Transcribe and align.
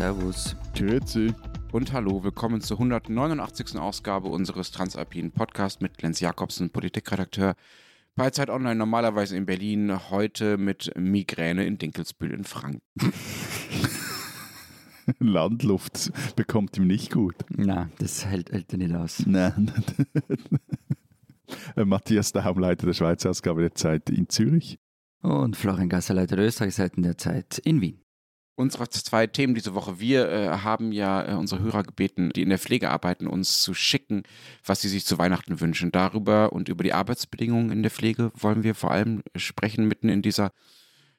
Servus. 0.00 0.56
Grüezi. 0.74 1.34
Und 1.72 1.92
hallo, 1.92 2.24
willkommen 2.24 2.62
zur 2.62 2.78
189. 2.78 3.76
Ausgabe 3.76 4.28
unseres 4.28 4.70
Transalpinen 4.70 5.30
Podcasts 5.30 5.82
mit 5.82 6.00
Lenz 6.00 6.20
Jakobsen, 6.20 6.70
Politikredakteur 6.70 7.54
bei 8.16 8.30
Zeit 8.30 8.48
Online, 8.48 8.76
normalerweise 8.76 9.36
in 9.36 9.44
Berlin, 9.44 10.08
heute 10.08 10.56
mit 10.56 10.90
Migräne 10.96 11.66
in 11.66 11.76
Dinkelsbühl 11.76 12.32
in 12.32 12.44
Franken. 12.44 12.80
Landluft 15.18 16.10
bekommt 16.34 16.78
ihm 16.78 16.86
nicht 16.86 17.12
gut. 17.12 17.36
Na, 17.50 17.90
das 17.98 18.24
hält, 18.24 18.52
hält 18.52 18.72
er 18.72 18.78
nicht 18.78 18.94
aus. 18.94 19.26
Nein. 19.26 19.70
Matthias 21.76 22.32
Daum, 22.32 22.58
Leiter 22.58 22.86
der 22.86 22.94
Schweizer 22.94 23.28
Ausgabe 23.28 23.60
der 23.60 23.74
Zeit 23.74 24.08
in 24.08 24.30
Zürich. 24.30 24.78
Und 25.20 25.58
Florian 25.58 25.90
Gasser, 25.90 26.14
Leiter 26.14 26.36
der 26.36 26.46
Österreichseiten 26.46 27.02
der 27.02 27.18
Zeit 27.18 27.58
in 27.58 27.82
Wien. 27.82 28.00
Unsere 28.60 28.90
zwei 28.90 29.26
Themen 29.26 29.54
diese 29.54 29.74
Woche. 29.74 30.00
Wir 30.00 30.28
äh, 30.28 30.48
haben 30.58 30.92
ja 30.92 31.26
äh, 31.26 31.34
unsere 31.34 31.62
Hörer 31.62 31.82
gebeten, 31.82 32.28
die 32.34 32.42
in 32.42 32.50
der 32.50 32.58
Pflege 32.58 32.90
arbeiten, 32.90 33.26
uns 33.26 33.62
zu 33.62 33.72
schicken, 33.72 34.24
was 34.62 34.82
sie 34.82 34.90
sich 34.90 35.06
zu 35.06 35.16
Weihnachten 35.16 35.62
wünschen. 35.62 35.92
Darüber 35.92 36.52
und 36.52 36.68
über 36.68 36.84
die 36.84 36.92
Arbeitsbedingungen 36.92 37.70
in 37.70 37.80
der 37.80 37.90
Pflege 37.90 38.30
wollen 38.34 38.62
wir 38.62 38.74
vor 38.74 38.90
allem 38.90 39.22
sprechen, 39.34 39.88
mitten 39.88 40.10
in 40.10 40.20
dieser 40.20 40.52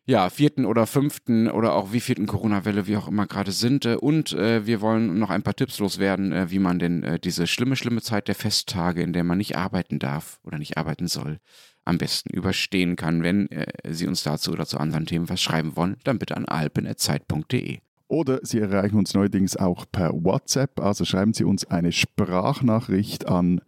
ja, 0.05 0.29
vierten 0.29 0.65
oder 0.65 0.87
fünften 0.87 1.49
oder 1.49 1.73
auch 1.73 1.93
wie 1.93 1.99
vierten 1.99 2.25
Corona-Welle 2.25 2.87
wir 2.87 2.99
auch 2.99 3.07
immer 3.07 3.27
gerade 3.27 3.51
sind. 3.51 3.85
Äh, 3.85 3.95
und 3.95 4.33
äh, 4.33 4.65
wir 4.65 4.81
wollen 4.81 5.19
noch 5.19 5.29
ein 5.29 5.43
paar 5.43 5.55
Tipps 5.55 5.79
loswerden, 5.79 6.31
äh, 6.31 6.51
wie 6.51 6.59
man 6.59 6.79
denn 6.79 7.03
äh, 7.03 7.19
diese 7.19 7.47
schlimme, 7.47 7.75
schlimme 7.75 8.01
Zeit 8.01 8.27
der 8.27 8.35
Festtage, 8.35 9.01
in 9.03 9.13
der 9.13 9.23
man 9.23 9.37
nicht 9.37 9.55
arbeiten 9.55 9.99
darf 9.99 10.39
oder 10.43 10.57
nicht 10.57 10.77
arbeiten 10.77 11.07
soll, 11.07 11.39
am 11.85 11.97
besten 11.97 12.31
überstehen 12.31 12.95
kann. 12.95 13.23
Wenn 13.23 13.49
äh, 13.51 13.67
Sie 13.89 14.07
uns 14.07 14.23
dazu 14.23 14.51
oder 14.51 14.65
zu 14.65 14.77
anderen 14.79 15.05
Themen 15.05 15.29
was 15.29 15.41
schreiben 15.41 15.75
wollen, 15.75 15.97
dann 16.03 16.19
bitte 16.19 16.35
an 16.35 16.45
alpen.zeit.de. 16.45 17.79
Oder 18.07 18.39
Sie 18.43 18.59
erreichen 18.59 18.97
uns 18.97 19.13
neuerdings 19.13 19.55
auch 19.55 19.85
per 19.89 20.11
WhatsApp. 20.11 20.81
Also 20.81 21.05
schreiben 21.05 21.33
Sie 21.33 21.45
uns 21.45 21.65
eine 21.65 21.93
Sprachnachricht 21.93 23.27
an 23.27 23.61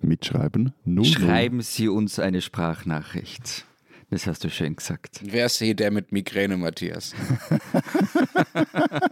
Mitschreiben 0.00 0.72
00. 0.84 1.04
Schreiben 1.04 1.60
Sie 1.60 1.88
uns 1.88 2.18
eine 2.18 2.40
Sprachnachricht. 2.40 3.66
Das 4.10 4.26
hast 4.26 4.42
du 4.42 4.50
schön 4.50 4.74
gesagt. 4.74 5.20
Wer 5.22 5.46
ist 5.46 5.58
hier 5.58 5.74
der 5.76 5.90
mit 5.92 6.10
Migräne, 6.12 6.56
Matthias? 6.56 7.14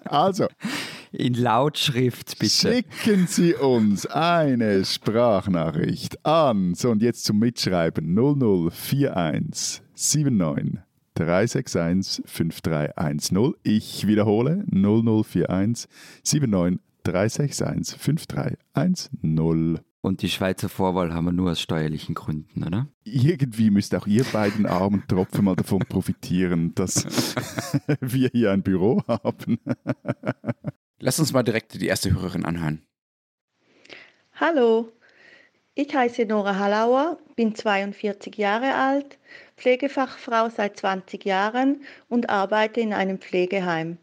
Also, 0.04 0.48
In 1.12 1.34
Lautschrift 1.34 2.38
bitte. 2.38 2.50
schicken 2.50 3.26
Sie 3.26 3.54
uns 3.54 4.06
eine 4.06 4.84
Sprachnachricht 4.84 6.24
an. 6.24 6.74
So, 6.74 6.90
und 6.90 7.02
jetzt 7.02 7.24
zum 7.24 7.38
Mitschreiben 7.38 8.14
0041 8.14 9.82
79 9.94 10.80
361 11.14 12.22
5310. 12.26 13.54
Ich 13.62 14.06
wiederhole 14.06 14.64
0041 14.70 15.88
79 16.24 16.80
361 17.04 17.98
5310. 18.00 19.80
Und 20.08 20.22
die 20.22 20.30
Schweizer 20.30 20.70
Vorwahl 20.70 21.12
haben 21.12 21.26
wir 21.26 21.32
nur 21.32 21.50
aus 21.50 21.60
steuerlichen 21.60 22.14
Gründen, 22.14 22.64
oder? 22.64 22.88
Irgendwie 23.04 23.68
müsst 23.68 23.94
auch 23.94 24.06
ihr 24.06 24.24
beiden 24.24 24.64
armen 24.64 25.06
Tropfen 25.06 25.44
mal 25.44 25.54
davon 25.54 25.80
profitieren, 25.80 26.74
dass 26.74 27.04
wir 28.00 28.30
hier 28.32 28.52
ein 28.52 28.62
Büro 28.62 29.02
haben. 29.06 29.60
Lass 30.98 31.18
uns 31.18 31.34
mal 31.34 31.42
direkt 31.42 31.78
die 31.78 31.86
erste 31.86 32.10
Hörerin 32.10 32.46
anhören. 32.46 32.86
Hallo, 34.32 34.90
ich 35.74 35.94
heiße 35.94 36.24
Nora 36.24 36.56
Hallauer, 36.58 37.18
bin 37.36 37.54
42 37.54 38.34
Jahre 38.38 38.76
alt, 38.76 39.18
Pflegefachfrau 39.58 40.48
seit 40.48 40.78
20 40.78 41.22
Jahren 41.26 41.82
und 42.08 42.30
arbeite 42.30 42.80
in 42.80 42.94
einem 42.94 43.18
Pflegeheim. 43.18 43.98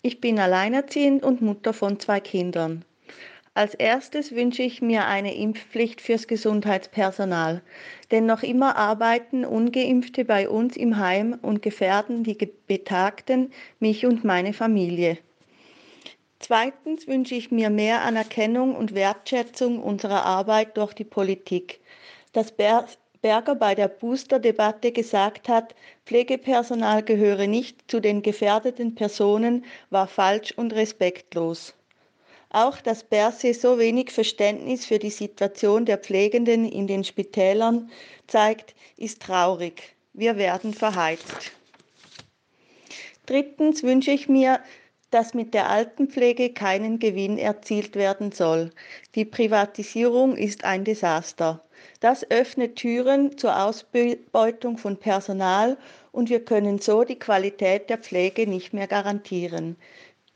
Ich 0.00 0.22
bin 0.22 0.38
alleinerziehend 0.38 1.22
und 1.22 1.42
Mutter 1.42 1.74
von 1.74 2.00
zwei 2.00 2.20
Kindern. 2.20 2.86
Als 3.60 3.74
erstes 3.74 4.34
wünsche 4.34 4.62
ich 4.62 4.80
mir 4.80 5.04
eine 5.04 5.34
Impfpflicht 5.34 6.00
fürs 6.00 6.26
Gesundheitspersonal, 6.26 7.60
denn 8.10 8.24
noch 8.24 8.42
immer 8.42 8.76
arbeiten 8.76 9.44
ungeimpfte 9.44 10.24
bei 10.24 10.48
uns 10.48 10.78
im 10.78 10.96
Heim 10.96 11.38
und 11.42 11.60
gefährden 11.60 12.24
die 12.24 12.38
Betagten, 12.66 13.52
mich 13.78 14.06
und 14.06 14.24
meine 14.24 14.54
Familie. 14.54 15.18
Zweitens 16.38 17.06
wünsche 17.06 17.34
ich 17.34 17.50
mir 17.50 17.68
mehr 17.68 18.00
Anerkennung 18.00 18.74
und 18.74 18.94
Wertschätzung 18.94 19.82
unserer 19.82 20.24
Arbeit 20.24 20.78
durch 20.78 20.94
die 20.94 21.04
Politik. 21.04 21.80
Dass 22.32 22.52
Ber 22.52 22.86
Berger 23.20 23.56
bei 23.56 23.74
der 23.74 23.88
Booster-Debatte 23.88 24.90
gesagt 24.90 25.50
hat, 25.50 25.74
Pflegepersonal 26.06 27.02
gehöre 27.02 27.46
nicht 27.46 27.90
zu 27.90 28.00
den 28.00 28.22
gefährdeten 28.22 28.94
Personen, 28.94 29.66
war 29.90 30.06
falsch 30.06 30.52
und 30.56 30.72
respektlos. 30.72 31.74
Auch 32.50 32.80
dass 32.80 33.04
Berse 33.04 33.54
so 33.54 33.78
wenig 33.78 34.10
Verständnis 34.10 34.84
für 34.84 34.98
die 34.98 35.10
Situation 35.10 35.84
der 35.84 35.98
Pflegenden 35.98 36.64
in 36.64 36.88
den 36.88 37.04
Spitälern 37.04 37.90
zeigt, 38.26 38.74
ist 38.96 39.22
traurig. 39.22 39.94
Wir 40.12 40.36
werden 40.36 40.74
verheizt. 40.74 41.52
Drittens 43.26 43.84
wünsche 43.84 44.10
ich 44.10 44.28
mir, 44.28 44.58
dass 45.10 45.34
mit 45.34 45.54
der 45.54 45.70
Altenpflege 45.70 46.52
keinen 46.52 46.98
Gewinn 46.98 47.38
erzielt 47.38 47.94
werden 47.94 48.32
soll. 48.32 48.70
Die 49.14 49.24
Privatisierung 49.24 50.36
ist 50.36 50.64
ein 50.64 50.84
Desaster. 50.84 51.64
Das 52.00 52.28
öffnet 52.30 52.76
Türen 52.76 53.38
zur 53.38 53.62
Ausbeutung 53.64 54.78
von 54.78 54.96
Personal 54.96 55.78
und 56.12 56.28
wir 56.28 56.44
können 56.44 56.78
so 56.78 57.04
die 57.04 57.18
Qualität 57.18 57.88
der 57.90 57.98
Pflege 57.98 58.46
nicht 58.46 58.72
mehr 58.72 58.86
garantieren. 58.86 59.76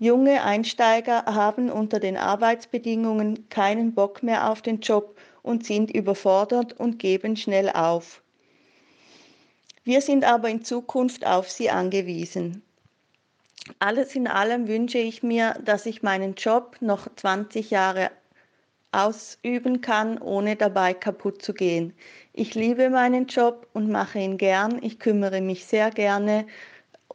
Junge 0.04 0.42
Einsteiger 0.42 1.24
haben 1.24 1.70
unter 1.70 1.98
den 1.98 2.18
Arbeitsbedingungen 2.18 3.48
keinen 3.48 3.94
Bock 3.94 4.22
mehr 4.22 4.50
auf 4.50 4.60
den 4.60 4.80
Job 4.80 5.16
und 5.40 5.64
sind 5.64 5.90
überfordert 5.90 6.74
und 6.74 6.98
geben 6.98 7.36
schnell 7.36 7.70
auf. 7.70 8.20
Wir 9.82 10.02
sind 10.02 10.24
aber 10.24 10.50
in 10.50 10.62
Zukunft 10.62 11.26
auf 11.26 11.50
sie 11.50 11.70
angewiesen. 11.70 12.60
Alles 13.78 14.14
in 14.14 14.26
allem 14.26 14.68
wünsche 14.68 14.98
ich 14.98 15.22
mir, 15.22 15.54
dass 15.64 15.86
ich 15.86 16.02
meinen 16.02 16.34
Job 16.34 16.76
noch 16.80 17.08
20 17.16 17.70
Jahre 17.70 18.10
ausüben 18.92 19.80
kann, 19.80 20.18
ohne 20.18 20.56
dabei 20.56 20.92
kaputt 20.92 21.40
zu 21.40 21.54
gehen. 21.54 21.94
Ich 22.34 22.54
liebe 22.54 22.90
meinen 22.90 23.26
Job 23.26 23.68
und 23.72 23.90
mache 23.90 24.18
ihn 24.18 24.36
gern. 24.36 24.82
Ich 24.82 24.98
kümmere 24.98 25.40
mich 25.40 25.64
sehr 25.64 25.90
gerne 25.90 26.46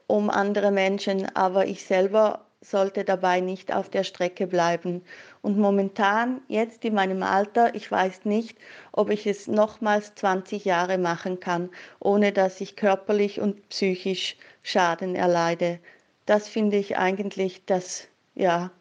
um 0.07 0.31
andere 0.31 0.71
Menschen, 0.71 1.27
aber 1.35 1.67
ich 1.67 1.85
selber 1.85 2.48
sollte 2.61 3.05
dabei 3.05 3.39
nicht 3.39 3.73
auf 3.73 3.89
der 3.89 4.03
Strecke 4.03 4.45
bleiben. 4.45 5.01
Und 5.41 5.57
momentan, 5.57 6.41
jetzt 6.47 6.83
in 6.83 6.93
meinem 6.93 7.23
Alter, 7.23 7.73
ich 7.73 7.89
weiß 7.89 8.25
nicht, 8.25 8.57
ob 8.91 9.09
ich 9.09 9.25
es 9.25 9.47
nochmals 9.47 10.13
20 10.15 10.65
Jahre 10.65 10.97
machen 10.97 11.39
kann, 11.39 11.69
ohne 11.99 12.33
dass 12.33 12.59
ich 12.59 12.75
körperlich 12.75 13.39
und 13.39 13.69
psychisch 13.69 14.35
Schaden 14.61 15.15
erleide. 15.15 15.79
Das 16.25 16.47
finde 16.47 16.77
ich 16.77 16.97
eigentlich 16.97 17.65
das, 17.65 18.07
ja, 18.35 18.71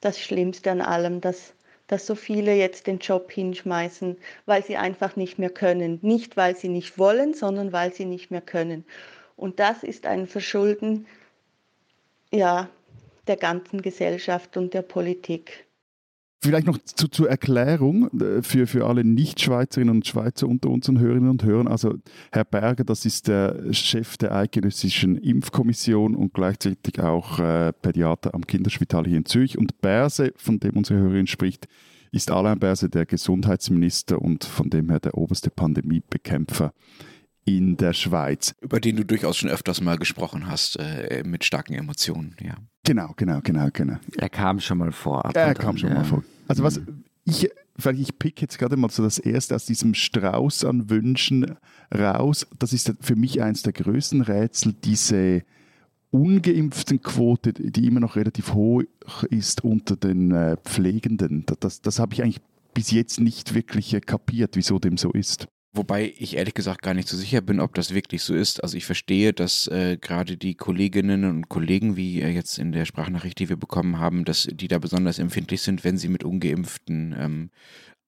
das 0.00 0.18
Schlimmste 0.18 0.72
an 0.72 0.80
allem, 0.80 1.20
dass, 1.20 1.54
dass 1.86 2.06
so 2.06 2.14
viele 2.16 2.54
jetzt 2.54 2.86
den 2.86 2.98
Job 2.98 3.30
hinschmeißen, 3.30 4.16
weil 4.46 4.64
sie 4.64 4.76
einfach 4.76 5.14
nicht 5.14 5.38
mehr 5.38 5.50
können. 5.50 6.00
Nicht, 6.02 6.36
weil 6.36 6.56
sie 6.56 6.68
nicht 6.68 6.98
wollen, 6.98 7.34
sondern 7.34 7.72
weil 7.72 7.94
sie 7.94 8.04
nicht 8.04 8.30
mehr 8.30 8.40
können. 8.40 8.84
Und 9.36 9.60
das 9.60 9.84
ist 9.84 10.06
ein 10.06 10.26
Verschulden, 10.26 11.06
ja, 12.32 12.68
der 13.30 13.36
ganzen 13.36 13.80
Gesellschaft 13.80 14.56
und 14.56 14.74
der 14.74 14.82
Politik. 14.82 15.68
Vielleicht 16.42 16.66
noch 16.66 16.78
zu, 16.78 17.06
zur 17.08 17.28
Erklärung 17.28 18.10
äh, 18.18 18.42
für, 18.42 18.66
für 18.66 18.86
alle 18.86 19.04
Nicht-Schweizerinnen 19.04 19.94
und 19.94 20.06
Schweizer 20.06 20.48
unter 20.48 20.70
unseren 20.70 20.98
Hörerinnen 20.98 21.30
und 21.30 21.44
Hörern. 21.44 21.68
Also 21.68 21.94
Herr 22.32 22.44
Berger, 22.44 22.82
das 22.82 23.04
ist 23.04 23.28
der 23.28 23.72
Chef 23.72 24.16
der 24.16 24.34
Eidgenössischen 24.34 25.16
Impfkommission 25.16 26.16
und 26.16 26.34
gleichzeitig 26.34 26.98
auch 26.98 27.38
äh, 27.38 27.72
Pädiater 27.72 28.34
am 28.34 28.46
Kinderspital 28.46 29.04
hier 29.06 29.18
in 29.18 29.26
Zürich. 29.26 29.58
Und 29.58 29.80
Berse, 29.80 30.32
von 30.36 30.58
dem 30.58 30.76
unsere 30.76 30.98
Hörerin 30.98 31.26
spricht, 31.26 31.68
ist 32.10 32.30
Alain 32.32 32.58
Berse 32.58 32.88
der 32.88 33.06
Gesundheitsminister 33.06 34.20
und 34.20 34.42
von 34.42 34.70
dem 34.70 34.88
her 34.88 34.98
der 34.98 35.16
oberste 35.16 35.50
Pandemiebekämpfer 35.50 36.72
in 37.44 37.76
der 37.76 37.92
Schweiz. 37.92 38.54
Über 38.60 38.80
den 38.80 38.96
du 38.96 39.04
durchaus 39.04 39.36
schon 39.36 39.50
öfters 39.50 39.80
mal 39.80 39.98
gesprochen 39.98 40.46
hast, 40.46 40.76
äh, 40.76 41.22
mit 41.24 41.44
starken 41.44 41.74
Emotionen, 41.74 42.36
ja. 42.40 42.54
Genau, 42.84 43.12
genau, 43.16 43.40
genau, 43.42 43.68
genau. 43.72 43.98
Er 44.16 44.28
kam 44.28 44.60
schon 44.60 44.78
mal 44.78 44.92
vor. 44.92 45.24
ab 45.24 45.36
Er 45.36 45.54
kam 45.54 45.70
an, 45.70 45.78
schon 45.78 45.90
ja. 45.90 45.96
mal 45.96 46.04
vor. 46.04 46.24
Also 46.48 46.62
was 46.62 46.80
ich, 47.24 47.50
vielleicht 47.76 48.00
ich 48.00 48.18
pick 48.18 48.40
jetzt 48.40 48.58
gerade 48.58 48.76
mal 48.76 48.90
so 48.90 49.02
das 49.02 49.18
erste 49.18 49.54
aus 49.54 49.66
diesem 49.66 49.94
Strauß 49.94 50.64
an 50.64 50.90
Wünschen 50.90 51.56
raus. 51.94 52.46
Das 52.58 52.72
ist 52.72 52.92
für 53.00 53.16
mich 53.16 53.42
eines 53.42 53.62
der 53.62 53.72
größten 53.72 54.22
Rätsel, 54.22 54.72
diese 54.72 55.42
ungeimpften 56.10 57.00
Quote, 57.02 57.52
die 57.52 57.86
immer 57.86 58.00
noch 58.00 58.16
relativ 58.16 58.54
hoch 58.54 58.82
ist 59.28 59.62
unter 59.62 59.96
den 59.96 60.32
äh, 60.32 60.56
Pflegenden. 60.64 61.44
Das, 61.46 61.58
das, 61.60 61.80
das 61.82 61.98
habe 61.98 62.14
ich 62.14 62.22
eigentlich 62.22 62.40
bis 62.74 62.90
jetzt 62.90 63.20
nicht 63.20 63.54
wirklich 63.54 63.94
äh, 63.94 64.00
kapiert, 64.00 64.56
wieso 64.56 64.78
dem 64.78 64.96
so 64.96 65.12
ist. 65.12 65.46
Wobei 65.72 66.12
ich 66.18 66.36
ehrlich 66.36 66.54
gesagt 66.54 66.82
gar 66.82 66.94
nicht 66.94 67.06
so 67.06 67.16
sicher 67.16 67.40
bin, 67.40 67.60
ob 67.60 67.74
das 67.74 67.94
wirklich 67.94 68.22
so 68.22 68.34
ist. 68.34 68.60
Also 68.62 68.76
ich 68.76 68.84
verstehe, 68.86 69.32
dass 69.32 69.68
äh, 69.68 69.98
gerade 70.00 70.36
die 70.36 70.56
Kolleginnen 70.56 71.24
und 71.24 71.48
Kollegen, 71.48 71.96
wie 71.96 72.20
äh, 72.20 72.28
jetzt 72.28 72.58
in 72.58 72.72
der 72.72 72.84
Sprachnachricht, 72.86 73.38
die 73.38 73.48
wir 73.48 73.56
bekommen 73.56 74.00
haben, 74.00 74.24
dass 74.24 74.48
die 74.50 74.66
da 74.66 74.78
besonders 74.78 75.20
empfindlich 75.20 75.62
sind, 75.62 75.84
wenn 75.84 75.96
sie 75.96 76.08
mit 76.08 76.24
ungeimpften 76.24 77.14
ähm, 77.16 77.50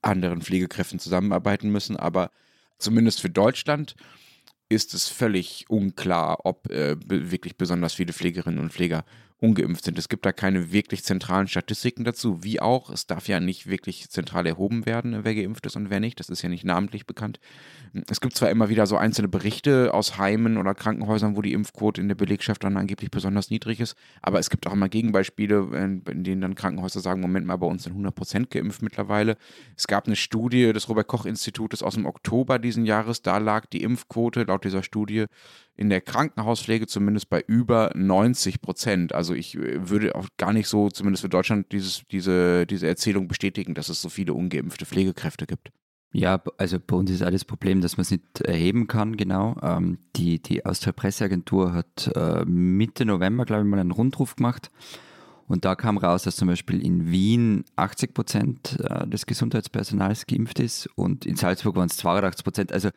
anderen 0.00 0.42
Pflegekräften 0.42 0.98
zusammenarbeiten 0.98 1.70
müssen. 1.70 1.96
Aber 1.96 2.32
zumindest 2.78 3.20
für 3.20 3.30
Deutschland 3.30 3.94
ist 4.68 4.92
es 4.92 5.08
völlig 5.08 5.66
unklar, 5.68 6.44
ob 6.44 6.68
äh, 6.68 6.96
wirklich 7.06 7.56
besonders 7.56 7.94
viele 7.94 8.12
Pflegerinnen 8.12 8.58
und 8.58 8.72
Pfleger 8.72 9.04
ungeimpft 9.42 9.84
sind. 9.84 9.98
Es 9.98 10.08
gibt 10.08 10.24
da 10.24 10.32
keine 10.32 10.72
wirklich 10.72 11.02
zentralen 11.02 11.48
Statistiken 11.48 12.04
dazu, 12.04 12.44
wie 12.44 12.60
auch. 12.60 12.90
Es 12.90 13.06
darf 13.08 13.26
ja 13.26 13.40
nicht 13.40 13.66
wirklich 13.66 14.08
zentral 14.08 14.46
erhoben 14.46 14.86
werden, 14.86 15.24
wer 15.24 15.34
geimpft 15.34 15.66
ist 15.66 15.74
und 15.74 15.90
wer 15.90 15.98
nicht. 15.98 16.20
Das 16.20 16.28
ist 16.28 16.42
ja 16.42 16.48
nicht 16.48 16.64
namentlich 16.64 17.06
bekannt. 17.06 17.40
Es 18.08 18.20
gibt 18.20 18.36
zwar 18.36 18.50
immer 18.50 18.68
wieder 18.68 18.86
so 18.86 18.96
einzelne 18.96 19.28
Berichte 19.28 19.92
aus 19.92 20.16
Heimen 20.16 20.56
oder 20.56 20.74
Krankenhäusern, 20.74 21.36
wo 21.36 21.42
die 21.42 21.52
Impfquote 21.52 22.00
in 22.00 22.06
der 22.08 22.14
Belegschaft 22.14 22.62
dann 22.62 22.76
angeblich 22.76 23.10
besonders 23.10 23.50
niedrig 23.50 23.80
ist, 23.80 23.96
aber 24.22 24.38
es 24.38 24.48
gibt 24.48 24.66
auch 24.66 24.72
immer 24.72 24.88
Gegenbeispiele, 24.88 26.02
in 26.08 26.24
denen 26.24 26.40
dann 26.40 26.54
Krankenhäuser 26.54 27.00
sagen, 27.00 27.20
Moment 27.20 27.44
mal, 27.46 27.56
bei 27.56 27.66
uns 27.66 27.82
sind 27.82 27.92
100 27.92 28.14
Prozent 28.14 28.50
geimpft 28.50 28.80
mittlerweile. 28.80 29.36
Es 29.76 29.88
gab 29.88 30.06
eine 30.06 30.16
Studie 30.16 30.72
des 30.72 30.88
Robert-Koch-Institutes 30.88 31.82
aus 31.82 31.94
dem 31.94 32.06
Oktober 32.06 32.58
diesen 32.58 32.86
Jahres, 32.86 33.22
da 33.22 33.38
lag 33.38 33.66
die 33.66 33.82
Impfquote 33.82 34.44
laut 34.44 34.64
dieser 34.64 34.84
Studie 34.84 35.26
in 35.76 35.88
der 35.88 36.00
Krankenhauspflege 36.00 36.86
zumindest 36.86 37.30
bei 37.30 37.42
über 37.46 37.90
90 37.94 38.60
Prozent. 38.60 39.14
Also 39.14 39.34
ich 39.34 39.56
äh, 39.56 39.88
würde 39.88 40.14
auch 40.14 40.28
gar 40.36 40.52
nicht 40.52 40.68
so, 40.68 40.90
zumindest 40.90 41.22
für 41.22 41.28
Deutschland, 41.28 41.72
dieses, 41.72 42.02
diese, 42.10 42.66
diese 42.66 42.86
Erzählung 42.86 43.28
bestätigen, 43.28 43.74
dass 43.74 43.88
es 43.88 44.02
so 44.02 44.08
viele 44.08 44.34
ungeimpfte 44.34 44.86
Pflegekräfte 44.86 45.46
gibt. 45.46 45.70
Ja, 46.14 46.42
also 46.58 46.78
bei 46.78 46.94
uns 46.94 47.10
ist 47.10 47.22
auch 47.22 47.30
das 47.30 47.46
Problem, 47.46 47.80
dass 47.80 47.96
man 47.96 48.02
es 48.02 48.10
nicht 48.10 48.42
erheben 48.42 48.86
kann, 48.86 49.16
genau. 49.16 49.56
Ähm, 49.62 49.98
die, 50.14 50.42
die 50.42 50.64
Austria 50.66 50.92
Presseagentur 50.92 51.72
hat 51.72 52.10
äh, 52.14 52.44
Mitte 52.44 53.06
November, 53.06 53.46
glaube 53.46 53.62
ich, 53.62 53.68
mal 53.68 53.80
einen 53.80 53.92
Rundruf 53.92 54.36
gemacht. 54.36 54.70
Und 55.48 55.64
da 55.64 55.74
kam 55.74 55.96
raus, 55.96 56.22
dass 56.24 56.36
zum 56.36 56.48
Beispiel 56.48 56.84
in 56.84 57.10
Wien 57.10 57.64
80 57.76 58.14
Prozent 58.14 58.78
äh, 58.80 59.06
des 59.06 59.24
Gesundheitspersonals 59.24 60.26
geimpft 60.26 60.60
ist 60.60 60.86
und 60.96 61.26
in 61.26 61.36
Salzburg 61.36 61.76
waren 61.76 61.88
es 61.88 61.96
82 61.96 62.44
Prozent. 62.44 62.72
Also 62.72 62.90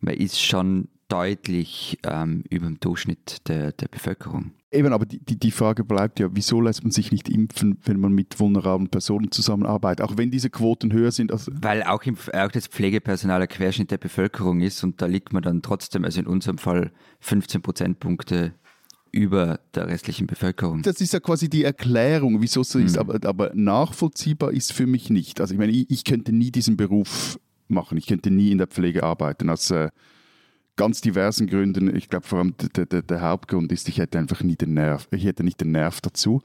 man 0.00 0.14
ist 0.14 0.40
schon 0.40 0.88
deutlich 1.08 1.98
ähm, 2.04 2.44
über 2.50 2.66
dem 2.66 2.80
Durchschnitt 2.80 3.48
der, 3.48 3.72
der 3.72 3.88
Bevölkerung. 3.88 4.52
Eben, 4.70 4.92
aber 4.92 5.06
die, 5.06 5.20
die, 5.20 5.38
die 5.38 5.52
Frage 5.52 5.84
bleibt 5.84 6.18
ja, 6.18 6.28
wieso 6.32 6.60
lässt 6.60 6.82
man 6.82 6.90
sich 6.90 7.12
nicht 7.12 7.28
impfen, 7.28 7.78
wenn 7.84 8.00
man 8.00 8.12
mit 8.12 8.40
vulnerablen 8.40 8.88
Personen 8.88 9.30
zusammenarbeitet, 9.30 10.04
auch 10.04 10.16
wenn 10.16 10.32
diese 10.32 10.50
Quoten 10.50 10.92
höher 10.92 11.12
sind? 11.12 11.30
Also 11.30 11.52
Weil 11.54 11.84
auch, 11.84 12.02
im, 12.02 12.16
auch 12.32 12.50
das 12.50 12.66
Pflegepersonal 12.66 13.40
ein 13.40 13.48
Querschnitt 13.48 13.92
der 13.92 13.98
Bevölkerung 13.98 14.60
ist 14.60 14.82
und 14.82 15.00
da 15.00 15.06
liegt 15.06 15.32
man 15.32 15.42
dann 15.42 15.62
trotzdem, 15.62 16.04
also 16.04 16.20
in 16.20 16.26
unserem 16.26 16.58
Fall 16.58 16.90
15 17.20 17.62
Prozentpunkte 17.62 18.54
über 19.12 19.60
der 19.74 19.86
restlichen 19.86 20.26
Bevölkerung. 20.26 20.82
Das 20.82 21.00
ist 21.00 21.12
ja 21.12 21.20
quasi 21.20 21.48
die 21.48 21.62
Erklärung, 21.62 22.42
wieso 22.42 22.62
es 22.62 22.70
so 22.70 22.80
ist, 22.80 22.96
mhm. 22.96 23.00
aber, 23.00 23.28
aber, 23.28 23.52
nachvollziehbar 23.54 24.52
ist 24.52 24.72
für 24.72 24.86
mich 24.86 25.08
nicht. 25.08 25.40
Also 25.40 25.54
ich 25.54 25.60
meine, 25.60 25.70
ich, 25.70 25.88
ich, 25.88 26.02
könnte 26.02 26.32
nie 26.32 26.50
diesen 26.50 26.76
Beruf 26.76 27.38
machen, 27.68 27.96
ich 27.96 28.06
könnte 28.06 28.32
nie 28.32 28.50
in 28.50 28.58
der 28.58 28.66
Pflege 28.66 29.04
arbeiten. 29.04 29.50
Als 29.50 29.70
äh, 29.70 29.90
ganz 30.76 31.00
diversen 31.00 31.46
Gründen. 31.46 31.94
Ich 31.94 32.08
glaube 32.08 32.26
vor 32.26 32.38
allem 32.38 32.54
der, 32.76 32.86
der, 32.86 33.02
der, 33.02 33.20
Hauptgrund 33.20 33.72
ist, 33.72 33.88
ich 33.88 33.98
hätte 33.98 34.18
einfach 34.18 34.42
nie 34.42 34.56
den 34.56 34.74
Nerv, 34.74 35.08
ich 35.10 35.24
hätte 35.24 35.44
nicht 35.44 35.60
den 35.60 35.72
Nerv 35.72 36.00
dazu 36.00 36.42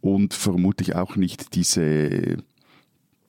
und 0.00 0.34
vermutlich 0.34 0.94
auch 0.94 1.16
nicht 1.16 1.54
diese 1.54 2.38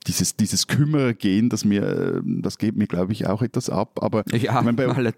dieses, 0.06 0.36
dieses 0.36 0.66
Kümmergehen, 0.66 1.48
das 1.48 1.64
mir, 1.64 2.22
das 2.24 2.58
geht 2.58 2.76
mir, 2.76 2.86
glaube 2.86 3.12
ich, 3.12 3.26
auch 3.26 3.42
etwas 3.42 3.68
ab. 3.68 4.02
Aber 4.02 4.24
ja, 4.30 4.36
ich 4.36 4.50
mein, 4.50 4.76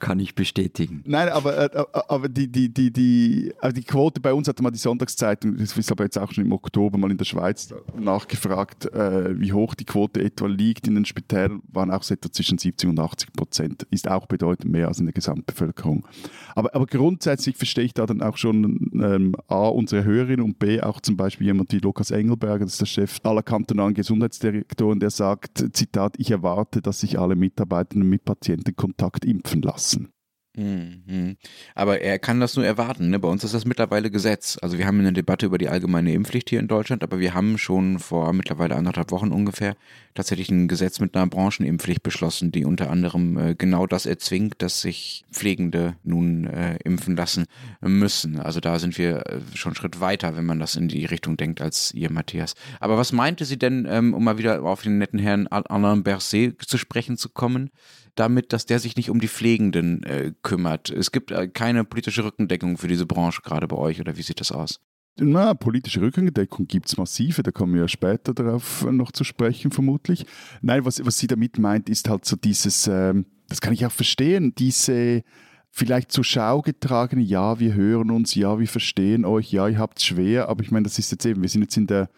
kann 0.00 0.18
ich 0.18 0.34
bestätigen. 0.34 1.02
Nein, 1.06 1.28
aber, 1.28 1.74
äh, 1.74 1.84
aber 2.08 2.28
die, 2.28 2.48
die, 2.48 2.72
die, 2.72 2.92
die, 2.92 3.52
also 3.60 3.74
die 3.74 3.84
Quote 3.84 4.20
bei 4.20 4.32
uns 4.32 4.48
hatte 4.48 4.62
mal 4.62 4.70
die 4.70 4.78
Sonntagszeitung, 4.78 5.56
das 5.56 5.76
ist 5.76 5.92
aber 5.92 6.04
jetzt 6.04 6.18
auch 6.18 6.32
schon 6.32 6.44
im 6.44 6.52
Oktober 6.52 6.98
mal 6.98 7.10
in 7.10 7.18
der 7.18 7.24
Schweiz 7.24 7.72
nachgefragt, 7.96 8.86
äh, 8.92 9.38
wie 9.38 9.52
hoch 9.52 9.74
die 9.74 9.84
Quote 9.84 10.22
etwa 10.22 10.46
liegt 10.46 10.88
in 10.88 10.96
den 10.96 11.04
Spitälern, 11.04 11.62
waren 11.68 11.90
auch 11.90 12.02
so 12.02 12.14
etwa 12.14 12.32
zwischen 12.32 12.58
70 12.58 12.90
und 12.90 12.98
80 12.98 13.32
Prozent. 13.32 13.82
Ist 13.90 14.08
auch 14.08 14.26
bedeutend 14.26 14.72
mehr 14.72 14.88
als 14.88 14.98
in 14.98 15.06
der 15.06 15.12
Gesamtbevölkerung. 15.12 16.06
Aber, 16.54 16.74
aber 16.74 16.86
grundsätzlich 16.86 17.56
verstehe 17.56 17.84
ich 17.84 17.94
da 17.94 18.06
dann 18.06 18.22
auch 18.22 18.36
schon 18.36 18.90
ähm, 18.94 19.36
A, 19.48 19.68
unsere 19.68 20.04
Hörerinnen 20.04 20.44
und 20.44 20.58
B, 20.58 20.80
auch 20.80 21.00
zum 21.00 21.16
Beispiel 21.16 21.46
jemand 21.46 21.59
jemand 21.60 21.72
wie 21.72 21.78
Lukas 21.78 22.10
Engelberger, 22.10 22.64
das 22.64 22.74
ist 22.74 22.80
der 22.80 22.86
Chef 22.86 23.18
aller 23.22 23.42
kantonalen 23.42 23.94
Gesundheitsdirektoren, 23.94 24.98
der 24.98 25.10
sagt, 25.10 25.64
Zitat, 25.72 26.14
ich 26.18 26.30
erwarte, 26.30 26.80
dass 26.80 27.00
sich 27.00 27.18
alle 27.18 27.36
Mitarbeitenden 27.36 28.08
mit 28.08 28.24
Patientenkontakt 28.24 29.24
impfen 29.24 29.62
lassen. 29.62 30.08
Mhm. 30.56 31.36
Aber 31.76 32.00
er 32.00 32.18
kann 32.18 32.40
das 32.40 32.56
nur 32.56 32.66
erwarten. 32.66 33.10
Ne? 33.10 33.20
Bei 33.20 33.28
uns 33.28 33.44
ist 33.44 33.54
das 33.54 33.64
mittlerweile 33.64 34.10
Gesetz. 34.10 34.58
Also 34.60 34.78
wir 34.78 34.86
haben 34.86 34.98
eine 34.98 35.12
Debatte 35.12 35.46
über 35.46 35.58
die 35.58 35.68
allgemeine 35.68 36.12
Impfpflicht 36.12 36.50
hier 36.50 36.58
in 36.58 36.66
Deutschland, 36.66 37.04
aber 37.04 37.20
wir 37.20 37.34
haben 37.34 37.56
schon 37.56 38.00
vor 38.00 38.32
mittlerweile 38.32 38.74
anderthalb 38.74 39.12
Wochen 39.12 39.30
ungefähr 39.30 39.76
tatsächlich 40.14 40.50
ein 40.50 40.66
Gesetz 40.66 40.98
mit 40.98 41.14
einer 41.14 41.28
Branchenimpfpflicht 41.28 42.02
beschlossen, 42.02 42.50
die 42.50 42.64
unter 42.64 42.90
anderem 42.90 43.38
äh, 43.38 43.54
genau 43.54 43.86
das 43.86 44.06
erzwingt, 44.06 44.56
dass 44.58 44.80
sich 44.80 45.24
Pflegende 45.30 45.94
nun 46.02 46.46
äh, 46.46 46.78
impfen 46.84 47.16
lassen 47.16 47.46
müssen. 47.80 48.40
Also 48.40 48.58
da 48.58 48.80
sind 48.80 48.98
wir 48.98 49.26
äh, 49.26 49.40
schon 49.54 49.70
einen 49.70 49.76
Schritt 49.76 50.00
weiter, 50.00 50.36
wenn 50.36 50.46
man 50.46 50.58
das 50.58 50.74
in 50.74 50.88
die 50.88 51.04
Richtung 51.04 51.36
denkt, 51.36 51.60
als 51.60 51.94
ihr, 51.94 52.10
Matthias. 52.10 52.54
Aber 52.80 52.98
was 52.98 53.12
meinte 53.12 53.44
sie 53.44 53.58
denn, 53.58 53.86
ähm, 53.88 54.14
um 54.14 54.24
mal 54.24 54.36
wieder 54.36 54.64
auf 54.64 54.82
den 54.82 54.98
netten 54.98 55.20
Herrn 55.20 55.46
Alain 55.46 56.02
Berset 56.02 56.60
zu 56.60 56.76
sprechen 56.76 57.16
zu 57.16 57.28
kommen? 57.28 57.70
damit, 58.14 58.52
dass 58.52 58.66
der 58.66 58.78
sich 58.78 58.96
nicht 58.96 59.10
um 59.10 59.20
die 59.20 59.28
Pflegenden 59.28 60.02
äh, 60.02 60.32
kümmert. 60.42 60.90
Es 60.90 61.12
gibt 61.12 61.30
äh, 61.30 61.48
keine 61.48 61.84
politische 61.84 62.24
Rückendeckung 62.24 62.76
für 62.76 62.88
diese 62.88 63.06
Branche 63.06 63.42
gerade 63.42 63.68
bei 63.68 63.76
euch 63.76 64.00
oder 64.00 64.16
wie 64.16 64.22
sieht 64.22 64.40
das 64.40 64.52
aus? 64.52 64.80
Na, 65.18 65.54
politische 65.54 66.00
Rückendeckung 66.00 66.66
gibt 66.66 66.86
es 66.86 66.96
massive, 66.96 67.42
da 67.42 67.50
kommen 67.50 67.74
wir 67.74 67.82
ja 67.82 67.88
später 67.88 68.32
darauf 68.32 68.86
noch 68.90 69.12
zu 69.12 69.24
sprechen, 69.24 69.70
vermutlich. 69.70 70.24
Nein, 70.62 70.84
was, 70.84 71.04
was 71.04 71.18
sie 71.18 71.26
damit 71.26 71.58
meint, 71.58 71.88
ist 71.88 72.08
halt 72.08 72.24
so 72.24 72.36
dieses, 72.36 72.86
ähm, 72.86 73.26
das 73.48 73.60
kann 73.60 73.72
ich 73.72 73.84
auch 73.84 73.92
verstehen, 73.92 74.54
diese 74.56 75.22
vielleicht 75.70 76.10
zur 76.10 76.24
Schau 76.24 76.62
getragene, 76.62 77.22
ja, 77.22 77.60
wir 77.60 77.74
hören 77.74 78.10
uns, 78.10 78.34
ja, 78.34 78.58
wir 78.58 78.68
verstehen 78.68 79.24
euch, 79.24 79.52
ja, 79.52 79.68
ihr 79.68 79.78
habt 79.78 79.98
es 79.98 80.04
schwer, 80.04 80.48
aber 80.48 80.62
ich 80.62 80.70
meine, 80.70 80.84
das 80.84 80.98
ist 80.98 81.12
jetzt 81.12 81.26
eben, 81.26 81.42
wir 81.42 81.48
sind 81.48 81.62
jetzt 81.62 81.76
in 81.76 81.86
der, 81.86 82.08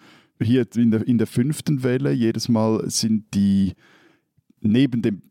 hier 0.41 0.67
in 0.77 0.91
der, 0.91 1.07
in 1.07 1.19
der 1.19 1.27
fünften 1.27 1.83
Welle, 1.83 2.13
jedes 2.13 2.49
Mal 2.49 2.89
sind 2.89 3.35
die 3.35 3.75
neben 4.61 5.03
dem 5.03 5.23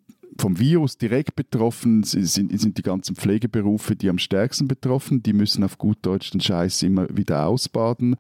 vom 0.42 0.58
Virus 0.58 0.98
direkt 0.98 1.36
betroffen 1.36 2.04
sind, 2.04 2.26
sind 2.26 2.78
die 2.78 2.82
ganzen 2.82 3.16
Pflegeberufe, 3.16 3.96
die 3.96 4.10
am 4.10 4.18
stärksten 4.18 4.68
betroffen. 4.68 5.22
Die 5.22 5.34
müssen 5.34 5.64
auf 5.64 5.78
gut 5.78 6.00
Deutsch 6.02 6.32
den 6.32 6.42
Scheiß 6.42 6.82
immer 6.82 7.08
wieder 7.16 7.46
ausbaden, 7.46 8.16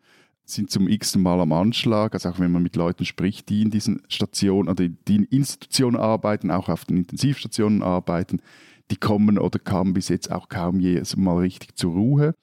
sind 0.46 0.70
zum 0.70 0.88
x 0.88 1.16
Mal 1.18 1.42
am 1.42 1.52
Anschlag. 1.52 2.14
Also 2.14 2.30
auch 2.30 2.40
wenn 2.40 2.52
man 2.52 2.62
mit 2.62 2.76
Leuten 2.76 3.06
spricht, 3.06 3.50
die 3.50 3.64
in 3.64 3.72
diesen 3.72 4.04
Stationen 4.08 4.70
oder 4.70 4.88
die 4.88 5.16
in 5.16 5.24
Institutionen 5.24 5.98
arbeiten, 5.98 6.52
auch 6.52 6.70
auf 6.70 6.86
den 6.86 6.98
Intensivstationen 6.98 7.82
arbeiten, 7.82 8.40
die 8.92 8.98
kommen 8.98 9.40
oder 9.40 9.58
kamen 9.58 9.94
bis 9.94 10.10
jetzt 10.10 10.32
auch 10.32 10.48
kaum 10.48 10.80
je 10.80 11.02
mal 11.18 11.40
richtig 11.40 11.76
zur 11.76 11.94
Ruhe. 11.94 12.36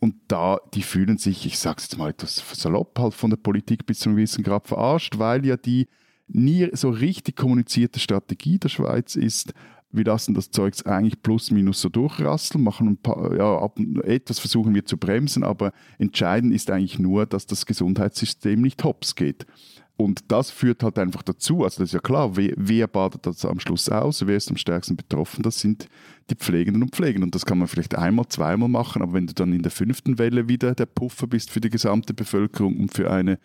Und 0.00 0.16
da, 0.28 0.58
die 0.74 0.82
fühlen 0.82 1.16
sich, 1.16 1.46
ich 1.46 1.58
sage 1.58 1.76
es 1.78 1.84
jetzt 1.84 1.96
mal 1.96 2.10
etwas 2.10 2.44
salopp, 2.52 2.98
halt 2.98 3.14
von 3.14 3.30
der 3.30 3.38
Politik 3.38 3.86
bis 3.86 4.00
zum 4.00 4.16
gewissen 4.16 4.44
Grad 4.44 4.68
verarscht, 4.68 5.18
weil 5.18 5.46
ja 5.46 5.56
die 5.56 5.88
nie 6.28 6.68
so 6.72 6.90
richtig 6.90 7.36
kommunizierte 7.36 8.00
Strategie 8.00 8.58
der 8.58 8.68
Schweiz 8.68 9.16
ist, 9.16 9.52
wir 9.94 10.04
lassen 10.04 10.34
das 10.34 10.50
Zeug 10.50 10.74
eigentlich 10.86 11.22
plus 11.22 11.52
minus 11.52 11.80
so 11.80 11.88
durchrasseln, 11.88 12.64
machen 12.64 12.88
ein 12.88 12.96
paar, 12.96 13.36
ja, 13.36 13.58
ab, 13.58 13.78
etwas 14.02 14.40
versuchen 14.40 14.74
wir 14.74 14.84
zu 14.84 14.96
bremsen, 14.96 15.44
aber 15.44 15.72
entscheidend 15.98 16.52
ist 16.52 16.68
eigentlich 16.70 16.98
nur, 16.98 17.26
dass 17.26 17.46
das 17.46 17.64
Gesundheitssystem 17.64 18.60
nicht 18.60 18.82
hops 18.82 19.14
geht. 19.14 19.46
Und 19.96 20.32
das 20.32 20.50
führt 20.50 20.82
halt 20.82 20.98
einfach 20.98 21.22
dazu, 21.22 21.62
also 21.62 21.80
das 21.80 21.90
ist 21.90 21.92
ja 21.92 22.00
klar, 22.00 22.36
wer, 22.36 22.52
wer 22.56 22.88
badet 22.88 23.26
das 23.26 23.44
am 23.44 23.60
Schluss 23.60 23.88
aus, 23.88 24.26
wer 24.26 24.36
ist 24.36 24.50
am 24.50 24.56
stärksten 24.56 24.96
betroffen, 24.96 25.44
das 25.44 25.60
sind 25.60 25.86
die 26.30 26.34
Pflegenden 26.34 26.82
und 26.82 26.96
Pflegenden. 26.96 27.28
Und 27.28 27.34
das 27.36 27.46
kann 27.46 27.58
man 27.58 27.68
vielleicht 27.68 27.94
einmal, 27.94 28.26
zweimal 28.26 28.68
machen, 28.68 29.02
aber 29.02 29.12
wenn 29.12 29.28
du 29.28 29.34
dann 29.34 29.52
in 29.52 29.62
der 29.62 29.70
fünften 29.70 30.18
Welle 30.18 30.48
wieder 30.48 30.74
der 30.74 30.86
Puffer 30.86 31.28
bist 31.28 31.50
für 31.50 31.60
die 31.60 31.70
gesamte 31.70 32.12
Bevölkerung 32.12 32.80
und 32.80 32.92
für 32.92 33.08
eine 33.08 33.38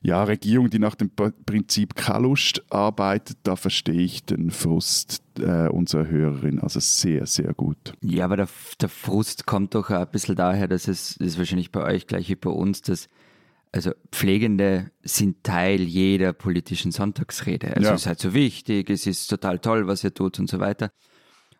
ja, 0.00 0.24
Regierung, 0.24 0.70
die 0.70 0.78
nach 0.78 0.94
dem 0.94 1.10
Prinzip 1.10 1.94
Kalust 1.94 2.62
arbeitet, 2.70 3.36
da 3.42 3.56
verstehe 3.56 4.00
ich 4.00 4.24
den 4.24 4.50
Frust 4.50 5.22
äh, 5.38 5.68
unserer 5.68 6.08
Hörerin 6.08 6.60
also 6.60 6.80
sehr, 6.80 7.26
sehr 7.26 7.52
gut. 7.52 7.92
Ja, 8.00 8.24
aber 8.24 8.38
der, 8.38 8.48
der 8.80 8.88
Frust 8.88 9.44
kommt 9.44 9.74
doch 9.74 9.90
ein 9.90 10.06
bisschen 10.10 10.36
daher, 10.36 10.68
dass 10.68 10.88
es 10.88 11.18
ist 11.18 11.36
wahrscheinlich 11.36 11.70
bei 11.70 11.82
euch 11.82 12.06
gleich 12.06 12.30
wie 12.30 12.36
bei 12.36 12.48
uns, 12.48 12.80
dass 12.80 13.08
also 13.72 13.92
Pflegende 14.10 14.90
sind 15.02 15.44
Teil 15.44 15.80
jeder 15.82 16.32
politischen 16.32 16.92
Sonntagsrede. 16.92 17.76
Also 17.76 17.88
ja. 17.88 17.94
es 17.94 18.02
ist 18.02 18.06
halt 18.06 18.20
so 18.20 18.34
wichtig, 18.34 18.90
es 18.90 19.06
ist 19.06 19.28
total 19.28 19.58
toll, 19.58 19.86
was 19.86 20.02
ihr 20.02 20.12
tut 20.12 20.38
und 20.38 20.48
so 20.48 20.58
weiter. 20.58 20.90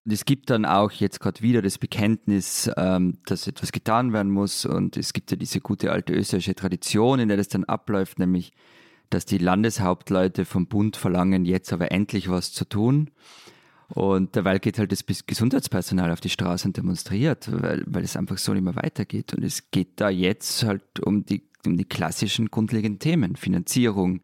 Und 0.04 0.12
es 0.12 0.24
gibt 0.24 0.50
dann 0.50 0.64
auch 0.64 0.90
jetzt 0.92 1.20
gerade 1.20 1.42
wieder 1.42 1.62
das 1.62 1.78
Bekenntnis, 1.78 2.70
ähm, 2.76 3.18
dass 3.26 3.46
etwas 3.46 3.70
getan 3.70 4.12
werden 4.12 4.32
muss. 4.32 4.64
Und 4.64 4.96
es 4.96 5.12
gibt 5.12 5.30
ja 5.30 5.36
diese 5.36 5.60
gute 5.60 5.92
alte 5.92 6.12
österreichische 6.12 6.54
Tradition, 6.54 7.20
in 7.20 7.28
der 7.28 7.36
das 7.36 7.48
dann 7.48 7.64
abläuft, 7.64 8.18
nämlich 8.18 8.52
dass 9.10 9.26
die 9.26 9.38
Landeshauptleute 9.38 10.44
vom 10.44 10.68
Bund 10.68 10.96
verlangen, 10.96 11.44
jetzt 11.44 11.72
aber 11.72 11.90
endlich 11.90 12.30
was 12.30 12.52
zu 12.52 12.64
tun. 12.64 13.10
Und 13.88 14.36
derweil 14.36 14.60
geht 14.60 14.78
halt 14.78 14.92
das 14.92 15.04
Gesundheitspersonal 15.04 16.12
auf 16.12 16.20
die 16.20 16.30
Straße 16.30 16.68
und 16.68 16.76
demonstriert, 16.76 17.50
weil, 17.50 17.82
weil 17.86 18.04
es 18.04 18.16
einfach 18.16 18.38
so 18.38 18.54
nicht 18.54 18.62
mehr 18.62 18.76
weitergeht. 18.76 19.34
Und 19.34 19.42
es 19.42 19.72
geht 19.72 20.00
da 20.00 20.08
jetzt 20.08 20.62
halt 20.62 21.00
um 21.00 21.26
die, 21.26 21.49
um 21.66 21.76
die 21.76 21.84
klassischen 21.84 22.50
grundlegenden 22.50 22.98
Themen, 22.98 23.36
Finanzierung, 23.36 24.20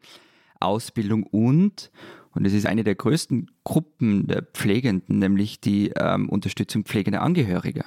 Ausbildung 0.59 1.23
und, 1.23 1.91
und 2.31 2.45
es 2.45 2.53
ist 2.53 2.65
eine 2.65 2.83
der 2.83 2.95
größten 2.95 3.51
Gruppen 3.63 4.27
der 4.27 4.43
Pflegenden, 4.43 5.19
nämlich 5.19 5.59
die 5.59 5.91
ähm, 5.95 6.29
Unterstützung 6.29 6.83
pflegender 6.83 7.21
Angehöriger. 7.21 7.85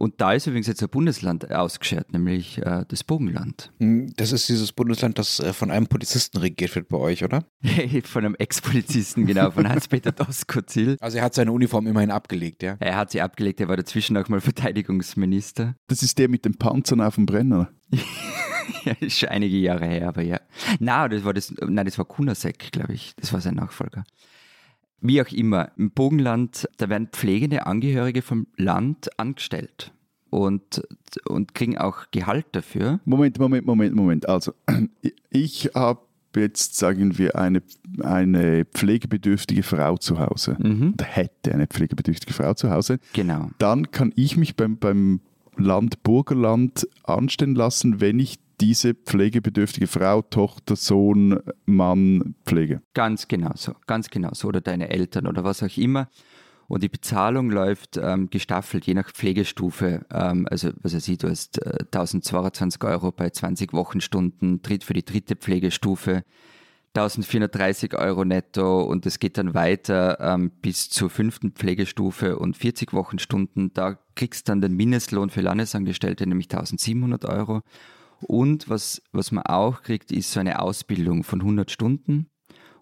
Und 0.00 0.18
da 0.22 0.32
ist 0.32 0.46
übrigens 0.46 0.66
jetzt 0.66 0.82
ein 0.82 0.88
Bundesland 0.88 1.52
ausgeschert, 1.52 2.10
nämlich 2.14 2.56
äh, 2.64 2.86
das 2.88 3.04
Bogenland. 3.04 3.70
Hm, 3.80 4.10
das 4.16 4.32
ist 4.32 4.48
dieses 4.48 4.72
Bundesland, 4.72 5.18
das 5.18 5.40
äh, 5.40 5.52
von 5.52 5.70
einem 5.70 5.88
Polizisten 5.88 6.38
regiert 6.38 6.74
wird 6.74 6.88
bei 6.88 6.96
euch, 6.96 7.22
oder? 7.22 7.44
von 8.04 8.24
einem 8.24 8.34
Ex-Polizisten, 8.34 9.26
genau, 9.26 9.50
von 9.50 9.68
Hans-Peter 9.68 10.10
Doskozil. 10.10 10.96
Also 11.00 11.18
er 11.18 11.24
hat 11.24 11.34
seine 11.34 11.52
Uniform 11.52 11.86
immerhin 11.86 12.10
abgelegt, 12.10 12.62
ja? 12.62 12.78
Er 12.80 12.96
hat 12.96 13.10
sie 13.10 13.20
abgelegt, 13.20 13.60
er 13.60 13.68
war 13.68 13.76
dazwischen 13.76 14.16
auch 14.16 14.26
mal 14.30 14.40
Verteidigungsminister. 14.40 15.74
Das 15.86 16.02
ist 16.02 16.18
der 16.18 16.30
mit 16.30 16.46
den 16.46 16.54
Panzern 16.56 17.02
auf 17.02 17.16
dem 17.16 17.26
Brenner. 17.26 17.68
ja, 18.84 18.94
ist 19.00 19.18
schon 19.18 19.28
einige 19.28 19.58
Jahre 19.58 19.86
her, 19.86 20.08
aber 20.08 20.22
ja. 20.22 20.40
Nein, 20.78 21.10
das 21.10 21.24
war 21.24 21.34
das, 21.34 21.52
nein, 21.60 21.84
das 21.84 21.98
war 21.98 22.06
Kunasek, 22.06 22.72
glaube 22.72 22.94
ich. 22.94 23.12
Das 23.16 23.34
war 23.34 23.42
sein 23.42 23.56
Nachfolger. 23.56 24.04
Wie 25.00 25.20
auch 25.22 25.28
immer, 25.28 25.70
im 25.76 25.90
Bogenland, 25.90 26.68
da 26.76 26.88
werden 26.88 27.08
pflegende 27.10 27.66
Angehörige 27.66 28.22
vom 28.22 28.46
Land 28.56 29.18
angestellt 29.18 29.92
und, 30.30 30.82
und 31.26 31.54
kriegen 31.54 31.78
auch 31.78 32.10
Gehalt 32.10 32.46
dafür. 32.52 33.00
Moment, 33.04 33.38
Moment, 33.38 33.66
Moment, 33.66 33.94
Moment. 33.94 34.28
Also, 34.28 34.52
ich 35.30 35.70
habe 35.74 36.00
jetzt, 36.36 36.76
sagen 36.76 37.18
wir, 37.18 37.36
eine, 37.36 37.62
eine 38.02 38.64
pflegebedürftige 38.64 39.62
Frau 39.62 39.96
zu 39.96 40.18
Hause 40.18 40.56
mhm. 40.60 40.94
oder 40.94 41.04
hätte 41.04 41.52
eine 41.52 41.66
pflegebedürftige 41.66 42.32
Frau 42.32 42.54
zu 42.54 42.70
Hause. 42.70 42.98
Genau. 43.12 43.50
Dann 43.58 43.90
kann 43.90 44.12
ich 44.16 44.36
mich 44.36 44.56
beim, 44.56 44.76
beim 44.76 45.20
Land 45.56 46.02
Burgerland 46.02 46.86
anstellen 47.02 47.54
lassen, 47.54 48.00
wenn 48.00 48.18
ich 48.18 48.38
diese 48.60 48.94
pflegebedürftige 48.94 49.86
Frau, 49.86 50.22
Tochter, 50.22 50.76
Sohn, 50.76 51.40
Mann 51.66 52.34
pflege. 52.46 52.82
Ganz 52.94 53.28
genau 53.28 53.52
so, 53.54 53.72
ganz 53.86 54.10
genau 54.10 54.30
so. 54.32 54.48
Oder 54.48 54.60
deine 54.60 54.90
Eltern 54.90 55.26
oder 55.26 55.44
was 55.44 55.62
auch 55.62 55.76
immer. 55.76 56.08
Und 56.68 56.84
die 56.84 56.88
Bezahlung 56.88 57.50
läuft 57.50 57.96
ähm, 57.96 58.30
gestaffelt, 58.30 58.86
je 58.86 58.94
nach 58.94 59.10
Pflegestufe. 59.10 60.06
Ähm, 60.12 60.46
also, 60.48 60.70
was 60.82 60.94
er 60.94 61.00
sieht, 61.00 61.24
du 61.24 61.28
hast 61.28 61.60
äh, 61.62 61.80
1022 61.80 62.84
Euro 62.84 63.10
bei 63.10 63.30
20 63.30 63.72
Wochenstunden, 63.72 64.60
für 64.62 64.94
die 64.94 65.04
dritte 65.04 65.34
Pflegestufe 65.34 66.22
1430 66.94 67.94
Euro 67.96 68.24
netto 68.24 68.82
und 68.82 69.06
es 69.06 69.20
geht 69.20 69.38
dann 69.38 69.54
weiter 69.54 70.18
ähm, 70.20 70.50
bis 70.60 70.90
zur 70.90 71.08
fünften 71.08 71.52
Pflegestufe 71.52 72.36
und 72.36 72.56
40 72.56 72.92
Wochenstunden. 72.92 73.72
Da 73.74 73.98
kriegst 74.16 74.48
du 74.48 74.52
dann 74.52 74.60
den 74.60 74.74
Mindestlohn 74.74 75.30
für 75.30 75.40
Landesangestellte, 75.40 76.26
nämlich 76.26 76.46
1700 76.46 77.24
Euro. 77.26 77.62
Und 78.22 78.68
was, 78.68 79.02
was 79.12 79.32
man 79.32 79.44
auch 79.44 79.82
kriegt, 79.82 80.12
ist 80.12 80.32
so 80.32 80.40
eine 80.40 80.60
Ausbildung 80.60 81.24
von 81.24 81.40
100 81.40 81.70
Stunden 81.70 82.26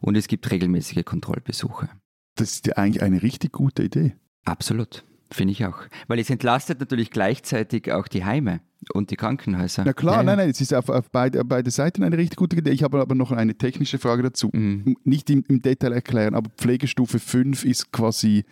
und 0.01 0.17
es 0.17 0.29
gibt 0.29 0.51
regelmäßige 0.51 1.05
Kontrollbesuche. 1.05 1.89
Das 2.37 2.53
ist 2.53 2.67
ja 2.67 2.75
eigentlich 2.75 3.03
eine 3.03 3.23
richtig 3.23 3.53
gute 3.53 3.85
Idee. 3.85 4.15
Absolut, 4.45 5.05
finde 5.31 5.53
ich 5.53 5.65
auch. 5.67 5.79
Weil 6.07 6.19
es 6.19 6.31
entlastet 6.31 6.81
natürlich 6.81 7.11
gleichzeitig 7.11 7.93
auch 7.93 8.09
die 8.09 8.25
Heime 8.25 8.61
und 8.93 9.11
die 9.11 9.17
Krankenhäuser. 9.17 9.83
Na 9.85 9.93
klar, 9.93 10.19
ja, 10.19 10.23
nein, 10.23 10.39
nein, 10.39 10.51
es 10.51 10.61
ist 10.61 10.73
auf, 10.73 10.89
auf 10.89 11.11
beide, 11.11 11.45
beide 11.45 11.71
Seiten 11.71 12.05
eine 12.05 12.17
richtig 12.17 12.37
gute 12.37 12.57
Idee. 12.57 12.71
Ich 12.71 12.83
habe 12.83 13.01
aber 13.01 13.15
noch 13.15 13.33
eine 13.33 13.57
technische 13.57 13.99
Frage 13.99 14.23
dazu. 14.23 14.51
Mhm. 14.53 14.97
Nicht 15.05 15.31
im, 15.31 15.45
im 15.49 15.61
Detail 15.61 15.93
erklären, 15.93 16.35
aber 16.35 16.51
Pflegestufe 16.51 17.19
5 17.19 17.65
ist 17.65 17.93
quasi 17.93 18.45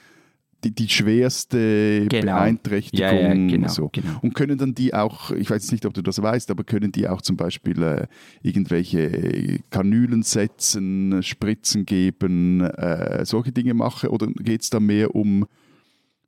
die, 0.64 0.74
die 0.74 0.88
schwerste 0.88 2.06
genau. 2.08 2.34
Beeinträchtigung. 2.34 3.06
Ja, 3.06 3.12
ja, 3.12 3.34
genau, 3.34 3.68
so. 3.68 3.88
genau. 3.92 4.18
Und 4.22 4.34
können 4.34 4.58
dann 4.58 4.74
die 4.74 4.94
auch, 4.94 5.30
ich 5.30 5.50
weiß 5.50 5.70
nicht, 5.72 5.86
ob 5.86 5.94
du 5.94 6.02
das 6.02 6.20
weißt, 6.20 6.50
aber 6.50 6.64
können 6.64 6.92
die 6.92 7.08
auch 7.08 7.22
zum 7.22 7.36
Beispiel 7.36 7.82
äh, 7.82 8.06
irgendwelche 8.42 9.60
Kanülen 9.70 10.22
setzen, 10.22 11.22
Spritzen 11.22 11.86
geben, 11.86 12.60
äh, 12.62 13.24
solche 13.24 13.52
Dinge 13.52 13.74
machen? 13.74 14.10
Oder 14.10 14.26
geht 14.28 14.62
es 14.62 14.70
da 14.70 14.80
mehr 14.80 15.14
um 15.14 15.46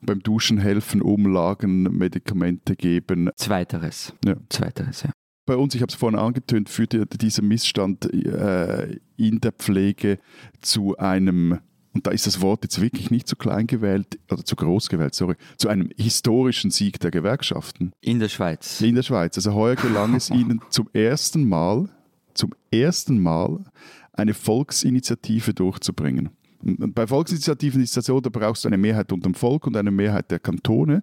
beim 0.00 0.22
Duschen 0.22 0.58
helfen, 0.58 1.02
umlagen, 1.02 1.82
Medikamente 1.82 2.76
geben? 2.76 3.30
Zweiteres. 3.36 4.14
Ja. 4.24 4.36
Zweiteres, 4.48 5.02
ja 5.02 5.10
bei 5.48 5.56
uns, 5.56 5.74
ich 5.74 5.80
habe 5.80 5.88
es 5.90 5.96
vorhin 5.96 6.18
angetönt, 6.18 6.68
führt 6.68 6.94
dieser 7.22 7.42
Missstand 7.42 8.04
äh, 8.12 8.98
in 9.16 9.40
der 9.40 9.52
Pflege 9.52 10.18
zu 10.60 10.98
einem 10.98 11.58
und 11.98 12.06
da 12.06 12.12
ist 12.12 12.28
das 12.28 12.40
Wort 12.40 12.62
jetzt 12.62 12.80
wirklich 12.80 13.10
nicht 13.10 13.26
zu 13.26 13.34
klein 13.34 13.66
gewählt, 13.66 14.20
oder 14.30 14.44
zu 14.44 14.54
groß 14.54 14.88
gewählt, 14.88 15.16
sorry, 15.16 15.34
zu 15.56 15.68
einem 15.68 15.90
historischen 15.96 16.70
Sieg 16.70 17.00
der 17.00 17.10
Gewerkschaften. 17.10 17.90
In 18.00 18.20
der 18.20 18.28
Schweiz. 18.28 18.80
In 18.80 18.94
der 18.94 19.02
Schweiz. 19.02 19.36
Also 19.36 19.52
heuer 19.52 19.74
gelang 19.74 20.14
es 20.14 20.30
ihnen 20.30 20.60
zum 20.70 20.88
ersten 20.92 21.48
Mal, 21.48 21.88
zum 22.34 22.54
ersten 22.70 23.20
Mal 23.20 23.64
eine 24.12 24.32
Volksinitiative 24.32 25.54
durchzubringen. 25.54 26.30
Und 26.62 26.94
bei 26.94 27.08
Volksinitiativen 27.08 27.82
ist 27.82 27.96
es 27.96 28.06
so, 28.06 28.20
da 28.20 28.30
brauchst 28.30 28.62
du 28.62 28.68
eine 28.68 28.78
Mehrheit 28.78 29.10
unter 29.10 29.28
dem 29.28 29.34
Volk 29.34 29.66
und 29.66 29.76
eine 29.76 29.90
Mehrheit 29.90 30.30
der 30.30 30.38
Kantone. 30.38 31.02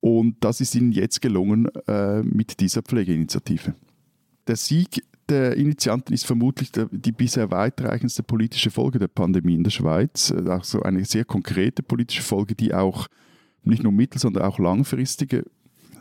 Und 0.00 0.36
das 0.40 0.62
ist 0.62 0.74
ihnen 0.74 0.92
jetzt 0.92 1.20
gelungen 1.20 1.68
äh, 1.86 2.22
mit 2.22 2.60
dieser 2.60 2.80
Pflegeinitiative. 2.80 3.74
Der 4.46 4.56
Sieg 4.56 5.04
der 5.30 5.56
Initianten 5.56 6.12
ist 6.12 6.26
vermutlich 6.26 6.70
die 6.90 7.12
bisher 7.12 7.50
weitreichendste 7.50 8.22
politische 8.22 8.70
Folge 8.70 8.98
der 8.98 9.08
Pandemie 9.08 9.54
in 9.54 9.64
der 9.64 9.70
Schweiz. 9.70 10.32
Also 10.32 10.82
eine 10.82 11.04
sehr 11.04 11.24
konkrete 11.24 11.82
politische 11.82 12.22
Folge, 12.22 12.54
die 12.54 12.74
auch 12.74 13.06
nicht 13.62 13.82
nur 13.82 13.92
mittel-, 13.92 14.18
sondern 14.18 14.42
auch 14.42 14.58
langfristige, 14.58 15.44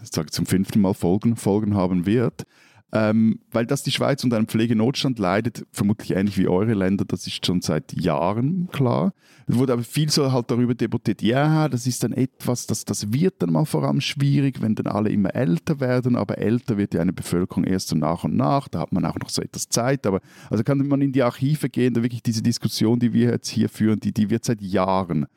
ich 0.02 0.10
sage 0.12 0.32
zum 0.32 0.46
fünften 0.46 0.82
Mal 0.82 0.94
Folgen, 0.94 1.36
Folgen 1.36 1.76
haben 1.76 2.06
wird. 2.06 2.46
Ähm, 2.92 3.40
weil 3.52 3.68
dass 3.68 3.84
die 3.84 3.92
Schweiz 3.92 4.24
unter 4.24 4.38
einem 4.38 4.48
Pflegenotstand 4.48 5.20
leidet, 5.20 5.66
vermutlich 5.72 6.12
ähnlich 6.12 6.40
wie 6.40 6.48
eure 6.48 6.74
Länder, 6.74 7.06
das 7.06 7.28
ist 7.28 7.46
schon 7.46 7.62
seit 7.62 7.94
Jahren 7.94 8.68
klar. 8.72 9.14
Es 9.46 9.56
wurde 9.56 9.74
aber 9.74 9.84
viel 9.84 10.10
so 10.10 10.32
halt 10.32 10.50
darüber 10.50 10.74
debattiert, 10.74 11.22
ja, 11.22 11.70
das 11.70 11.86
ist 11.86 12.04
dann 12.04 12.14
etwas, 12.14 12.66
das, 12.66 12.86
das 12.86 13.14
wird 13.14 13.42
dann 13.44 13.52
mal 13.52 13.66
vor 13.66 13.84
allem 13.84 14.02
schwierig, 14.02 14.62
wenn 14.62 14.74
dann 14.74 14.88
alle 14.88 15.10
immer 15.10 15.36
älter 15.36 15.80
werden, 15.80 16.16
aber 16.16 16.40
älter 16.40 16.78
wird 16.78 16.96
ja 16.96 17.02
eine 17.02 17.14
Bevölkerung 17.14 17.64
erst 17.64 17.90
so 17.90 17.96
nach 17.96 18.24
und 18.24 18.36
nach, 18.36 18.68
da 18.68 18.80
hat 18.80 18.92
man 18.92 19.06
auch 19.06 19.18
noch 19.18 19.30
so 19.30 19.44
etwas 19.44 19.70
Zeit, 19.70 20.08
aber 20.08 20.22
also 20.50 20.64
kann 20.64 20.80
man 20.88 21.02
in 21.02 21.12
die 21.12 21.24
Archive 21.24 21.70
gehen, 21.70 21.94
da 21.94 22.02
wirklich 22.02 22.24
diese 22.24 22.42
Diskussion, 22.42 22.98
die 23.00 23.14
wir 23.14 23.30
jetzt 23.30 23.50
hier 23.50 23.70
führen, 23.70 24.00
die, 24.00 24.14
die 24.14 24.32
wird 24.32 24.46
seit 24.46 24.62
Jahren 24.62 25.28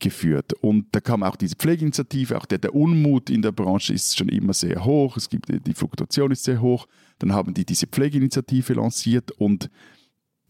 geführt. 0.00 0.52
Und 0.54 0.86
da 0.92 1.00
kam 1.00 1.22
auch 1.22 1.36
diese 1.36 1.56
Pflegeinitiative, 1.56 2.36
auch 2.36 2.46
der, 2.46 2.58
der 2.58 2.74
Unmut 2.74 3.30
in 3.30 3.42
der 3.42 3.52
Branche 3.52 3.92
ist 3.92 4.18
schon 4.18 4.28
immer 4.28 4.52
sehr 4.52 4.84
hoch, 4.84 5.16
es 5.16 5.28
gibt, 5.28 5.46
die 5.48 5.74
Fluktuation 5.74 6.30
ist 6.30 6.44
sehr 6.44 6.60
hoch. 6.60 6.86
Dann 7.18 7.32
haben 7.32 7.54
die 7.54 7.64
diese 7.64 7.86
Pflegeinitiative 7.86 8.74
lanciert 8.74 9.30
und 9.32 9.70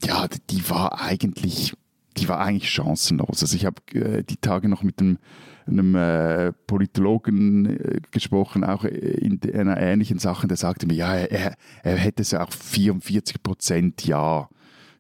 ja, 0.05 0.27
die 0.49 0.69
war 0.71 1.01
eigentlich, 1.01 1.75
die 2.17 2.29
war 2.29 2.41
eigentlich 2.41 2.71
chancenlos. 2.71 3.43
Also 3.43 3.55
ich 3.57 3.67
habe 3.67 3.83
äh, 3.93 4.23
die 4.23 4.37
Tage 4.37 4.69
noch 4.69 4.83
mit 4.83 5.01
einem, 5.01 5.19
einem 5.67 5.95
äh, 5.95 6.53
Politologen 6.67 7.67
äh, 7.67 8.01
gesprochen, 8.11 8.65
auch 8.65 8.85
in 8.85 9.41
einer 9.53 9.77
ähnlichen 9.77 10.19
Sache, 10.19 10.47
der 10.47 10.57
sagte 10.57 10.87
mir, 10.87 10.95
ja, 10.95 11.15
er, 11.15 11.55
er 11.83 11.97
hätte 11.97 12.25
so 12.25 12.39
auch 12.39 12.53
44 12.53 13.43
Prozent 13.43 14.07
Ja, 14.07 14.49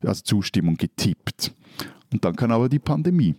also 0.02 0.22
Zustimmung 0.22 0.76
getippt. 0.76 1.54
Und 2.12 2.24
dann 2.24 2.36
kam 2.36 2.50
aber 2.50 2.68
die 2.68 2.78
Pandemie. 2.78 3.36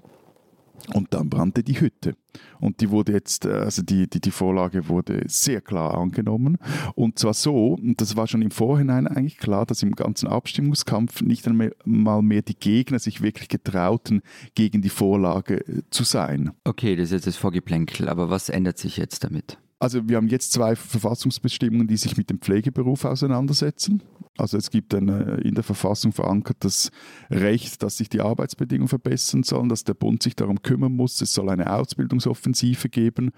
Und 0.93 1.13
dann 1.13 1.29
brannte 1.29 1.63
die 1.63 1.79
Hütte. 1.79 2.15
Und 2.59 2.81
die 2.81 2.89
wurde 2.89 3.13
jetzt, 3.13 3.45
äh, 3.45 3.51
also 3.51 3.81
die, 3.81 4.09
die, 4.09 4.19
die 4.19 4.31
Vorlage 4.31 4.88
wurde 4.88 5.23
sehr 5.27 5.61
klar 5.61 5.95
angenommen. 5.95 6.57
Und 6.95 7.19
zwar 7.19 7.33
so, 7.33 7.73
und 7.73 8.00
das 8.00 8.15
war 8.15 8.27
schon 8.27 8.41
im 8.41 8.51
Vorhinein 8.51 9.07
eigentlich 9.07 9.38
klar, 9.38 9.65
dass 9.65 9.83
im 9.83 9.95
ganzen 9.95 10.27
Abstimmungskampf 10.27 11.21
nicht 11.21 11.47
einmal 11.47 12.21
mehr 12.21 12.41
die 12.41 12.57
Gegner 12.57 13.00
sich 13.00 13.21
wirklich 13.21 13.50
getrauten, 13.50 14.21
gegen 14.55 14.81
die 14.81 14.89
Vorlage 14.89 15.67
äh, 15.67 15.81
zu 15.89 16.03
sein. 16.03 16.51
Okay, 16.63 16.95
das 16.95 17.05
ist 17.05 17.11
jetzt 17.11 17.27
das 17.27 17.38
Vorgeplänkel, 17.38 18.09
aber 18.09 18.29
was 18.29 18.50
ändert 18.50 18.77
sich 18.77 18.97
jetzt 18.97 19.23
damit? 19.23 19.57
Also 19.81 20.07
wir 20.07 20.17
haben 20.17 20.27
jetzt 20.27 20.53
zwei 20.53 20.75
Verfassungsbestimmungen, 20.75 21.88
die 21.88 21.97
sich 21.97 22.15
mit 22.15 22.29
dem 22.29 22.39
Pflegeberuf 22.39 23.03
auseinandersetzen. 23.03 24.03
Also 24.38 24.55
es 24.55 24.69
gibt 24.69 24.93
ein 24.93 25.09
äh, 25.09 25.41
in 25.41 25.55
der 25.55 25.63
Verfassung 25.63 26.11
verankertes 26.11 26.91
Recht, 27.31 27.81
dass 27.81 27.97
sich 27.97 28.07
die 28.07 28.21
Arbeitsbedingungen 28.21 28.88
verbessern 28.88 29.41
sollen, 29.41 29.69
dass 29.69 29.83
der 29.83 29.95
Bund 29.95 30.21
sich 30.21 30.35
darum 30.35 30.61
kümmern 30.61 30.95
muss. 30.95 31.19
Es 31.21 31.33
soll 31.33 31.50
eine 31.50 31.73
Ausbildungsoffensive 31.73 32.89
geben. 32.89 33.31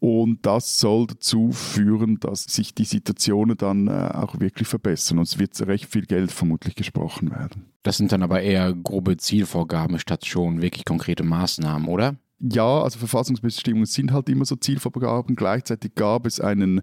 Und 0.00 0.44
das 0.44 0.80
soll 0.80 1.06
dazu 1.06 1.52
führen, 1.52 2.18
dass 2.18 2.42
sich 2.42 2.74
die 2.74 2.84
Situationen 2.84 3.56
dann 3.56 3.86
äh, 3.86 4.10
auch 4.12 4.40
wirklich 4.40 4.66
verbessern. 4.66 5.18
Und 5.18 5.28
es 5.28 5.38
wird 5.38 5.58
recht 5.68 5.86
viel 5.86 6.06
Geld 6.06 6.32
vermutlich 6.32 6.74
gesprochen 6.74 7.30
werden. 7.30 7.66
Das 7.84 7.96
sind 7.96 8.10
dann 8.10 8.24
aber 8.24 8.42
eher 8.42 8.74
grobe 8.74 9.18
Zielvorgaben 9.18 10.00
statt 10.00 10.26
schon 10.26 10.60
wirklich 10.62 10.84
konkrete 10.84 11.22
Maßnahmen, 11.22 11.86
oder? 11.86 12.16
Ja, 12.38 12.82
also 12.82 12.98
Verfassungsbestimmungen 12.98 13.86
sind 13.86 14.12
halt 14.12 14.28
immer 14.28 14.44
so 14.44 14.56
Zielvorgaben. 14.56 15.36
Gleichzeitig 15.36 15.94
gab 15.94 16.26
es 16.26 16.40
einen 16.40 16.82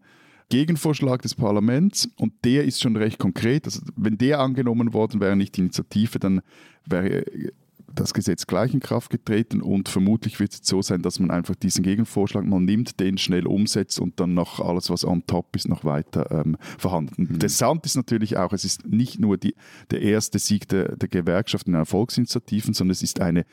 Gegenvorschlag 0.49 1.21
des 1.21 1.35
Parlaments 1.35 2.09
und 2.17 2.33
der 2.43 2.65
ist 2.65 2.81
schon 2.81 2.95
recht 2.95 3.19
konkret. 3.19 3.65
Also 3.65 3.81
wenn 3.95 4.17
der 4.17 4.39
angenommen 4.39 4.93
worden 4.93 5.21
wäre, 5.21 5.35
nicht 5.35 5.55
die 5.57 5.61
Initiative, 5.61 6.19
dann 6.19 6.41
wäre 6.85 7.25
das 7.95 8.13
Gesetz 8.13 8.47
gleich 8.47 8.73
in 8.73 8.79
Kraft 8.79 9.11
getreten 9.11 9.61
und 9.61 9.89
vermutlich 9.89 10.39
wird 10.39 10.53
es 10.53 10.61
so 10.63 10.81
sein, 10.81 11.01
dass 11.01 11.19
man 11.19 11.31
einfach 11.31 11.55
diesen 11.55 11.83
Gegenvorschlag 11.83 12.43
mal 12.43 12.59
nimmt, 12.59 12.99
den 12.99 13.17
schnell 13.17 13.45
umsetzt 13.45 13.99
und 13.99 14.19
dann 14.19 14.33
noch 14.33 14.59
alles, 14.59 14.89
was 14.89 15.05
on 15.05 15.25
top 15.27 15.55
ist, 15.55 15.67
noch 15.67 15.85
weiter 15.85 16.29
ähm, 16.31 16.57
verhandelt. 16.77 17.19
Mhm. 17.19 17.35
Interessant 17.35 17.85
ist 17.85 17.95
natürlich 17.95 18.37
auch, 18.37 18.53
es 18.53 18.65
ist 18.65 18.87
nicht 18.87 19.19
nur 19.19 19.37
die, 19.37 19.55
der 19.91 20.01
erste 20.01 20.39
Sieg 20.39 20.67
der, 20.69 20.95
der 20.95 21.09
Gewerkschaften 21.09 21.71
in 21.71 21.75
Erfolgsinitiativen, 21.75 22.73
sondern 22.73 22.93
es 22.93 23.03
ist 23.03 23.21
eine 23.21 23.45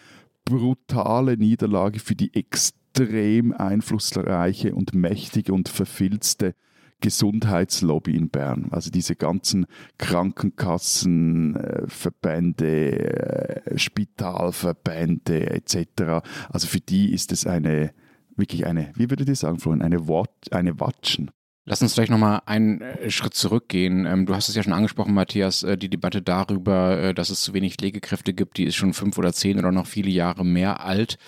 brutale 0.50 1.36
Niederlage 1.36 2.00
für 2.00 2.16
die 2.16 2.34
extrem 2.34 3.52
einflussreiche 3.52 4.74
und 4.74 4.94
mächtige 4.94 5.52
und 5.52 5.68
verfilzte 5.68 6.54
Gesundheitslobby 7.00 8.16
in 8.16 8.28
Bern. 8.28 8.68
Also 8.72 8.90
diese 8.90 9.16
ganzen 9.16 9.66
Krankenkassen, 9.96 11.56
äh, 11.56 11.86
Verbände, 11.86 13.64
äh, 13.64 13.78
Spitalverbände 13.78 15.50
etc. 15.50 16.22
Also 16.50 16.66
für 16.66 16.80
die 16.80 17.12
ist 17.12 17.32
es 17.32 17.46
eine, 17.46 17.92
wirklich 18.36 18.66
eine, 18.66 18.92
wie 18.96 19.08
würdet 19.08 19.28
ihr 19.28 19.36
sagen, 19.36 19.58
Florian, 19.60 19.82
eine, 19.82 20.08
Wat 20.08 20.30
eine 20.50 20.78
Watschen. 20.78 21.30
Lass 21.66 21.82
uns 21.82 21.94
vielleicht 21.94 22.10
nochmal 22.10 22.42
einen 22.46 22.80
äh, 22.80 23.10
Schritt 23.10 23.34
zurückgehen. 23.34 24.06
Ähm, 24.06 24.26
du 24.26 24.34
hast 24.34 24.48
es 24.48 24.54
ja 24.54 24.62
schon 24.62 24.72
angesprochen, 24.72 25.14
Matthias, 25.14 25.64
die 25.76 25.90
Debatte 25.90 26.22
darüber, 26.22 27.12
dass 27.14 27.30
es 27.30 27.42
zu 27.42 27.54
wenig 27.54 27.76
Pflegekräfte 27.76 28.32
gibt, 28.32 28.56
die 28.58 28.64
ist 28.64 28.76
schon 28.76 28.94
fünf 28.94 29.18
oder 29.18 29.32
zehn 29.32 29.58
oder 29.58 29.72
noch 29.72 29.86
viele 29.86 30.10
Jahre 30.10 30.44
mehr 30.44 30.84
alt. 30.84 31.18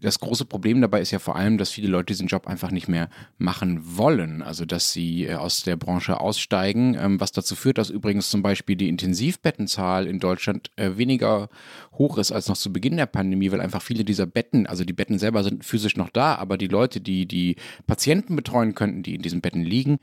Das 0.00 0.18
große 0.18 0.46
Problem 0.46 0.80
dabei 0.80 1.00
ist 1.00 1.10
ja 1.10 1.18
vor 1.18 1.36
allem, 1.36 1.58
dass 1.58 1.70
viele 1.70 1.88
Leute 1.88 2.06
diesen 2.06 2.26
Job 2.26 2.46
einfach 2.46 2.70
nicht 2.70 2.88
mehr 2.88 3.10
machen 3.38 3.80
wollen. 3.82 4.42
Also, 4.42 4.64
dass 4.64 4.92
sie 4.92 5.26
äh, 5.26 5.34
aus 5.34 5.62
der 5.62 5.76
Branche 5.76 6.20
aussteigen, 6.20 6.96
ähm, 6.98 7.20
was 7.20 7.32
dazu 7.32 7.54
führt, 7.54 7.78
dass 7.78 7.90
übrigens 7.90 8.30
zum 8.30 8.42
Beispiel 8.42 8.76
die 8.76 8.88
Intensivbettenzahl 8.88 10.06
in 10.06 10.18
Deutschland 10.18 10.70
äh, 10.76 10.96
weniger 10.96 11.48
hoch 11.92 12.16
ist 12.16 12.32
als 12.32 12.48
noch 12.48 12.56
zu 12.56 12.72
Beginn 12.72 12.96
der 12.96 13.06
Pandemie, 13.06 13.52
weil 13.52 13.60
einfach 13.60 13.82
viele 13.82 14.04
dieser 14.04 14.26
Betten, 14.26 14.66
also 14.66 14.84
die 14.84 14.94
Betten 14.94 15.18
selber 15.18 15.44
sind 15.44 15.64
physisch 15.64 15.96
noch 15.96 16.08
da, 16.08 16.36
aber 16.36 16.56
die 16.56 16.68
Leute, 16.68 17.00
die 17.00 17.26
die 17.26 17.56
Patienten 17.86 18.36
betreuen 18.36 18.74
könnten, 18.74 19.02
die 19.02 19.14
in 19.14 19.22
diesen 19.22 19.42
Betten 19.42 19.62
liegen, 19.62 19.98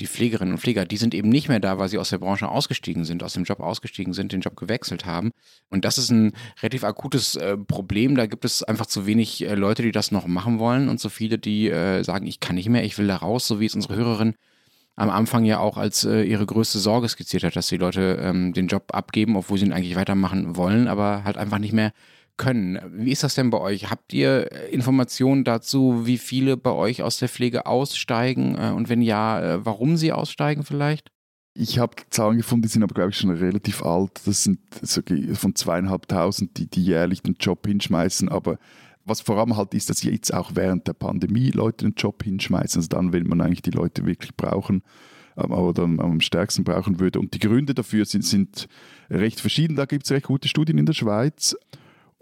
die 0.00 0.06
Pflegerinnen 0.06 0.54
und 0.54 0.60
Pfleger, 0.60 0.84
die 0.84 0.96
sind 0.96 1.14
eben 1.14 1.28
nicht 1.28 1.48
mehr 1.48 1.60
da, 1.60 1.78
weil 1.78 1.88
sie 1.88 1.98
aus 1.98 2.10
der 2.10 2.18
Branche 2.18 2.48
ausgestiegen 2.48 3.04
sind, 3.04 3.22
aus 3.22 3.34
dem 3.34 3.44
Job 3.44 3.60
ausgestiegen 3.60 4.14
sind, 4.14 4.32
den 4.32 4.40
Job 4.40 4.56
gewechselt 4.56 5.04
haben. 5.04 5.32
Und 5.68 5.84
das 5.84 5.98
ist 5.98 6.10
ein 6.10 6.32
relativ 6.62 6.84
akutes 6.84 7.36
äh, 7.36 7.56
Problem. 7.56 8.16
Da 8.16 8.26
gibt 8.26 8.44
es 8.44 8.62
einfach 8.62 8.86
zu 8.86 9.06
wenig 9.06 9.42
äh, 9.46 9.54
Leute, 9.54 9.82
die 9.82 9.92
das 9.92 10.10
noch 10.10 10.26
machen 10.26 10.58
wollen 10.58 10.88
und 10.88 10.98
so 10.98 11.08
viele, 11.08 11.38
die 11.38 11.68
äh, 11.68 12.02
sagen, 12.02 12.26
ich 12.26 12.40
kann 12.40 12.56
nicht 12.56 12.68
mehr, 12.68 12.84
ich 12.84 12.96
will 12.96 13.06
da 13.06 13.16
raus, 13.16 13.46
so 13.46 13.60
wie 13.60 13.66
es 13.66 13.74
unsere 13.74 13.96
Hörerin 13.96 14.34
am 14.94 15.10
Anfang 15.10 15.44
ja 15.44 15.58
auch 15.58 15.78
als 15.78 16.04
äh, 16.04 16.22
ihre 16.22 16.46
größte 16.46 16.78
Sorge 16.78 17.08
skizziert 17.08 17.44
hat, 17.44 17.56
dass 17.56 17.68
die 17.68 17.78
Leute 17.78 18.18
ähm, 18.20 18.52
den 18.52 18.66
Job 18.66 18.84
abgeben, 18.92 19.36
obwohl 19.36 19.58
sie 19.58 19.64
ihn 19.64 19.72
eigentlich 19.72 19.96
weitermachen 19.96 20.56
wollen, 20.56 20.86
aber 20.86 21.24
halt 21.24 21.38
einfach 21.38 21.58
nicht 21.58 21.72
mehr 21.72 21.92
können. 22.36 22.78
Wie 22.92 23.12
ist 23.12 23.22
das 23.22 23.34
denn 23.34 23.50
bei 23.50 23.58
euch? 23.58 23.90
Habt 23.90 24.12
ihr 24.12 24.50
äh, 24.52 24.70
Informationen 24.70 25.44
dazu, 25.44 26.06
wie 26.06 26.18
viele 26.18 26.56
bei 26.56 26.72
euch 26.72 27.02
aus 27.02 27.18
der 27.18 27.28
Pflege 27.28 27.66
aussteigen 27.66 28.56
äh, 28.58 28.70
und 28.70 28.88
wenn 28.88 29.02
ja, 29.02 29.40
äh, 29.40 29.66
warum 29.66 29.96
sie 29.96 30.12
aussteigen 30.12 30.64
vielleicht? 30.64 31.10
Ich 31.54 31.78
habe 31.78 31.96
Zahlen 32.08 32.38
gefunden, 32.38 32.62
die 32.62 32.68
sind 32.68 32.82
aber, 32.82 32.94
glaube 32.94 33.10
ich, 33.10 33.18
schon 33.18 33.30
relativ 33.30 33.82
alt. 33.82 34.22
Das 34.24 34.42
sind 34.42 34.60
so 34.80 35.02
von 35.34 35.54
zweieinhalbtausend, 35.54 36.56
die, 36.56 36.66
die 36.66 36.82
jährlich 36.82 37.22
den 37.22 37.36
Job 37.38 37.66
hinschmeißen. 37.66 38.30
Aber 38.30 38.58
was 39.04 39.20
vor 39.20 39.38
allem 39.38 39.56
halt 39.56 39.74
ist, 39.74 39.90
dass 39.90 40.02
jetzt 40.02 40.32
auch 40.32 40.52
während 40.54 40.86
der 40.86 40.94
Pandemie 40.94 41.50
Leute 41.50 41.84
den 41.84 41.94
Job 41.94 42.22
hinschmeißen. 42.22 42.78
Also 42.78 42.88
dann, 42.88 43.12
wenn 43.12 43.26
man 43.26 43.42
eigentlich 43.42 43.60
die 43.60 43.70
Leute 43.70 44.06
wirklich 44.06 44.34
brauchen 44.34 44.82
ähm, 45.36 45.52
oder 45.52 45.82
am 45.82 46.20
stärksten 46.20 46.64
brauchen 46.64 47.00
würde. 47.00 47.20
Und 47.20 47.34
die 47.34 47.38
Gründe 47.38 47.74
dafür 47.74 48.06
sind, 48.06 48.24
sind 48.24 48.66
recht 49.10 49.40
verschieden. 49.40 49.76
Da 49.76 49.84
gibt 49.84 50.04
es 50.04 50.10
recht 50.10 50.26
gute 50.26 50.48
Studien 50.48 50.78
in 50.78 50.86
der 50.86 50.94
Schweiz. 50.94 51.54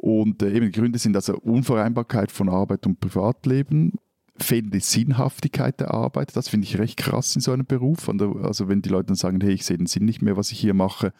Und 0.00 0.42
äh, 0.42 0.50
eben 0.50 0.64
die 0.64 0.72
Gründe 0.72 0.98
sind 0.98 1.14
also 1.14 1.36
Unvereinbarkeit 1.36 2.32
von 2.32 2.48
Arbeit 2.48 2.86
und 2.86 3.00
Privatleben, 3.00 3.98
fehlende 4.38 4.80
Sinnhaftigkeit 4.80 5.78
der 5.78 5.92
Arbeit. 5.92 6.34
Das 6.34 6.48
finde 6.48 6.66
ich 6.66 6.78
recht 6.78 6.96
krass 6.96 7.34
in 7.36 7.42
so 7.42 7.52
einem 7.52 7.66
Beruf. 7.66 8.08
Also 8.42 8.70
wenn 8.70 8.80
die 8.80 8.88
Leute 8.88 9.08
dann 9.08 9.16
sagen, 9.16 9.42
hey, 9.42 9.52
ich 9.52 9.66
sehe 9.66 9.76
den 9.76 9.84
Sinn 9.86 10.06
nicht 10.06 10.22
mehr, 10.22 10.38
was 10.38 10.52
ich 10.52 10.58
hier 10.58 10.72
mache, 10.72 11.12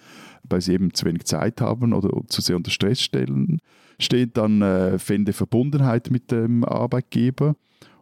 weil 0.48 0.62
sie 0.62 0.72
eben 0.72 0.94
zu 0.94 1.04
wenig 1.04 1.24
Zeit 1.24 1.60
haben 1.60 1.92
oder 1.92 2.08
zu 2.28 2.40
sehr 2.40 2.56
unter 2.56 2.70
Stress 2.70 3.02
stellen, 3.02 3.60
steht 3.98 4.38
dann 4.38 4.62
äh, 4.62 4.98
fehlende 4.98 5.34
Verbundenheit 5.34 6.10
mit 6.10 6.30
dem 6.30 6.64
Arbeitgeber 6.64 7.56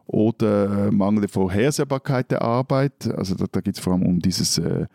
oder 0.05 0.87
äh, 0.87 0.91
mangelnde 0.91 1.27
Vorhersehbarkeit 1.27 2.31
der 2.31 2.41
Arbeit. 2.41 3.05
Also 3.17 3.35
da, 3.35 3.47
da 3.51 3.59
geht 3.59 3.75
es 3.75 3.81
vor 3.81 3.91
allem 3.91 4.03
um 4.03 4.19
dieses 4.19 4.57
äh, 4.57 4.85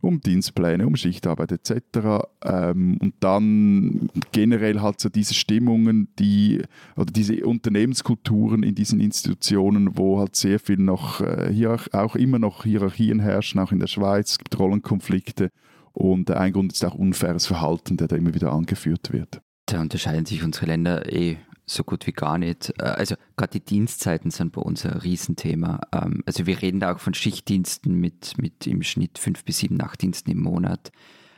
um 0.00 0.20
Dienstpläne, 0.20 0.86
um 0.86 0.96
Schichtarbeit 0.96 1.52
etc. 1.52 2.26
Ähm, 2.44 2.98
und 3.00 3.14
dann 3.20 4.10
generell 4.32 4.80
halt 4.80 5.00
so 5.00 5.08
diese 5.08 5.34
Stimmungen, 5.34 6.08
die 6.18 6.62
oder 6.96 7.12
diese 7.12 7.44
Unternehmenskulturen 7.44 8.62
in 8.62 8.74
diesen 8.74 9.00
Institutionen, 9.00 9.96
wo 9.96 10.18
halt 10.18 10.36
sehr 10.36 10.58
viel 10.58 10.78
noch 10.78 11.20
äh, 11.20 11.52
hier 11.52 11.76
auch 11.92 12.16
immer 12.16 12.38
noch 12.38 12.64
Hierarchien 12.64 13.20
herrschen, 13.20 13.60
auch 13.60 13.72
in 13.72 13.80
der 13.80 13.86
Schweiz, 13.86 14.32
es 14.32 14.38
gibt 14.38 14.58
Rollenkonflikte 14.58 15.50
und 15.92 16.30
ein 16.30 16.52
Grund 16.52 16.72
ist 16.72 16.84
auch 16.84 16.94
unfaires 16.94 17.46
Verhalten, 17.46 17.96
der 17.96 18.08
da 18.08 18.16
immer 18.16 18.34
wieder 18.34 18.52
angeführt 18.52 19.12
wird. 19.12 19.40
Da 19.66 19.80
unterscheiden 19.80 20.26
sich 20.26 20.42
unsere 20.42 20.66
Länder 20.66 21.12
eh 21.12 21.38
so 21.70 21.84
gut 21.84 22.06
wie 22.06 22.12
gar 22.12 22.38
nicht. 22.38 22.72
Äh, 22.78 22.84
also 22.84 23.14
gerade 23.36 23.58
die 23.58 23.64
Dienstzeiten 23.64 24.30
sind 24.30 24.52
bei 24.52 24.60
uns 24.60 24.84
ein 24.84 24.98
Riesenthema. 24.98 25.80
Ähm, 25.92 26.22
also 26.26 26.46
wir 26.46 26.60
reden 26.60 26.80
da 26.80 26.94
auch 26.94 26.98
von 27.00 27.14
Schichtdiensten 27.14 27.94
mit, 27.94 28.38
mit 28.38 28.66
im 28.66 28.82
Schnitt 28.82 29.18
fünf 29.18 29.44
bis 29.44 29.58
sieben 29.58 29.76
Nachtdiensten 29.76 30.32
im 30.32 30.40
Monat, 30.40 30.90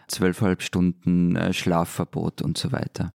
zwölfeinhalb 0.09 0.63
Stunden 0.63 1.37
äh, 1.37 1.53
Schlafverbot 1.53 2.43
und 2.43 2.59
so 2.59 2.73
weiter. 2.73 3.13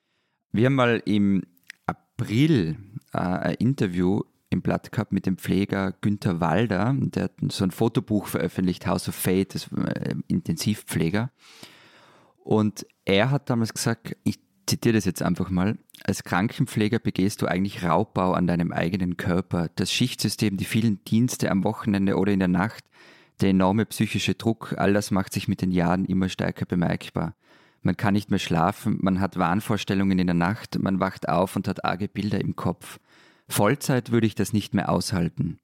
Wir 0.51 0.67
haben 0.67 0.75
mal 0.75 1.01
im 1.05 1.43
April 1.85 2.77
äh, 3.13 3.17
ein 3.17 3.55
Interview 3.55 4.21
im 4.49 4.61
Blatt 4.61 4.91
gehabt 4.93 5.11
mit 5.11 5.25
dem 5.25 5.37
Pfleger 5.37 5.91
Günther 5.99 6.39
Walder, 6.39 6.95
der 6.97 7.23
hat 7.23 7.33
so 7.49 7.65
ein 7.65 7.71
Fotobuch 7.71 8.27
veröffentlicht, 8.27 8.87
House 8.87 9.09
of 9.09 9.15
Fate, 9.15 9.55
das 9.55 9.69
Intensivpfleger. 10.29 11.31
Und 12.45 12.85
er 13.03 13.29
hat 13.29 13.49
damals 13.49 13.73
gesagt, 13.73 14.15
ich 14.23 14.39
zitiere 14.67 14.95
das 14.95 15.05
jetzt 15.05 15.23
einfach 15.23 15.49
mal. 15.49 15.77
Als 16.03 16.23
Krankenpfleger 16.23 16.99
begehst 16.99 17.41
du 17.41 17.47
eigentlich 17.47 17.83
Raubbau 17.83 18.33
an 18.33 18.47
deinem 18.47 18.71
eigenen 18.71 19.17
Körper. 19.17 19.69
Das 19.75 19.91
Schichtsystem, 19.91 20.57
die 20.57 20.65
vielen 20.65 21.03
Dienste 21.05 21.49
am 21.49 21.63
Wochenende 21.63 22.17
oder 22.17 22.31
in 22.31 22.39
der 22.39 22.47
Nacht, 22.47 22.83
der 23.41 23.49
enorme 23.49 23.85
psychische 23.85 24.35
Druck, 24.35 24.75
all 24.77 24.93
das 24.93 25.11
macht 25.11 25.33
sich 25.33 25.47
mit 25.47 25.61
den 25.61 25.71
Jahren 25.71 26.05
immer 26.05 26.29
stärker 26.29 26.65
bemerkbar. 26.65 27.35
Man 27.81 27.95
kann 27.95 28.13
nicht 28.13 28.29
mehr 28.29 28.39
schlafen, 28.39 28.97
man 29.01 29.19
hat 29.19 29.37
Wahnvorstellungen 29.37 30.19
in 30.19 30.27
der 30.27 30.33
Nacht, 30.33 30.77
man 30.79 30.99
wacht 30.99 31.29
auf 31.29 31.55
und 31.55 31.67
hat 31.67 31.85
arge 31.85 32.07
Bilder 32.07 32.41
im 32.41 32.55
Kopf. 32.55 32.99
Vollzeit 33.47 34.11
würde 34.11 34.27
ich 34.27 34.35
das 34.35 34.53
nicht 34.53 34.73
mehr 34.73 34.89
aushalten. 34.89 35.59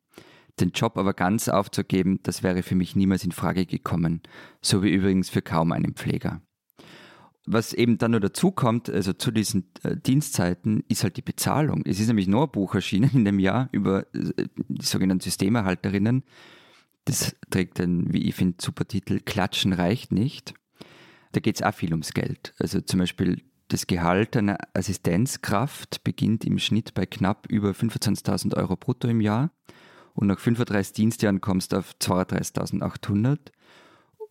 Den 0.59 0.69
Job 0.69 0.97
aber 0.97 1.13
ganz 1.13 1.49
aufzugeben, 1.49 2.19
das 2.23 2.43
wäre 2.43 2.61
für 2.61 2.75
mich 2.75 2.95
niemals 2.95 3.23
in 3.23 3.31
Frage 3.31 3.65
gekommen, 3.65 4.21
so 4.61 4.83
wie 4.83 4.91
übrigens 4.91 5.29
für 5.29 5.41
kaum 5.41 5.71
einen 5.71 5.95
Pfleger. 5.95 6.41
Was 7.45 7.73
eben 7.73 7.97
dann 7.97 8.11
nur 8.11 8.21
dazu 8.21 8.51
kommt, 8.51 8.89
also 8.89 9.11
zu 9.11 9.31
diesen 9.31 9.65
äh, 9.83 9.97
Dienstzeiten, 9.97 10.83
ist 10.87 11.03
halt 11.03 11.17
die 11.17 11.21
Bezahlung. 11.21 11.81
Es 11.85 11.99
ist 11.99 12.07
nämlich 12.07 12.27
nur 12.27 12.43
ein 12.43 12.51
Buch 12.51 12.73
erschienen 12.73 13.11
in 13.13 13.25
dem 13.25 13.39
Jahr 13.39 13.67
über 13.71 14.05
äh, 14.13 14.47
die 14.69 14.85
sogenannten 14.85 15.23
Systemerhalterinnen. 15.23 16.23
Das 17.05 17.35
trägt 17.49 17.79
dann, 17.79 18.13
wie 18.13 18.23
ich 18.23 18.35
finde, 18.35 18.57
super 18.61 18.87
Titel 18.87 19.19
Klatschen 19.19 19.73
reicht 19.73 20.13
nicht. 20.13 20.53
Da 21.33 21.41
geht 21.41 21.55
es 21.55 21.61
auch 21.61 21.73
viel 21.73 21.91
ums 21.91 22.13
Geld. 22.13 22.53
Also 22.59 22.79
zum 22.79 22.99
Beispiel 22.99 23.41
das 23.67 23.87
Gehalt 23.87 24.37
einer 24.37 24.57
Assistenzkraft 24.73 26.03
beginnt 26.03 26.45
im 26.45 26.59
Schnitt 26.59 26.93
bei 26.93 27.05
knapp 27.05 27.47
über 27.49 27.71
25.000 27.71 28.55
Euro 28.55 28.77
brutto 28.77 29.07
im 29.07 29.19
Jahr 29.19 29.51
und 30.13 30.27
nach 30.27 30.39
35 30.39 30.93
Dienstjahren 30.93 31.41
kommst 31.41 31.73
du 31.73 31.77
auf 31.77 31.93
32.800. 31.99 33.51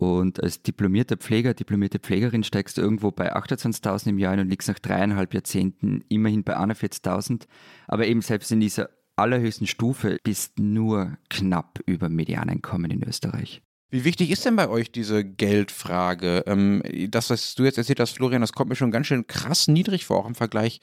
Und 0.03 0.43
als 0.43 0.61
diplomierter 0.63 1.17
Pfleger, 1.17 1.55
diplomierte 1.55 2.01
Pflegerin 2.01 2.43
steigst 2.43 2.77
du 2.77 2.81
irgendwo 2.81 3.13
bei 3.13 3.37
28.000 3.37 4.09
im 4.09 4.19
Jahr 4.19 4.33
ein 4.33 4.41
und 4.41 4.49
liegst 4.49 4.67
nach 4.67 4.81
dreieinhalb 4.81 5.33
Jahrzehnten 5.33 6.03
immerhin 6.09 6.43
bei 6.43 6.57
41.000. 6.57 7.47
Aber 7.87 8.05
eben 8.09 8.21
selbst 8.21 8.51
in 8.51 8.59
dieser 8.59 8.91
allerhöchsten 9.15 9.69
Stufe 9.69 10.19
bist 10.25 10.59
nur 10.59 11.19
knapp 11.31 11.79
über 11.87 12.09
Medianeinkommen 12.09 12.91
in 12.91 13.05
Österreich. 13.07 13.63
Wie 13.91 14.05
wichtig 14.05 14.31
ist 14.31 14.45
denn 14.45 14.57
bei 14.57 14.69
euch 14.69 14.91
diese 14.91 15.23
Geldfrage? 15.23 16.43
Ähm, 16.47 16.83
das, 17.09 17.31
was 17.31 17.55
du 17.55 17.63
jetzt 17.63 17.79
erzählt 17.79 18.01
hast, 18.01 18.13
Florian, 18.13 18.41
das 18.41 18.55
kommt 18.55 18.71
mir 18.71 18.77
schon 18.77 18.91
ganz 18.91 19.07
schön 19.07 19.27
krass 19.29 19.69
niedrig 19.69 20.07
vor, 20.07 20.17
auch 20.17 20.27
im 20.27 20.35
Vergleich 20.35 20.81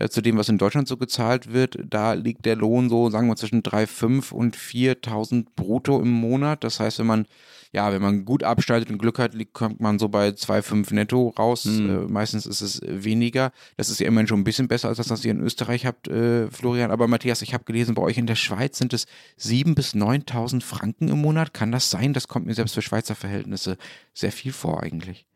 äh, 0.00 0.08
zu 0.08 0.20
dem, 0.22 0.36
was 0.36 0.48
in 0.48 0.58
Deutschland 0.58 0.88
so 0.88 0.96
gezahlt 0.96 1.52
wird. 1.52 1.78
Da 1.88 2.14
liegt 2.14 2.46
der 2.46 2.56
Lohn 2.56 2.88
so, 2.88 3.10
sagen 3.10 3.28
wir, 3.28 3.36
zwischen 3.36 3.62
3.500 3.62 4.32
und 4.32 4.56
4.000 4.56 5.46
brutto 5.54 6.00
im 6.00 6.10
Monat. 6.10 6.64
Das 6.64 6.80
heißt, 6.80 6.98
wenn 6.98 7.06
man 7.06 7.26
ja, 7.72 7.92
wenn 7.92 8.02
man 8.02 8.24
gut 8.24 8.42
abschneidet 8.42 8.90
und 8.90 8.98
Glück 8.98 9.20
hat, 9.20 9.32
liegt, 9.34 9.52
kommt 9.52 9.80
man 9.80 10.00
so 10.00 10.08
bei 10.08 10.30
2,5 10.30 10.92
netto 10.92 11.28
raus. 11.38 11.66
Mhm. 11.66 11.90
Äh, 11.90 12.12
meistens 12.12 12.44
ist 12.46 12.62
es 12.62 12.80
weniger. 12.84 13.52
Das 13.76 13.90
ist 13.90 14.00
ja 14.00 14.08
immerhin 14.08 14.26
schon 14.26 14.40
ein 14.40 14.44
bisschen 14.44 14.66
besser 14.66 14.88
als 14.88 14.98
das, 14.98 15.10
was 15.10 15.24
ihr 15.24 15.30
in 15.30 15.40
Österreich 15.40 15.86
habt, 15.86 16.08
äh, 16.08 16.50
Florian. 16.50 16.90
Aber 16.90 17.06
Matthias, 17.06 17.42
ich 17.42 17.54
habe 17.54 17.64
gelesen, 17.64 17.94
bei 17.94 18.02
euch 18.02 18.18
in 18.18 18.26
der 18.26 18.34
Schweiz 18.34 18.78
sind 18.78 18.92
es 18.92 19.06
7.000 19.38 19.74
bis 19.74 19.94
9.000 19.94 20.62
Franken 20.62 21.08
im 21.08 21.20
Monat. 21.20 21.54
Kann 21.54 21.70
das 21.70 21.90
sein? 21.90 22.12
Das 22.12 22.26
kommt 22.26 22.46
mir 22.46 22.54
selbst 22.54 22.74
für 22.74 22.82
Schweizer 22.82 23.14
Verhältnisse 23.14 23.76
sehr 24.14 24.32
viel 24.32 24.52
vor 24.52 24.82
eigentlich. 24.82 25.26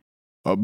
Ah, 0.47 0.59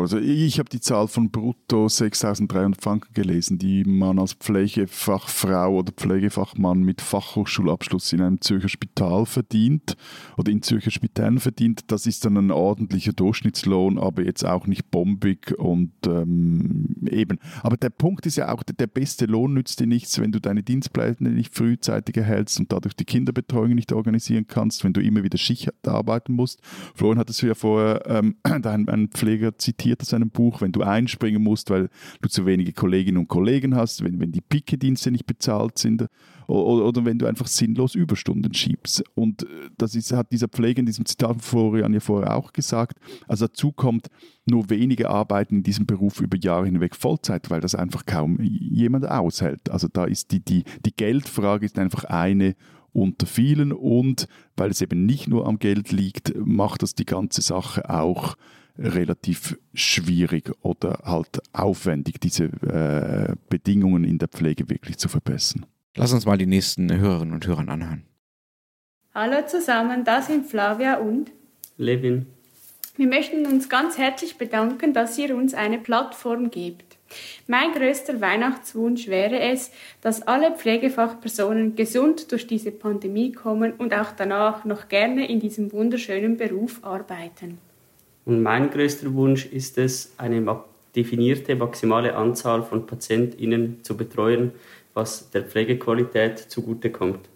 also 0.00 0.18
ich 0.18 0.60
habe 0.60 0.68
die 0.68 0.78
Zahl 0.78 1.08
von 1.08 1.28
brutto 1.28 1.86
6.300 1.86 2.80
Franken 2.80 3.12
gelesen, 3.14 3.58
die 3.58 3.82
man 3.82 4.20
als 4.20 4.34
Pflegefachfrau 4.34 5.78
oder 5.78 5.90
Pflegefachmann 5.90 6.84
mit 6.84 7.00
Fachhochschulabschluss 7.00 8.12
in 8.12 8.20
einem 8.20 8.40
Zürcher 8.40 8.68
Spital 8.68 9.26
verdient 9.26 9.96
oder 10.36 10.52
in 10.52 10.62
Zürcher 10.62 10.92
Spitälern 10.92 11.40
verdient. 11.40 11.80
Das 11.88 12.06
ist 12.06 12.24
dann 12.24 12.36
ein 12.36 12.52
ordentlicher 12.52 13.12
Durchschnittslohn, 13.12 13.98
aber 13.98 14.22
jetzt 14.22 14.46
auch 14.46 14.68
nicht 14.68 14.92
bombig 14.92 15.52
und 15.58 15.90
ähm, 16.06 16.94
eben. 17.10 17.40
Aber 17.64 17.76
der 17.76 17.90
Punkt 17.90 18.26
ist 18.26 18.36
ja 18.36 18.54
auch, 18.54 18.62
der 18.62 18.86
beste 18.86 19.26
Lohn 19.26 19.54
nützt 19.54 19.80
dir 19.80 19.88
nichts, 19.88 20.20
wenn 20.20 20.30
du 20.30 20.40
deine 20.40 20.62
Dienstpläne 20.62 21.30
nicht 21.30 21.56
frühzeitig 21.56 22.16
erhältst 22.16 22.60
und 22.60 22.70
dadurch 22.70 22.94
die 22.94 23.04
Kinderbetreuung 23.04 23.74
nicht 23.74 23.92
organisieren 23.92 24.46
kannst, 24.46 24.84
wenn 24.84 24.92
du 24.92 25.00
immer 25.00 25.24
wieder 25.24 25.38
Schicht 25.38 25.72
arbeiten 25.88 26.34
musst. 26.34 26.60
Florian 26.94 27.18
hat 27.18 27.30
es 27.30 27.40
ja 27.40 27.56
vorher 27.56 28.06
ähm, 28.06 28.36
ein 28.44 29.08
Pfleger 29.24 29.56
zitiert 29.56 30.02
aus 30.02 30.12
einem 30.12 30.28
Buch, 30.28 30.60
wenn 30.60 30.72
du 30.72 30.82
einspringen 30.82 31.42
musst, 31.42 31.70
weil 31.70 31.88
du 32.20 32.28
zu 32.28 32.44
wenige 32.44 32.72
Kolleginnen 32.72 33.18
und 33.18 33.28
Kollegen 33.28 33.74
hast, 33.74 34.04
wenn, 34.04 34.20
wenn 34.20 34.32
die 34.32 34.42
Pike-Dienste 34.42 35.10
nicht 35.10 35.24
bezahlt 35.24 35.78
sind 35.78 36.06
oder, 36.46 36.84
oder, 36.84 37.04
wenn 37.06 37.18
du 37.18 37.24
einfach 37.24 37.46
sinnlos 37.46 37.94
Überstunden 37.94 38.52
schiebst. 38.52 39.02
Und 39.14 39.44
äh, 39.44 39.70
das 39.78 39.94
ist, 39.94 40.12
hat 40.12 40.30
dieser 40.30 40.48
Pfleger 40.48 40.80
in 40.80 40.86
diesem 40.86 41.06
Zitat 41.06 41.30
von 41.30 41.40
Florian 41.40 41.94
ja 41.94 42.00
vorher 42.00 42.36
auch 42.36 42.52
gesagt. 42.52 42.98
Also 43.26 43.46
dazu 43.46 43.72
kommt, 43.72 44.08
nur 44.44 44.68
wenige 44.68 45.08
arbeiten 45.08 45.56
in 45.56 45.62
diesem 45.62 45.86
Beruf 45.86 46.20
über 46.20 46.36
Jahre 46.36 46.66
hinweg 46.66 46.94
Vollzeit, 46.94 47.48
weil 47.48 47.62
das 47.62 47.74
einfach 47.74 48.04
kaum 48.04 48.38
jemand 48.42 49.08
aushält. 49.08 49.70
Also 49.70 49.88
da 49.90 50.04
ist 50.04 50.32
die, 50.32 50.40
die, 50.40 50.64
die 50.84 50.94
Geldfrage 50.94 51.64
ist 51.64 51.78
einfach 51.78 52.04
eine 52.04 52.56
unter 52.92 53.26
vielen 53.26 53.72
und 53.72 54.28
weil 54.56 54.70
es 54.70 54.82
eben 54.82 55.06
nicht 55.06 55.28
nur 55.28 55.46
am 55.46 55.58
Geld 55.58 55.92
liegt, 55.92 56.34
macht 56.36 56.82
das 56.82 56.94
die 56.94 57.06
ganze 57.06 57.40
Sache 57.40 57.88
auch 57.88 58.36
relativ 58.78 59.58
schwierig 59.72 60.50
oder 60.62 61.00
halt 61.04 61.40
aufwendig, 61.52 62.20
diese 62.20 62.44
äh, 62.44 63.34
Bedingungen 63.48 64.04
in 64.04 64.18
der 64.18 64.28
Pflege 64.28 64.68
wirklich 64.68 64.98
zu 64.98 65.08
verbessern. 65.08 65.66
Lass 65.96 66.12
uns 66.12 66.26
mal 66.26 66.38
die 66.38 66.46
nächsten 66.46 66.92
Hörerinnen 66.92 67.34
und 67.34 67.46
Hörer 67.46 67.68
anhören. 67.68 68.04
Hallo 69.14 69.46
zusammen, 69.46 70.04
da 70.04 70.22
sind 70.22 70.46
Flavia 70.46 70.96
und 70.96 71.30
Levin. 71.76 72.26
Wir 72.96 73.06
möchten 73.08 73.46
uns 73.46 73.68
ganz 73.68 73.98
herzlich 73.98 74.38
bedanken, 74.38 74.92
dass 74.92 75.18
ihr 75.18 75.36
uns 75.36 75.54
eine 75.54 75.78
Plattform 75.78 76.50
gebt. 76.50 76.96
Mein 77.46 77.72
größter 77.72 78.20
Weihnachtswunsch 78.20 79.08
wäre 79.08 79.38
es, 79.38 79.70
dass 80.00 80.22
alle 80.22 80.56
Pflegefachpersonen 80.56 81.76
gesund 81.76 82.32
durch 82.32 82.46
diese 82.46 82.72
Pandemie 82.72 83.32
kommen 83.32 83.72
und 83.72 83.94
auch 83.94 84.12
danach 84.12 84.64
noch 84.64 84.88
gerne 84.88 85.28
in 85.28 85.40
diesem 85.40 85.72
wunderschönen 85.72 86.36
Beruf 86.36 86.80
arbeiten. 86.82 87.58
Und 88.24 88.42
mein 88.42 88.70
größter 88.70 89.12
Wunsch 89.14 89.46
ist 89.46 89.78
es, 89.78 90.12
eine 90.16 90.64
definierte 90.96 91.56
maximale 91.56 92.14
Anzahl 92.14 92.62
von 92.62 92.86
PatientInnen 92.86 93.82
zu 93.82 93.96
betreuen, 93.96 94.52
was 94.94 95.30
der 95.30 95.42
Pflegequalität 95.42 96.38
zugutekommt. 96.38 97.28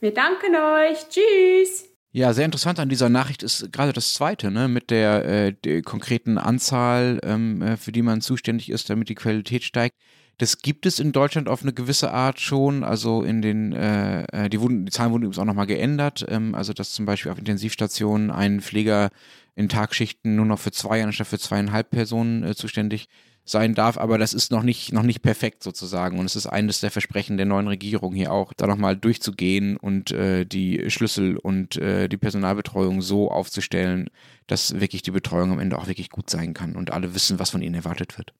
Wir 0.00 0.14
danken 0.14 0.54
euch. 0.56 1.08
Tschüss. 1.08 1.86
Ja, 2.12 2.32
sehr 2.32 2.46
interessant 2.46 2.80
an 2.80 2.88
dieser 2.88 3.08
Nachricht 3.08 3.44
ist 3.44 3.72
gerade 3.72 3.92
das 3.92 4.14
zweite, 4.14 4.50
ne, 4.50 4.66
mit 4.66 4.90
der, 4.90 5.24
äh, 5.24 5.52
der 5.52 5.82
konkreten 5.82 6.38
Anzahl, 6.38 7.20
ähm, 7.22 7.62
äh, 7.62 7.76
für 7.76 7.92
die 7.92 8.02
man 8.02 8.20
zuständig 8.20 8.68
ist, 8.70 8.90
damit 8.90 9.08
die 9.08 9.14
Qualität 9.14 9.62
steigt. 9.62 9.94
Das 10.40 10.62
gibt 10.62 10.86
es 10.86 10.98
in 10.98 11.12
Deutschland 11.12 11.50
auf 11.50 11.60
eine 11.60 11.74
gewisse 11.74 12.12
Art 12.12 12.40
schon. 12.40 12.82
Also 12.82 13.22
in 13.22 13.42
den, 13.42 13.74
äh, 13.74 14.22
äh 14.32 14.48
die, 14.48 14.58
wurden, 14.58 14.86
die 14.86 14.90
Zahlen 14.90 15.12
wurden 15.12 15.24
übrigens 15.24 15.38
auch 15.38 15.44
nochmal 15.44 15.66
geändert. 15.66 16.24
Ähm, 16.28 16.54
also 16.54 16.72
dass 16.72 16.92
zum 16.92 17.04
Beispiel 17.04 17.30
auf 17.30 17.38
Intensivstationen 17.38 18.30
ein 18.30 18.62
Pfleger 18.62 19.10
in 19.54 19.68
Tagschichten 19.68 20.36
nur 20.36 20.46
noch 20.46 20.58
für 20.58 20.70
zwei 20.70 21.04
anstatt 21.04 21.26
für 21.26 21.38
zweieinhalb 21.38 21.90
Personen 21.90 22.42
äh, 22.42 22.54
zuständig 22.54 23.10
sein 23.44 23.74
darf, 23.74 23.98
aber 23.98 24.16
das 24.16 24.32
ist 24.32 24.50
noch 24.50 24.62
nicht, 24.62 24.92
noch 24.94 25.02
nicht 25.02 25.20
perfekt 25.20 25.62
sozusagen. 25.62 26.18
Und 26.18 26.24
es 26.24 26.36
ist 26.36 26.46
eines 26.46 26.80
der 26.80 26.90
Versprechen 26.90 27.36
der 27.36 27.46
neuen 27.46 27.68
Regierung 27.68 28.14
hier 28.14 28.32
auch, 28.32 28.54
da 28.54 28.66
nochmal 28.66 28.96
durchzugehen 28.96 29.76
und 29.76 30.10
äh, 30.12 30.46
die 30.46 30.90
Schlüssel 30.90 31.36
und 31.36 31.76
äh, 31.76 32.08
die 32.08 32.16
Personalbetreuung 32.16 33.02
so 33.02 33.30
aufzustellen, 33.30 34.08
dass 34.46 34.80
wirklich 34.80 35.02
die 35.02 35.10
Betreuung 35.10 35.52
am 35.52 35.58
Ende 35.58 35.76
auch 35.76 35.86
wirklich 35.86 36.08
gut 36.08 36.30
sein 36.30 36.54
kann 36.54 36.76
und 36.76 36.92
alle 36.92 37.14
wissen, 37.14 37.38
was 37.38 37.50
von 37.50 37.60
ihnen 37.60 37.74
erwartet 37.74 38.16
wird. 38.16 38.32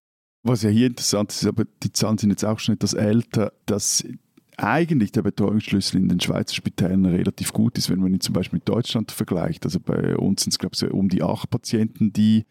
Was 0.43 0.63
ja 0.63 0.71
hier 0.71 0.87
interessant 0.87 1.33
ist, 1.33 1.47
aber 1.47 1.65
die 1.83 1.93
Zahlen 1.93 2.19
sind 2.19 2.31
jetzt 2.31 2.45
auch 2.45 2.59
schon 2.59 2.75
etwas 2.75 2.95
älter, 2.95 3.53
dass 3.67 4.05
eigentlich 4.57 5.13
der 5.13 5.23
Betreuungsschlüssel 5.23 6.01
in 6.01 6.09
den 6.09 6.21
Schweizer 6.21 6.55
Spitälern 6.55 7.07
relativ 7.07 7.53
gut 7.53 7.79
ist, 7.79 7.91
wenn 7.91 8.01
man 8.01 8.13
ihn 8.13 8.21
zum 8.21 8.35
Beispiel 8.35 8.59
mit 8.59 8.69
Deutschland 8.69 9.11
vergleicht. 9.11 9.65
Also 9.65 9.81
bei 9.81 10.17
uns 10.17 10.43
sind 10.43 10.53
es, 10.53 10.59
glaube 10.59 10.75
ich, 10.75 10.79
so 10.79 10.87
um 10.89 11.09
die 11.09 11.23
acht 11.23 11.51
Patienten, 11.51 12.13
die 12.13 12.45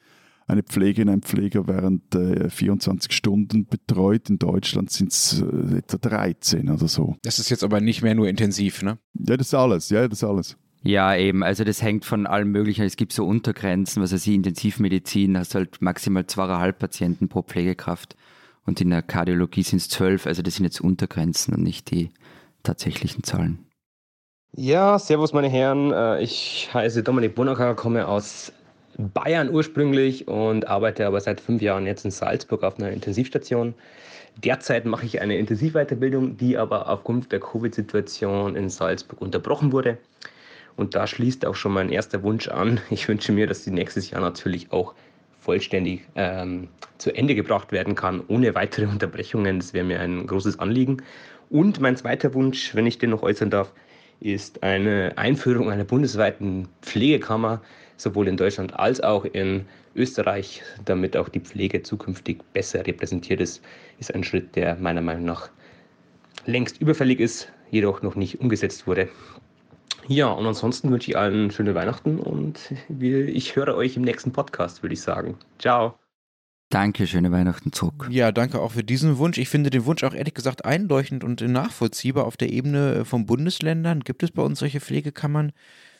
eine 0.48 0.64
Pflegerin, 0.64 1.10
ein 1.10 1.22
Pfleger 1.22 1.68
während 1.68 2.16
äh, 2.16 2.50
24 2.50 3.12
Stunden 3.12 3.68
betreut. 3.68 4.30
In 4.30 4.40
Deutschland 4.40 4.90
sind 4.90 5.12
es 5.12 5.42
äh, 5.42 5.78
etwa 5.78 5.98
13 5.98 6.70
oder 6.70 6.88
so. 6.88 7.16
Das 7.22 7.38
ist 7.38 7.50
jetzt 7.50 7.64
aber 7.64 7.82
nicht 7.82 8.02
mehr 8.02 8.16
nur 8.16 8.28
intensiv, 8.28 8.82
ne? 8.82 8.98
Ja, 9.14 9.38
das 9.38 9.48
ist 9.48 9.54
alles. 9.54 9.90
Ja, 9.90 10.08
das 10.08 10.20
ist 10.20 10.24
alles. 10.24 10.58
Ja, 10.82 11.16
eben. 11.16 11.44
Also 11.44 11.64
das 11.64 11.82
hängt 11.82 12.06
von 12.06 12.26
allem 12.26 12.52
Möglichen. 12.52 12.86
Es 12.86 12.96
gibt 12.96 13.12
so 13.12 13.26
Untergrenzen, 13.26 14.02
was 14.02 14.14
weiß 14.14 14.26
ich, 14.28 14.34
Intensivmedizin, 14.34 15.38
hast 15.38 15.56
halt 15.56 15.82
maximal 15.82 16.26
zweieinhalb 16.26 16.80
Patienten 16.80 17.28
pro 17.28 17.42
Pflegekraft 17.42 18.16
und 18.66 18.80
in 18.80 18.90
der 18.90 19.02
Kardiologie 19.02 19.64
sind 19.64 19.78
es 19.78 19.90
zwölf. 19.90 20.26
Also 20.26 20.42
das 20.42 20.56
sind 20.56 20.66
jetzt 20.66 20.80
Untergrenzen 20.80 21.54
und 21.54 21.64
nicht 21.64 21.92
die 21.92 22.12
tatsächlichen 22.64 23.24
Zahlen. 23.24 23.66
Ja, 24.54 24.98
servus 24.98 25.34
meine 25.34 25.50
Herren. 25.50 25.92
Äh, 25.92 26.24
ich 26.24 26.70
heiße 26.74 27.04
Dominik 27.04 27.36
Bonacker, 27.36 27.76
komme 27.76 28.08
aus 28.08 28.52
Bayern 28.98 29.50
ursprünglich 29.50 30.28
und 30.28 30.68
arbeite 30.68 31.06
aber 31.06 31.22
seit 31.22 31.40
fünf 31.40 31.62
Jahren 31.62 31.86
jetzt 31.86 32.06
in 32.06 32.12
Salzburg 32.12 32.64
auf 32.64 32.78
einer 32.78 32.92
Intensivstation. 32.92 33.74
Derzeit 34.44 34.86
mache 34.86 35.06
ich 35.06 35.22
eine 35.22 35.38
Intensivweiterbildung, 35.38 36.38
die 36.38 36.58
aber 36.58 36.90
aufgrund 36.90 37.32
der 37.32 37.40
Covid-Situation 37.40 38.56
in 38.56 38.70
Salzburg 38.70 39.22
unterbrochen 39.22 39.72
wurde. 39.72 39.98
Und 40.76 40.96
da 40.96 41.08
schließt 41.08 41.46
auch 41.46 41.56
schon 41.56 41.74
mein 41.74 41.90
erster 41.90 42.24
Wunsch 42.24 42.48
an. 42.48 42.80
Ich 42.90 43.08
wünsche 43.08 43.32
mir, 43.32 43.48
dass 43.48 43.64
die 43.64 43.72
nächstes 43.72 44.12
Jahr 44.12 44.22
natürlich 44.22 44.72
auch 44.72 44.94
vollständig 45.40 46.02
ähm, 46.16 46.68
zu 46.98 47.16
Ende 47.16 47.36
gebracht 47.36 47.72
werden 47.72 47.96
kann, 47.96 48.22
ohne 48.28 48.56
weitere 48.56 48.86
Unterbrechungen. 48.88 49.60
Das 49.60 49.74
wäre 49.74 49.86
mir 49.86 50.00
ein 50.00 50.28
großes 50.28 50.60
Anliegen. 50.60 50.98
Und 51.50 51.80
mein 51.80 51.96
zweiter 51.96 52.34
Wunsch, 52.34 52.76
wenn 52.76 52.86
ich 52.86 52.98
den 52.98 53.10
noch 53.10 53.24
äußern 53.24 53.50
darf, 53.50 53.74
ist 54.20 54.64
eine 54.64 55.14
Einführung 55.16 55.72
einer 55.72 55.86
bundesweiten 55.86 56.68
Pflegekammer, 56.82 57.62
sowohl 57.98 58.28
in 58.28 58.38
Deutschland 58.38 58.78
als 58.78 59.02
auch 59.02 59.26
in 59.26 59.66
Österreich, 59.96 60.62
damit 60.86 61.18
auch 61.18 61.30
die 61.30 61.40
Pflege 61.40 61.84
zukünftig 61.84 62.40
besser 62.54 62.86
repräsentiert 62.86 63.42
ist, 63.42 63.62
ist 64.00 64.14
ein 64.14 64.24
Schritt, 64.24 64.56
der 64.56 64.76
meiner 64.76 65.02
Meinung 65.02 65.26
nach 65.26 65.50
längst 66.46 66.80
überfällig 66.82 67.20
ist, 67.20 67.52
jedoch 67.72 68.02
noch 68.02 68.16
nicht 68.16 68.40
umgesetzt 68.40 68.88
wurde. 68.88 69.10
Ja, 70.10 70.28
und 70.30 70.46
ansonsten 70.46 70.92
wünsche 70.92 71.12
ich 71.12 71.18
allen 71.18 71.52
schöne 71.52 71.76
Weihnachten 71.76 72.18
und 72.20 72.74
ich 73.00 73.56
höre 73.56 73.76
euch 73.76 73.96
im 73.96 74.02
nächsten 74.02 74.32
Podcast, 74.32 74.82
würde 74.82 74.94
ich 74.94 75.02
sagen. 75.02 75.38
Ciao. 75.60 75.94
Danke, 76.72 77.06
schöne 77.06 77.32
Weihnachten 77.32 77.72
zurück. 77.72 78.08
Ja, 78.10 78.32
danke 78.32 78.60
auch 78.60 78.72
für 78.72 78.84
diesen 78.84 79.20
Wunsch. 79.20 79.38
Ich 79.38 79.50
finde 79.50 79.70
den 79.70 79.86
Wunsch 79.86 80.04
auch 80.04 80.14
ehrlich 80.14 80.34
gesagt 80.34 80.66
einleuchtend 80.66 81.24
und 81.24 81.42
nachvollziehbar 81.42 82.26
auf 82.26 82.38
der 82.38 82.52
Ebene 82.52 83.06
von 83.06 83.28
Bundesländern. 83.28 84.02
Gibt 84.02 84.24
es 84.24 84.32
bei 84.32 84.42
uns 84.42 84.60
solche 84.60 84.80
Pflegekammern? 84.80 85.52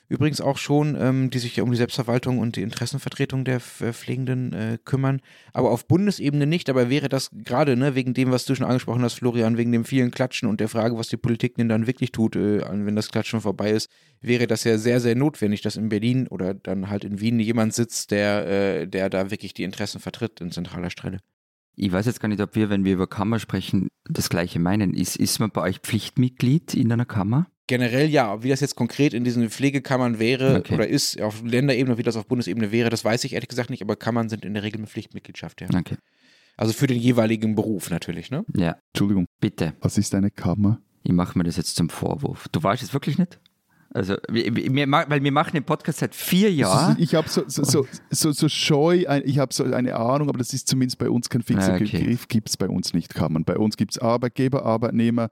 Übrigens 0.10 0.42
auch 0.42 0.58
schon, 0.58 0.98
ähm, 1.00 1.30
die 1.30 1.40
sich 1.40 1.56
ja 1.56 1.64
um 1.64 1.72
die 1.72 1.78
Selbstverwaltung 1.78 2.40
und 2.40 2.56
die 2.56 2.64
Interessenvertretung 2.64 3.46
der 3.46 3.58
äh, 3.80 3.94
Pflegenden 3.94 4.54
äh, 4.54 4.78
kümmern. 4.84 5.22
Aber 5.54 5.72
auf 5.72 5.88
Bundesebene 5.88 6.48
nicht. 6.48 6.70
Aber 6.70 6.90
wäre 6.90 7.08
das 7.08 7.30
gerade 7.32 7.78
ne, 7.78 7.96
wegen 7.96 8.14
dem, 8.14 8.32
was 8.32 8.46
du 8.46 8.56
schon 8.56 8.66
angesprochen 8.66 9.04
hast, 9.04 9.14
Florian, 9.14 9.58
wegen 9.58 9.72
dem 9.72 9.86
vielen 9.86 10.12
Klatschen 10.12 10.50
und 10.50 10.60
der 10.60 10.68
Frage, 10.68 10.98
was 10.98 11.08
die 11.08 11.18
Politik 11.18 11.56
denn 11.56 11.70
dann 11.70 11.88
wirklich 11.88 12.12
tut, 12.12 12.36
äh, 12.36 12.62
wenn 12.70 12.96
das 12.96 13.10
Klatschen 13.10 13.40
vorbei 13.40 13.72
ist, 13.72 13.90
wäre 14.20 14.48
das 14.48 14.64
ja 14.64 14.78
sehr, 14.78 15.00
sehr 15.00 15.16
notwendig, 15.16 15.62
dass 15.62 15.78
in 15.78 15.90
Berlin 15.90 16.28
oder 16.28 16.54
dann 16.54 16.90
halt 16.90 17.04
in 17.04 17.22
Wien 17.22 17.40
jemand 17.40 17.74
sitzt, 17.74 18.12
der, 18.12 18.48
äh, 18.48 18.88
der 18.88 19.10
da 19.10 19.32
wirklich 19.32 19.54
die 19.54 19.64
Interessen 19.64 20.00
vertritt 20.00 20.42
in 20.42 20.52
zentraler 20.52 20.90
Stelle. 20.90 21.20
Ich 21.76 21.92
weiß 21.92 22.08
jetzt 22.08 22.20
gar 22.20 22.28
nicht, 22.28 22.42
ob 22.42 22.56
wir, 22.56 22.70
wenn 22.70 22.84
wir 22.84 22.94
über 22.94 23.08
Kammer 23.08 23.40
sprechen, 23.40 23.88
das 24.04 24.30
Gleiche 24.30 24.60
meinen. 24.60 24.94
Ist, 24.94 25.16
ist 25.16 25.40
man 25.40 25.52
bei 25.52 25.62
euch 25.62 25.80
Pflichtmitglied 25.80 26.74
in 26.74 26.92
einer 26.92 27.06
Kammer? 27.06 27.48
Generell 27.70 28.10
ja, 28.10 28.44
wie 28.44 28.50
das 28.50 28.60
jetzt 28.60 28.76
konkret 28.76 29.14
in 29.14 29.24
diesen 29.24 29.50
Pflegekammern 29.50 30.20
wäre 30.20 30.58
okay. 30.58 30.74
oder 30.74 30.88
ist, 30.88 31.22
auf 31.22 31.42
Länderebene, 31.44 31.98
wie 31.98 32.04
das 32.04 32.18
auf 32.18 32.26
Bundesebene 32.28 32.72
wäre, 32.74 32.90
das 32.90 33.06
weiß 33.06 33.24
ich 33.24 33.34
ehrlich 33.34 33.48
gesagt 33.48 33.70
nicht, 33.70 33.82
aber 33.82 33.96
Kammern 33.96 34.28
sind 34.28 34.44
in 34.44 34.54
der 34.56 34.64
Regel 34.64 34.80
eine 34.80 34.88
Pflichtmitgliedschaft, 34.88 35.62
ja. 35.62 35.68
Okay. 35.74 35.96
Also 36.58 36.74
für 36.74 36.88
den 36.88 36.98
jeweiligen 36.98 37.56
Beruf 37.56 37.90
natürlich, 37.90 38.32
ne? 38.32 38.44
Ja, 38.58 38.76
Entschuldigung, 38.92 39.28
bitte. 39.40 39.74
was 39.80 39.98
ist 39.98 40.14
eine 40.16 40.32
Kammer? 40.32 40.82
Ich 41.04 41.14
mache 41.14 41.38
mir 41.38 41.46
das 41.46 41.56
jetzt 41.56 41.76
zum 41.78 41.88
Vorwurf. 41.90 42.48
Du 42.52 42.62
weißt 42.62 42.84
es 42.84 42.92
wirklich 42.94 43.18
nicht? 43.18 43.40
Also, 43.92 44.18
wir, 44.30 44.56
wir, 44.56 44.92
weil 44.92 45.24
wir 45.24 45.32
machen 45.32 45.54
den 45.54 45.64
Podcast 45.64 46.00
seit 46.00 46.14
vier 46.14 46.52
Jahren. 46.52 46.96
Ich 47.00 47.16
habe 47.16 47.28
so, 47.30 47.44
so, 47.48 47.64
so, 47.64 47.88
so, 48.12 48.32
so 48.32 48.50
scheu, 48.50 49.06
ein- 49.08 49.24
ich 49.26 49.40
habe 49.40 49.54
so 49.54 49.64
eine 49.64 49.96
Ahnung, 49.96 50.30
aber 50.30 50.38
das 50.38 50.54
ist 50.54 50.68
zumindest 50.68 51.00
bei 51.00 51.10
uns 51.10 51.30
kein 51.30 51.42
fixer 51.42 51.74
Ah, 51.74 51.76
okay. 51.76 51.98
Begriff, 52.00 52.28
gibt 52.28 52.50
es 52.50 52.58
bei 52.58 52.68
uns 52.68 52.94
nicht, 52.94 53.16
Kammern. 53.16 53.46
Bei 53.46 53.58
uns 53.58 53.78
gibt 53.78 53.94
es 53.94 53.98
Arbeitgeber, 53.98 54.64
Arbeitnehmer, 54.66 55.30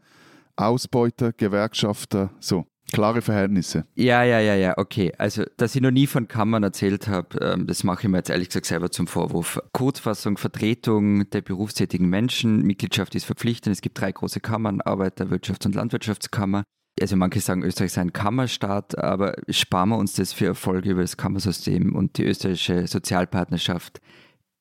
Ausbeuter, 0.58 1.34
Gewerkschafter, 1.34 2.32
so. 2.40 2.66
Klare 2.94 3.22
Verhältnisse. 3.22 3.86
Ja, 3.96 4.24
ja, 4.24 4.40
ja, 4.40 4.56
ja, 4.56 4.78
okay. 4.78 5.12
Also, 5.18 5.44
dass 5.58 5.76
ich 5.76 5.82
noch 5.82 5.92
nie 5.92 6.08
von 6.08 6.30
Kammern 6.30 6.64
erzählt 6.64 7.10
habe, 7.10 7.38
ähm, 7.42 7.68
das 7.68 7.84
mache 7.84 8.04
ich 8.04 8.08
mir 8.08 8.20
jetzt 8.20 8.30
ehrlich 8.30 8.48
gesagt 8.48 8.66
selber 8.66 8.90
zum 8.90 9.08
Vorwurf. 9.08 9.60
Kurzfassung, 9.74 10.38
Vertretung 10.38 11.30
der 11.30 11.42
berufstätigen 11.42 12.08
Menschen, 12.08 12.62
Mitgliedschaft 12.62 13.14
ist 13.16 13.26
verpflichtend. 13.26 13.76
Es 13.76 13.82
gibt 13.82 14.00
drei 14.00 14.14
große 14.14 14.40
Kammern, 14.40 14.80
Arbeiter-, 14.80 15.26
Wirtschafts- 15.26 15.66
und 15.66 15.76
Landwirtschaftskammer. 15.76 16.64
Also 17.00 17.16
manche 17.18 17.42
sagen, 17.42 17.64
Österreich 17.64 17.92
sei 17.92 18.02
ein 18.02 18.14
Kammerstaat, 18.14 18.98
aber 18.98 19.36
sparen 19.50 19.90
wir 19.90 19.98
uns 19.98 20.14
das 20.14 20.34
für 20.34 20.46
Erfolge 20.46 20.92
über 20.92 21.02
das 21.02 21.18
Kammersystem 21.18 21.94
und 21.94 22.18
die 22.18 22.24
österreichische 22.24 22.88
Sozialpartnerschaft 22.88 24.00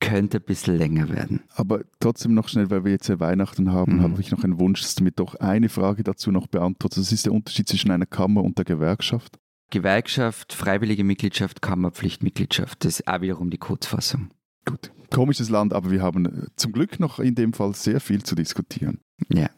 könnte 0.00 0.38
ein 0.38 0.44
bisschen 0.44 0.76
länger 0.76 1.08
werden. 1.08 1.42
Aber 1.54 1.80
trotzdem 2.00 2.34
noch 2.34 2.48
schnell, 2.48 2.70
weil 2.70 2.84
wir 2.84 2.92
jetzt 2.92 3.08
ja 3.08 3.18
Weihnachten 3.18 3.72
haben, 3.72 3.96
Mhm. 3.96 4.02
habe 4.02 4.20
ich 4.20 4.30
noch 4.30 4.44
einen 4.44 4.58
Wunsch, 4.60 4.82
dass 4.82 4.94
du 4.94 5.04
mir 5.04 5.12
doch 5.12 5.34
eine 5.36 5.68
Frage 5.68 6.02
dazu 6.04 6.30
noch 6.30 6.46
beantwortest. 6.46 7.00
Was 7.00 7.12
ist 7.12 7.26
der 7.26 7.32
Unterschied 7.32 7.68
zwischen 7.68 7.90
einer 7.90 8.06
Kammer 8.06 8.44
und 8.44 8.58
der 8.58 8.64
Gewerkschaft? 8.64 9.38
Gewerkschaft, 9.70 10.52
freiwillige 10.52 11.02
Mitgliedschaft, 11.02 11.60
Kammer, 11.62 11.90
Pflichtmitgliedschaft. 11.90 12.84
Das 12.84 13.00
ist 13.00 13.08
auch 13.08 13.20
wiederum 13.20 13.50
die 13.50 13.58
Kurzfassung. 13.58 14.30
Gut, 14.64 14.92
komisches 15.10 15.48
Land, 15.48 15.72
aber 15.72 15.90
wir 15.90 16.02
haben 16.02 16.26
äh, 16.26 16.46
zum 16.56 16.72
Glück 16.72 17.00
noch 17.00 17.18
in 17.18 17.34
dem 17.34 17.52
Fall 17.52 17.74
sehr 17.74 18.00
viel 18.00 18.22
zu 18.22 18.34
diskutieren. 18.34 19.00
Ja. 19.32 19.48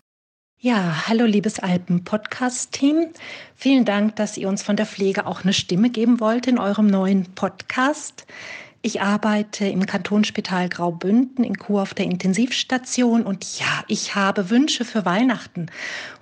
Ja, 0.60 1.06
hallo 1.06 1.24
liebes 1.24 1.60
Alpen-Podcast-Team. 1.60 3.06
Vielen 3.54 3.84
Dank, 3.84 4.16
dass 4.16 4.36
ihr 4.36 4.48
uns 4.48 4.62
von 4.62 4.76
der 4.76 4.86
Pflege 4.86 5.26
auch 5.26 5.44
eine 5.44 5.52
Stimme 5.52 5.88
geben 5.90 6.20
wollt 6.20 6.46
in 6.46 6.58
eurem 6.58 6.86
neuen 6.88 7.26
Podcast. 7.34 8.26
Ich 8.80 9.00
arbeite 9.00 9.66
im 9.66 9.86
Kantonsspital 9.86 10.68
Graubünden 10.68 11.44
in 11.44 11.58
Kuh 11.58 11.80
auf 11.80 11.94
der 11.94 12.04
Intensivstation 12.04 13.24
und 13.24 13.58
ja, 13.58 13.84
ich 13.88 14.14
habe 14.14 14.50
Wünsche 14.50 14.84
für 14.84 15.04
Weihnachten 15.04 15.66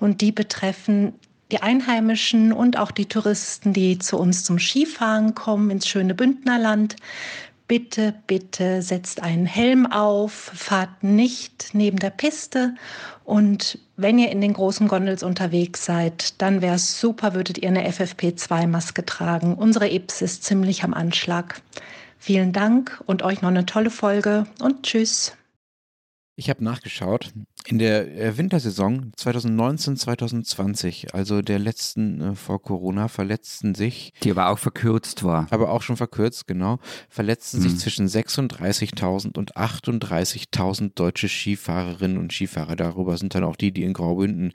und 0.01 0.23
die 0.23 0.33
betreffen 0.33 1.13
die 1.53 1.63
Einheimischen 1.63 2.53
und 2.53 2.79
auch 2.79 2.91
die 2.91 3.07
Touristen, 3.07 3.73
die 3.73 3.99
zu 3.99 4.19
uns 4.19 4.43
zum 4.43 4.59
Skifahren 4.59 5.35
kommen 5.35 5.71
ins 5.71 5.87
schöne 5.87 6.15
Bündnerland. 6.15 6.97
Bitte, 7.69 8.15
bitte 8.27 8.81
setzt 8.81 9.23
einen 9.23 9.45
Helm 9.45 9.87
auf, 9.87 10.33
fahrt 10.33 11.03
nicht 11.03 11.71
neben 11.73 11.99
der 11.99 12.11
Piste 12.11 12.75
und 13.25 13.79
wenn 13.97 14.19
ihr 14.19 14.31
in 14.31 14.41
den 14.41 14.53
großen 14.53 14.89
Gondels 14.89 15.23
unterwegs 15.23 15.85
seid, 15.85 16.41
dann 16.41 16.63
wäre 16.63 16.77
es 16.77 17.01
super, 17.01 17.35
würdet 17.35 17.59
ihr 17.59 17.69
eine 17.69 17.89
FFP2-Maske 17.89 19.05
tragen. 19.05 19.55
Unsere 19.55 19.91
Ips 19.91 20.23
ist 20.23 20.45
ziemlich 20.45 20.85
am 20.85 20.95
Anschlag. 20.95 21.61
Vielen 22.19 22.53
Dank 22.53 23.03
und 23.07 23.23
euch 23.23 23.43
noch 23.43 23.51
eine 23.51 23.67
tolle 23.67 23.91
Folge 23.91 24.47
und 24.61 24.83
tschüss. 24.85 25.37
Ich 26.39 26.51
habe 26.51 26.63
nachgeschaut. 26.63 27.33
In 27.65 27.79
der 27.79 28.15
äh, 28.15 28.37
Wintersaison 28.37 29.11
2019-2020, 29.19 31.13
also 31.15 31.41
der 31.41 31.59
letzten 31.59 32.21
äh, 32.21 32.35
vor 32.35 32.61
Corona, 32.61 33.09
verletzten 33.09 33.75
sich, 33.75 34.13
Die 34.23 34.31
aber 34.31 34.49
auch 34.51 34.59
verkürzt 34.59 35.25
war. 35.25 35.47
aber 35.51 35.71
auch 35.71 35.81
schon 35.81 35.97
verkürzt, 35.97 36.47
genau, 36.47 36.79
verletzten 37.09 37.59
Mhm. 37.59 37.63
sich 37.63 37.79
zwischen 37.79 38.07
36.000 38.07 39.39
und 39.39 39.57
38.000 39.57 40.93
deutsche 40.95 41.29
Skifahrerinnen 41.29 42.19
und 42.19 42.33
Skifahrer. 42.35 42.77
Darüber 42.77 43.17
sind 43.17 43.35
dann 43.35 43.45
auch 43.45 43.57
die, 43.57 43.73
die 43.73 43.83
in 43.85 43.95
Graubünden 43.95 44.53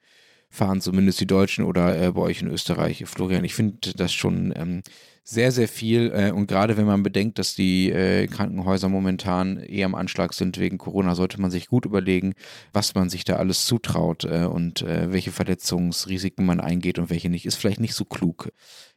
fahren, 0.51 0.81
zumindest 0.81 1.19
die 1.21 1.27
Deutschen 1.27 1.65
oder 1.65 1.99
äh, 1.99 2.11
bei 2.11 2.21
euch 2.21 2.41
in 2.41 2.49
Österreich. 2.49 3.03
Florian, 3.07 3.45
ich 3.45 3.55
finde 3.55 3.93
das 3.95 4.11
schon 4.13 4.53
ähm, 4.55 4.83
sehr, 5.23 5.51
sehr 5.51 5.67
viel. 5.67 6.11
Äh, 6.13 6.31
und 6.31 6.47
gerade 6.47 6.77
wenn 6.77 6.85
man 6.85 7.03
bedenkt, 7.03 7.39
dass 7.39 7.55
die 7.55 7.89
äh, 7.89 8.27
Krankenhäuser 8.27 8.89
momentan 8.89 9.57
eher 9.57 9.85
am 9.85 9.95
Anschlag 9.95 10.33
sind 10.33 10.59
wegen 10.59 10.77
Corona, 10.77 11.15
sollte 11.15 11.39
man 11.39 11.51
sich 11.51 11.67
gut 11.67 11.85
überlegen, 11.85 12.33
was 12.73 12.95
man 12.95 13.09
sich 13.09 13.23
da 13.23 13.37
alles 13.37 13.65
zutraut 13.65 14.25
äh, 14.25 14.45
und 14.45 14.81
äh, 14.81 15.11
welche 15.11 15.31
Verletzungsrisiken 15.31 16.45
man 16.45 16.59
eingeht 16.59 16.99
und 16.99 17.09
welche 17.09 17.29
nicht. 17.29 17.45
Ist 17.45 17.55
vielleicht 17.55 17.79
nicht 17.79 17.95
so 17.95 18.05
klug, 18.05 18.51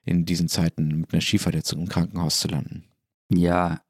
in 0.04 0.24
diesen 0.24 0.48
Zeiten 0.48 0.88
mit 1.00 1.12
einer 1.12 1.22
Skiverletzung 1.22 1.82
im 1.82 1.88
Krankenhaus 1.88 2.40
zu 2.40 2.48
landen. 2.48 2.84
Ja, 3.30 3.80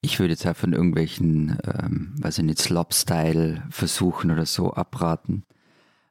ich 0.00 0.18
würde 0.18 0.32
jetzt 0.32 0.46
auch 0.46 0.56
von 0.56 0.72
irgendwelchen, 0.72 1.56
ähm, 1.64 2.14
weiß 2.18 2.38
ich 2.38 2.44
nicht, 2.44 2.58
Slop-Style-Versuchen 2.58 4.32
oder 4.32 4.46
so 4.46 4.72
abraten. 4.72 5.44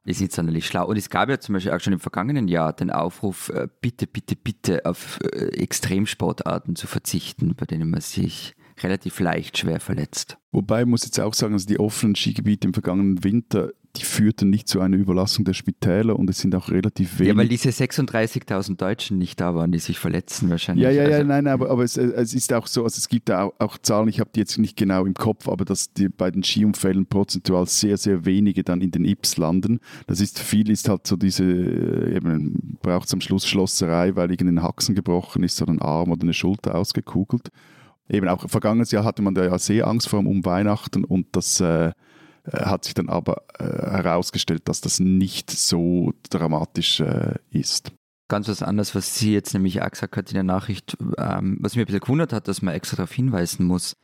Ist 0.03 0.19
nicht 0.19 0.31
sonderlich 0.31 0.65
schlau. 0.65 0.87
Und 0.87 0.97
es 0.97 1.09
gab 1.11 1.29
ja 1.29 1.39
zum 1.39 1.53
Beispiel 1.53 1.73
auch 1.73 1.79
schon 1.79 1.93
im 1.93 1.99
vergangenen 1.99 2.47
Jahr 2.47 2.73
den 2.73 2.89
Aufruf, 2.89 3.49
äh, 3.49 3.67
bitte, 3.81 4.07
bitte, 4.07 4.35
bitte 4.35 4.85
auf 4.85 5.19
äh, 5.21 5.49
Extremsportarten 5.61 6.75
zu 6.75 6.87
verzichten, 6.87 7.55
bei 7.55 7.65
denen 7.65 7.89
man 7.89 8.01
sich 8.01 8.55
relativ 8.83 9.19
leicht 9.19 9.57
schwer 9.57 9.79
verletzt. 9.79 10.37
Wobei 10.51 10.81
ich 10.81 10.87
muss 10.87 11.05
jetzt 11.05 11.19
auch 11.19 11.33
sagen, 11.33 11.53
also 11.53 11.65
die 11.65 11.79
offenen 11.79 12.15
Skigebiete 12.15 12.67
im 12.67 12.73
vergangenen 12.73 13.23
Winter, 13.23 13.71
die 13.97 14.03
führten 14.05 14.49
nicht 14.49 14.69
zu 14.69 14.79
einer 14.79 14.95
Überlassung 14.95 15.43
der 15.43 15.53
Spitäler 15.53 16.17
und 16.17 16.29
es 16.29 16.39
sind 16.39 16.55
auch 16.55 16.69
relativ 16.69 17.19
wenig. 17.19 17.33
Ja, 17.33 17.37
weil 17.37 17.47
diese 17.49 17.69
36.000 17.69 18.77
Deutschen 18.77 19.17
nicht 19.17 19.39
da 19.41 19.53
waren, 19.53 19.71
die 19.71 19.79
sich 19.79 19.99
verletzen 19.99 20.49
wahrscheinlich. 20.49 20.83
Ja, 20.83 20.91
ja, 20.91 21.03
ja, 21.03 21.17
Also, 21.17 21.27
nein, 21.27 21.47
aber, 21.47 21.69
aber 21.69 21.83
es, 21.83 21.97
es 21.97 22.33
ist 22.33 22.53
auch 22.53 22.67
so, 22.67 22.83
also 22.83 22.97
es 22.97 23.09
gibt 23.09 23.27
da 23.27 23.43
auch, 23.43 23.53
auch 23.59 23.77
Zahlen, 23.77 24.07
ich 24.07 24.21
habe 24.21 24.29
die 24.33 24.39
jetzt 24.39 24.57
nicht 24.57 24.77
genau 24.77 25.05
im 25.05 25.13
Kopf, 25.13 25.49
aber 25.49 25.65
dass 25.65 25.91
die 25.93 26.07
bei 26.07 26.31
den 26.31 26.43
Skiunfällen 26.43 27.05
prozentual 27.05 27.65
sehr, 27.67 27.97
sehr 27.97 28.23
wenige 28.25 28.63
dann 28.63 28.79
in 28.79 28.91
den 28.91 29.03
Ips 29.03 29.35
landen. 29.35 29.79
Das 30.07 30.21
ist 30.21 30.39
viel, 30.39 30.69
ist 30.69 30.87
halt 30.87 31.05
so 31.05 31.17
diese, 31.17 31.43
äh, 31.43 32.15
eben 32.15 32.77
braucht 32.81 33.07
es 33.07 33.13
am 33.13 33.19
Schluss 33.19 33.45
Schlosserei, 33.45 34.15
weil 34.15 34.31
irgendein 34.31 34.63
Haxen 34.63 34.95
gebrochen 34.95 35.43
ist 35.43 35.61
oder 35.61 35.71
ein 35.73 35.81
Arm 35.81 36.11
oder 36.11 36.21
eine 36.21 36.33
Schulter 36.33 36.75
ausgekugelt. 36.75 37.49
Eben 38.11 38.27
auch 38.27 38.47
vergangenes 38.49 38.91
Jahr 38.91 39.05
hatte 39.05 39.21
man 39.21 39.33
da 39.33 39.45
ja 39.45 39.57
sehr 39.57 39.87
Angst 39.87 40.09
vor 40.09 40.19
um 40.19 40.43
Weihnachten 40.43 41.05
und 41.05 41.27
das 41.31 41.61
äh, 41.61 41.91
äh, 42.43 42.65
hat 42.65 42.83
sich 42.83 42.93
dann 42.93 43.09
aber 43.09 43.43
äh, 43.57 43.63
herausgestellt, 43.63 44.63
dass 44.67 44.81
das 44.81 44.99
nicht 44.99 45.49
so 45.49 46.13
dramatisch 46.29 46.99
äh, 46.99 47.35
ist. 47.51 47.93
Ganz 48.27 48.47
was 48.47 48.63
anderes, 48.63 48.95
was 48.95 49.17
sie 49.17 49.33
jetzt 49.33 49.53
nämlich 49.53 49.81
auch 49.81 49.89
gesagt 49.89 50.17
hat 50.17 50.29
in 50.29 50.35
der 50.35 50.43
Nachricht, 50.43 50.97
ähm, 51.17 51.57
was 51.61 51.75
mir 51.75 51.83
ein 51.83 51.85
bisschen 51.85 52.01
gewundert 52.01 52.33
hat, 52.33 52.47
dass 52.47 52.61
man 52.61 52.73
extra 52.73 52.97
darauf 52.97 53.11
hinweisen 53.11 53.65
muss, 53.65 53.95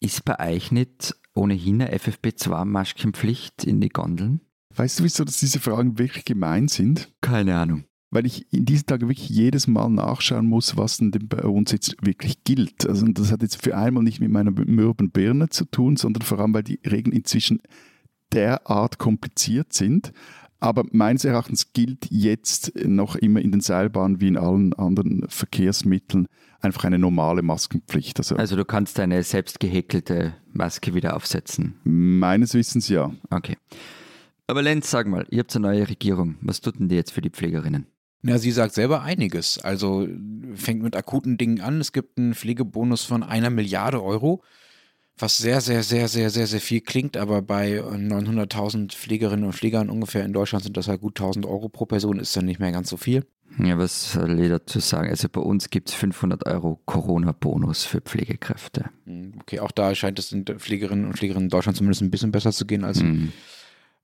ist 0.00 0.24
bei 0.24 0.54
euch 0.54 0.72
nicht 0.72 1.16
ohnehin 1.34 1.82
eine 1.82 1.96
FFP2-Maskenpflicht 1.96 3.64
in 3.64 3.80
die 3.80 3.88
Gondeln? 3.88 4.40
Weißt 4.76 4.98
du, 4.98 5.04
wieso 5.04 5.24
dass 5.24 5.38
diese 5.38 5.60
Fragen 5.60 5.98
wirklich 5.98 6.24
gemein 6.24 6.68
sind? 6.68 7.12
Keine 7.20 7.56
Ahnung. 7.56 7.84
Weil 8.14 8.26
ich 8.26 8.46
in 8.52 8.64
diesen 8.64 8.86
Tagen 8.86 9.08
wirklich 9.08 9.28
jedes 9.28 9.66
Mal 9.66 9.88
nachschauen 9.90 10.46
muss, 10.46 10.76
was 10.76 10.98
denn 10.98 11.10
bei 11.10 11.42
uns 11.42 11.72
jetzt 11.72 11.96
wirklich 12.00 12.44
gilt. 12.44 12.86
Also 12.88 13.06
das 13.08 13.32
hat 13.32 13.42
jetzt 13.42 13.62
für 13.62 13.76
einmal 13.76 14.04
nicht 14.04 14.20
mit 14.20 14.30
meiner 14.30 14.52
mürben 14.52 15.10
Birne 15.10 15.48
zu 15.48 15.64
tun, 15.64 15.96
sondern 15.96 16.22
vor 16.22 16.38
allem, 16.38 16.54
weil 16.54 16.62
die 16.62 16.80
Regeln 16.88 17.14
inzwischen 17.14 17.60
derart 18.32 18.98
kompliziert 18.98 19.72
sind. 19.72 20.12
Aber 20.60 20.84
meines 20.92 21.24
Erachtens 21.24 21.72
gilt 21.72 22.06
jetzt 22.10 22.72
noch 22.86 23.16
immer 23.16 23.42
in 23.42 23.52
den 23.52 23.60
Seilbahnen 23.60 24.20
wie 24.20 24.28
in 24.28 24.38
allen 24.38 24.72
anderen 24.74 25.24
Verkehrsmitteln 25.28 26.26
einfach 26.60 26.84
eine 26.84 26.98
normale 26.98 27.42
Maskenpflicht. 27.42 28.18
Also, 28.18 28.36
Also 28.36 28.56
du 28.56 28.64
kannst 28.64 28.96
deine 28.98 29.22
selbst 29.24 29.60
gehäkelte 29.60 30.34
Maske 30.52 30.94
wieder 30.94 31.16
aufsetzen. 31.16 31.74
meines 31.84 32.54
Wissens 32.54 32.88
ja. 32.88 33.12
Okay. 33.28 33.56
Aber 34.46 34.62
Lenz, 34.62 34.90
sag 34.90 35.06
mal, 35.06 35.26
ihr 35.30 35.40
habt 35.40 35.54
eine 35.56 35.66
neue 35.66 35.88
Regierung. 35.88 36.36
Was 36.42 36.60
tut 36.60 36.78
denn 36.78 36.88
die 36.88 36.96
jetzt 36.96 37.12
für 37.12 37.22
die 37.22 37.30
Pflegerinnen? 37.30 37.86
Na, 38.26 38.38
sie 38.38 38.52
sagt 38.52 38.72
selber 38.72 39.02
einiges. 39.02 39.58
Also 39.58 40.08
fängt 40.54 40.82
mit 40.82 40.96
akuten 40.96 41.36
Dingen 41.36 41.60
an. 41.60 41.78
Es 41.78 41.92
gibt 41.92 42.16
einen 42.16 42.34
Pflegebonus 42.34 43.04
von 43.04 43.22
einer 43.22 43.50
Milliarde 43.50 44.02
Euro, 44.02 44.42
was 45.18 45.36
sehr, 45.36 45.60
sehr, 45.60 45.82
sehr, 45.82 46.08
sehr, 46.08 46.30
sehr, 46.30 46.46
sehr 46.46 46.60
viel 46.62 46.80
klingt. 46.80 47.18
Aber 47.18 47.42
bei 47.42 47.82
900.000 47.82 48.92
Pflegerinnen 48.94 49.44
und 49.44 49.52
Pflegern 49.52 49.90
ungefähr 49.90 50.24
in 50.24 50.32
Deutschland 50.32 50.64
sind 50.64 50.78
das 50.78 50.88
halt 50.88 51.02
gut 51.02 51.20
1000 51.20 51.44
Euro 51.44 51.68
pro 51.68 51.84
Person, 51.84 52.18
ist 52.18 52.34
dann 52.34 52.46
nicht 52.46 52.60
mehr 52.60 52.72
ganz 52.72 52.88
so 52.88 52.96
viel. 52.96 53.26
Ja, 53.58 53.76
was 53.76 54.16
ich 54.16 54.48
dazu 54.48 54.80
sagen? 54.80 55.10
Also 55.10 55.28
bei 55.28 55.42
uns 55.42 55.68
gibt 55.68 55.90
es 55.90 55.94
500 55.94 56.46
Euro 56.46 56.80
Corona-Bonus 56.86 57.84
für 57.84 58.00
Pflegekräfte. 58.00 58.86
Hm, 59.04 59.34
Okay, 59.42 59.60
auch 59.60 59.70
da 59.70 59.94
scheint 59.94 60.18
es 60.18 60.30
den 60.30 60.46
Pflegerinnen 60.46 61.04
und 61.04 61.18
Pflegern 61.18 61.42
in 61.42 61.48
Deutschland 61.50 61.76
zumindest 61.76 62.00
ein 62.00 62.10
bisschen 62.10 62.32
besser 62.32 62.52
zu 62.52 62.64
gehen 62.64 62.84
als 62.84 63.02
Mhm. 63.02 63.32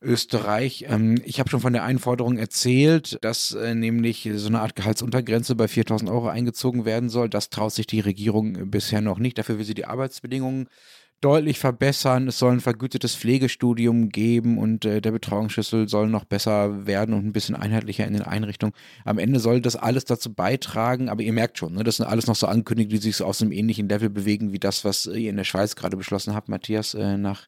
Österreich. 0.02 0.86
Ähm, 0.88 1.20
ich 1.24 1.40
habe 1.40 1.50
schon 1.50 1.60
von 1.60 1.72
der 1.72 1.84
Einforderung 1.84 2.38
erzählt, 2.38 3.18
dass 3.22 3.52
äh, 3.52 3.74
nämlich 3.74 4.28
so 4.34 4.48
eine 4.48 4.60
Art 4.60 4.76
Gehaltsuntergrenze 4.76 5.54
bei 5.54 5.68
4000 5.68 6.10
Euro 6.10 6.28
eingezogen 6.28 6.84
werden 6.84 7.08
soll. 7.08 7.28
Das 7.28 7.50
traut 7.50 7.72
sich 7.72 7.86
die 7.86 8.00
Regierung 8.00 8.56
äh, 8.56 8.64
bisher 8.64 9.00
noch 9.00 9.18
nicht. 9.18 9.38
Dafür 9.38 9.58
will 9.58 9.64
sie 9.64 9.74
die 9.74 9.86
Arbeitsbedingungen 9.86 10.68
deutlich 11.20 11.58
verbessern. 11.58 12.28
Es 12.28 12.38
soll 12.38 12.52
ein 12.52 12.60
vergütetes 12.60 13.14
Pflegestudium 13.14 14.08
geben 14.08 14.58
und 14.58 14.84
äh, 14.84 15.00
der 15.00 15.10
Betreuungsschlüssel 15.10 15.88
soll 15.88 16.08
noch 16.08 16.24
besser 16.24 16.86
werden 16.86 17.14
und 17.14 17.26
ein 17.26 17.32
bisschen 17.32 17.54
einheitlicher 17.54 18.06
in 18.06 18.14
den 18.14 18.22
Einrichtungen. 18.22 18.74
Am 19.04 19.18
Ende 19.18 19.38
soll 19.38 19.60
das 19.60 19.76
alles 19.76 20.06
dazu 20.06 20.32
beitragen, 20.32 21.08
aber 21.10 21.22
ihr 21.22 21.34
merkt 21.34 21.58
schon, 21.58 21.74
ne, 21.74 21.84
das 21.84 21.98
sind 21.98 22.06
alles 22.06 22.26
noch 22.26 22.36
so 22.36 22.46
Ankündigungen, 22.46 22.98
die 22.98 23.02
sich 23.02 23.16
so 23.16 23.26
aus 23.26 23.42
einem 23.42 23.52
ähnlichen 23.52 23.88
Level 23.88 24.08
bewegen 24.08 24.52
wie 24.52 24.58
das, 24.58 24.84
was 24.84 25.06
ihr 25.06 25.30
in 25.30 25.36
der 25.36 25.44
Schweiz 25.44 25.76
gerade 25.76 25.96
beschlossen 25.96 26.34
habt, 26.34 26.48
Matthias, 26.48 26.94
äh, 26.94 27.18
nach, 27.18 27.46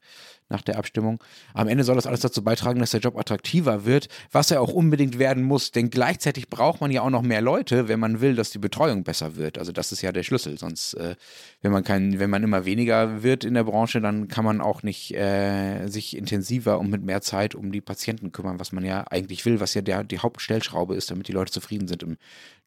nach 0.53 0.63
der 0.63 0.79
Abstimmung. 0.79 1.23
Am 1.55 1.67
Ende 1.67 1.83
soll 1.83 1.97
das 1.97 2.07
alles 2.07 2.21
dazu 2.21 2.45
beitragen, 2.45 2.79
dass 2.79 2.93
der 2.93 3.01
Job 3.01 3.19
attraktiver 3.19 3.85
wird, 3.85 4.09
was 4.31 4.51
er 4.53 4.61
auch 4.61 4.73
unbedingt 4.73 5.19
werden 5.19 5.43
muss. 5.43 5.73
Denn 5.73 5.91
gleichzeitig 5.91 6.49
braucht 6.49 6.81
man 6.81 6.93
ja 6.93 7.03
auch 7.03 7.11
noch 7.11 7.23
mehr 7.23 7.41
Leute, 7.41 7.89
wenn 7.89 7.99
man 7.99 8.21
will, 8.21 8.37
dass 8.37 8.51
die 8.51 8.59
Betreuung 8.59 9.03
besser 9.03 9.37
wird. 9.37 9.59
Also 9.59 9.73
das 9.73 9.91
ist 9.91 10.03
ja 10.03 10.13
der 10.13 10.23
Schlüssel. 10.23 10.59
Sonst, 10.59 10.95
äh, 10.95 11.17
wenn 11.63 11.73
man 11.73 11.83
kein, 11.83 12.21
wenn 12.21 12.31
man 12.31 12.45
immer 12.45 12.65
weniger 12.65 13.23
wird 13.25 13.45
in 13.45 13.55
der 13.55 13.65
Branche, 13.65 14.01
dann 14.01 14.29
kann 14.29 14.45
man 14.45 14.61
auch 14.61 14.83
nicht 14.83 15.15
äh, 15.15 15.89
sich 15.89 16.17
intensiver 16.17 16.79
und 16.79 16.91
mit 16.91 17.03
mehr 17.03 17.23
Zeit 17.23 17.55
um 17.55 17.73
die 17.73 17.81
Patienten 17.81 18.31
kümmern, 18.31 18.61
was 18.61 18.73
man 18.73 18.85
ja 18.85 19.05
eigentlich 19.11 19.45
will, 19.45 19.59
was 19.59 19.75
ja 19.75 19.83
der, 19.83 20.05
die 20.05 20.19
Hauptstellschraube 20.19 20.95
ist, 20.95 21.11
damit 21.11 21.29
die 21.29 21.33
Leute 21.33 21.53
zufrieden 21.53 21.89
sind 21.89 22.03
im 22.03 22.19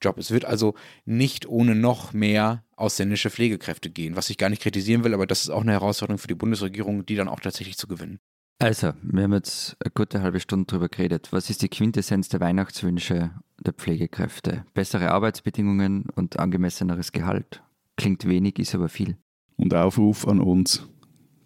Job. 0.02 0.18
Es 0.18 0.32
wird 0.32 0.46
also 0.46 0.74
nicht 1.06 1.46
ohne 1.46 1.76
noch 1.76 2.14
mehr 2.14 2.64
ausländische 2.76 3.30
Pflegekräfte 3.30 3.90
gehen, 3.90 4.16
was 4.16 4.30
ich 4.30 4.38
gar 4.38 4.50
nicht 4.50 4.62
kritisieren 4.62 5.04
will, 5.04 5.14
aber 5.14 5.26
das 5.26 5.42
ist 5.42 5.50
auch 5.50 5.62
eine 5.62 5.72
Herausforderung 5.72 6.18
für 6.18 6.28
die 6.28 6.36
Bundesregierung, 6.36 7.06
die 7.06 7.16
dann 7.16 7.30
auch 7.30 7.40
tatsächlich 7.40 7.75
zu 7.78 7.88
gewinnen. 7.88 8.20
Also, 8.60 8.94
wir 9.02 9.24
haben 9.24 9.34
jetzt 9.34 9.76
eine 9.84 9.92
gute 9.94 10.22
halbe 10.22 10.40
Stunde 10.40 10.66
darüber 10.68 10.88
geredet. 10.88 11.28
Was 11.32 11.50
ist 11.50 11.62
die 11.62 11.68
Quintessenz 11.68 12.30
der 12.30 12.40
Weihnachtswünsche 12.40 13.32
der 13.60 13.74
Pflegekräfte? 13.74 14.66
Bessere 14.74 15.12
Arbeitsbedingungen 15.12 16.06
und 16.16 16.40
angemesseneres 16.40 17.12
Gehalt. 17.12 17.62
Klingt 17.98 18.26
wenig, 18.26 18.58
ist 18.58 18.74
aber 18.74 18.88
viel. 18.88 19.18
Und 19.58 19.74
Aufruf 19.74 20.26
an 20.28 20.40
uns: 20.40 20.88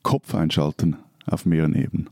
Kopf 0.04 0.36
einschalten 0.36 0.98
auf 1.26 1.46
mehreren 1.46 1.76
Ebenen. 1.76 2.10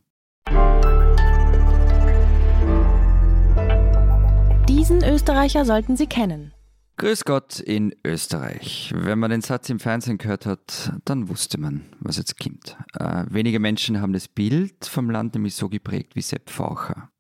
Diesen 4.67 5.03
Österreicher 5.03 5.63
sollten 5.63 5.95
Sie 5.95 6.08
kennen. 6.08 6.53
Grüß 6.99 7.25
Gott 7.25 7.60
in 7.60 7.93
Österreich. 8.03 8.91
Wenn 8.95 9.19
man 9.19 9.29
den 9.29 9.41
Satz 9.41 9.69
im 9.69 9.79
Fernsehen 9.79 10.17
gehört 10.17 10.47
hat, 10.47 10.91
dann 11.05 11.29
wusste 11.29 11.60
man, 11.60 11.83
was 11.99 12.17
jetzt 12.17 12.39
kommt. 12.39 12.75
Äh, 12.99 13.25
wenige 13.29 13.60
Menschen 13.60 14.01
haben 14.01 14.13
das 14.13 14.27
Bild 14.27 14.83
vom 14.83 15.12
Land 15.12 15.36
nämlich 15.36 15.53
so 15.53 15.69
geprägt 15.69 16.15
wie 16.15 16.23
Sepp 16.23 16.49
Faucher. 16.49 17.12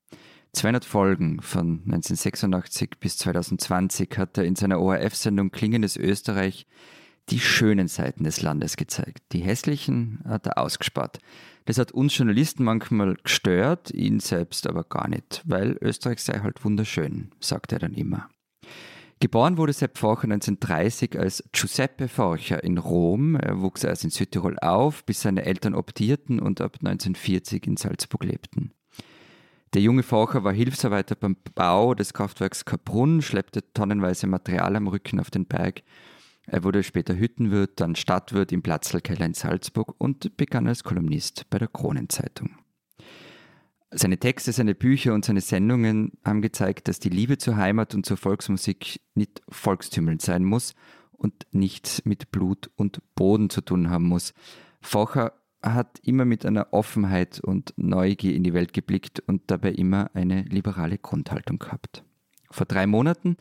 200 0.53 0.83
Folgen 0.83 1.43
von 1.43 1.83
1986 1.85 2.93
bis 2.99 3.17
2020 3.19 4.17
hat 4.17 4.39
er 4.39 4.45
in 4.45 4.55
seiner 4.55 4.81
ORF-Sendung 4.81 5.51
Klingendes 5.51 5.95
Österreich 5.95 6.65
die 7.29 7.39
schönen 7.39 7.87
Seiten 7.87 8.23
des 8.23 8.41
Landes 8.41 8.77
gezeigt. 8.77 9.25
Die 9.31 9.41
hässlichen 9.41 10.23
hat 10.25 10.47
er 10.47 10.57
ausgespart. 10.57 11.19
Das 11.65 11.77
hat 11.77 11.91
uns 11.91 12.17
Journalisten 12.17 12.63
manchmal 12.63 13.13
gestört, 13.21 13.91
ihn 13.91 14.21
selbst 14.21 14.65
aber 14.65 14.85
gar 14.85 15.07
nicht, 15.07 15.43
weil 15.45 15.77
Österreich 15.81 16.23
sei 16.23 16.39
halt 16.39 16.65
wunderschön, 16.65 17.29
sagt 17.39 17.73
er 17.73 17.79
dann 17.79 17.93
immer. 17.93 18.27
Geboren 19.19 19.57
wurde 19.57 19.73
Sepp 19.73 19.97
Forcher 19.97 20.25
1930 20.25 21.17
als 21.17 21.43
Giuseppe 21.51 22.07
Forcher 22.07 22.63
in 22.63 22.77
Rom. 22.77 23.35
Er 23.35 23.61
wuchs 23.61 23.83
erst 23.83 24.03
in 24.03 24.11
Südtirol 24.11 24.59
auf, 24.59 25.03
bis 25.05 25.21
seine 25.21 25.45
Eltern 25.45 25.73
optierten 25.73 26.39
und 26.39 26.61
ab 26.61 26.77
1940 26.79 27.65
in 27.65 27.77
Salzburg 27.77 28.23
lebten. 28.23 28.73
Der 29.73 29.81
junge 29.81 30.03
Forcher 30.03 30.43
war 30.43 30.53
Hilfsarbeiter 30.53 31.15
beim 31.15 31.35
Bau 31.55 31.93
des 31.93 32.13
Kraftwerks 32.13 32.63
Kaprun, 32.63 33.21
schleppte 33.21 33.63
tonnenweise 33.73 34.27
Material 34.27 34.75
am 34.75 34.87
Rücken 34.87 35.19
auf 35.19 35.31
den 35.31 35.45
Berg 35.45 35.83
er 36.49 36.63
wurde 36.63 36.81
später 36.81 37.17
Hüttenwirt, 37.17 37.81
dann 37.81 37.95
Stadtwirt 37.95 38.53
im 38.53 38.61
Platzlkeller 38.61 39.25
in 39.25 39.33
Salzburg 39.33 39.95
und 39.97 40.37
begann 40.37 40.67
als 40.67 40.85
Kolumnist 40.85 41.49
bei 41.49 41.59
der 41.59 41.67
Kronenzeitung. 41.67 42.55
Seine 43.91 44.17
Texte, 44.17 44.51
seine 44.51 44.75
Bücher 44.75 45.13
und 45.13 45.23
seine 45.23 45.39
Sendungen 45.39 46.11
haben 46.25 46.41
gezeigt, 46.41 46.89
dass 46.89 46.99
die 46.99 47.09
Liebe 47.09 47.37
zur 47.37 47.55
Heimat 47.55 47.95
und 47.95 48.05
zur 48.05 48.17
Volksmusik 48.17 48.99
nicht 49.15 49.41
volkstümelnd 49.47 50.21
sein 50.21 50.43
muss 50.43 50.75
und 51.13 51.47
nichts 51.51 52.03
mit 52.03 52.29
Blut 52.31 52.69
und 52.75 53.01
Boden 53.15 53.49
zu 53.49 53.61
tun 53.61 53.89
haben 53.89 54.07
muss. 54.07 54.33
Focher 54.81 55.33
hat 55.63 55.99
immer 56.03 56.25
mit 56.25 56.45
einer 56.45 56.73
Offenheit 56.73 57.39
und 57.39 57.73
Neugier 57.77 58.35
in 58.35 58.43
die 58.43 58.53
Welt 58.53 58.73
geblickt 58.73 59.21
und 59.21 59.43
dabei 59.47 59.71
immer 59.71 60.11
eine 60.13 60.43
liberale 60.43 60.97
Grundhaltung 60.97 61.57
gehabt. 61.57 62.03
Vor 62.51 62.65
drei 62.65 62.87
Monaten 62.87 63.37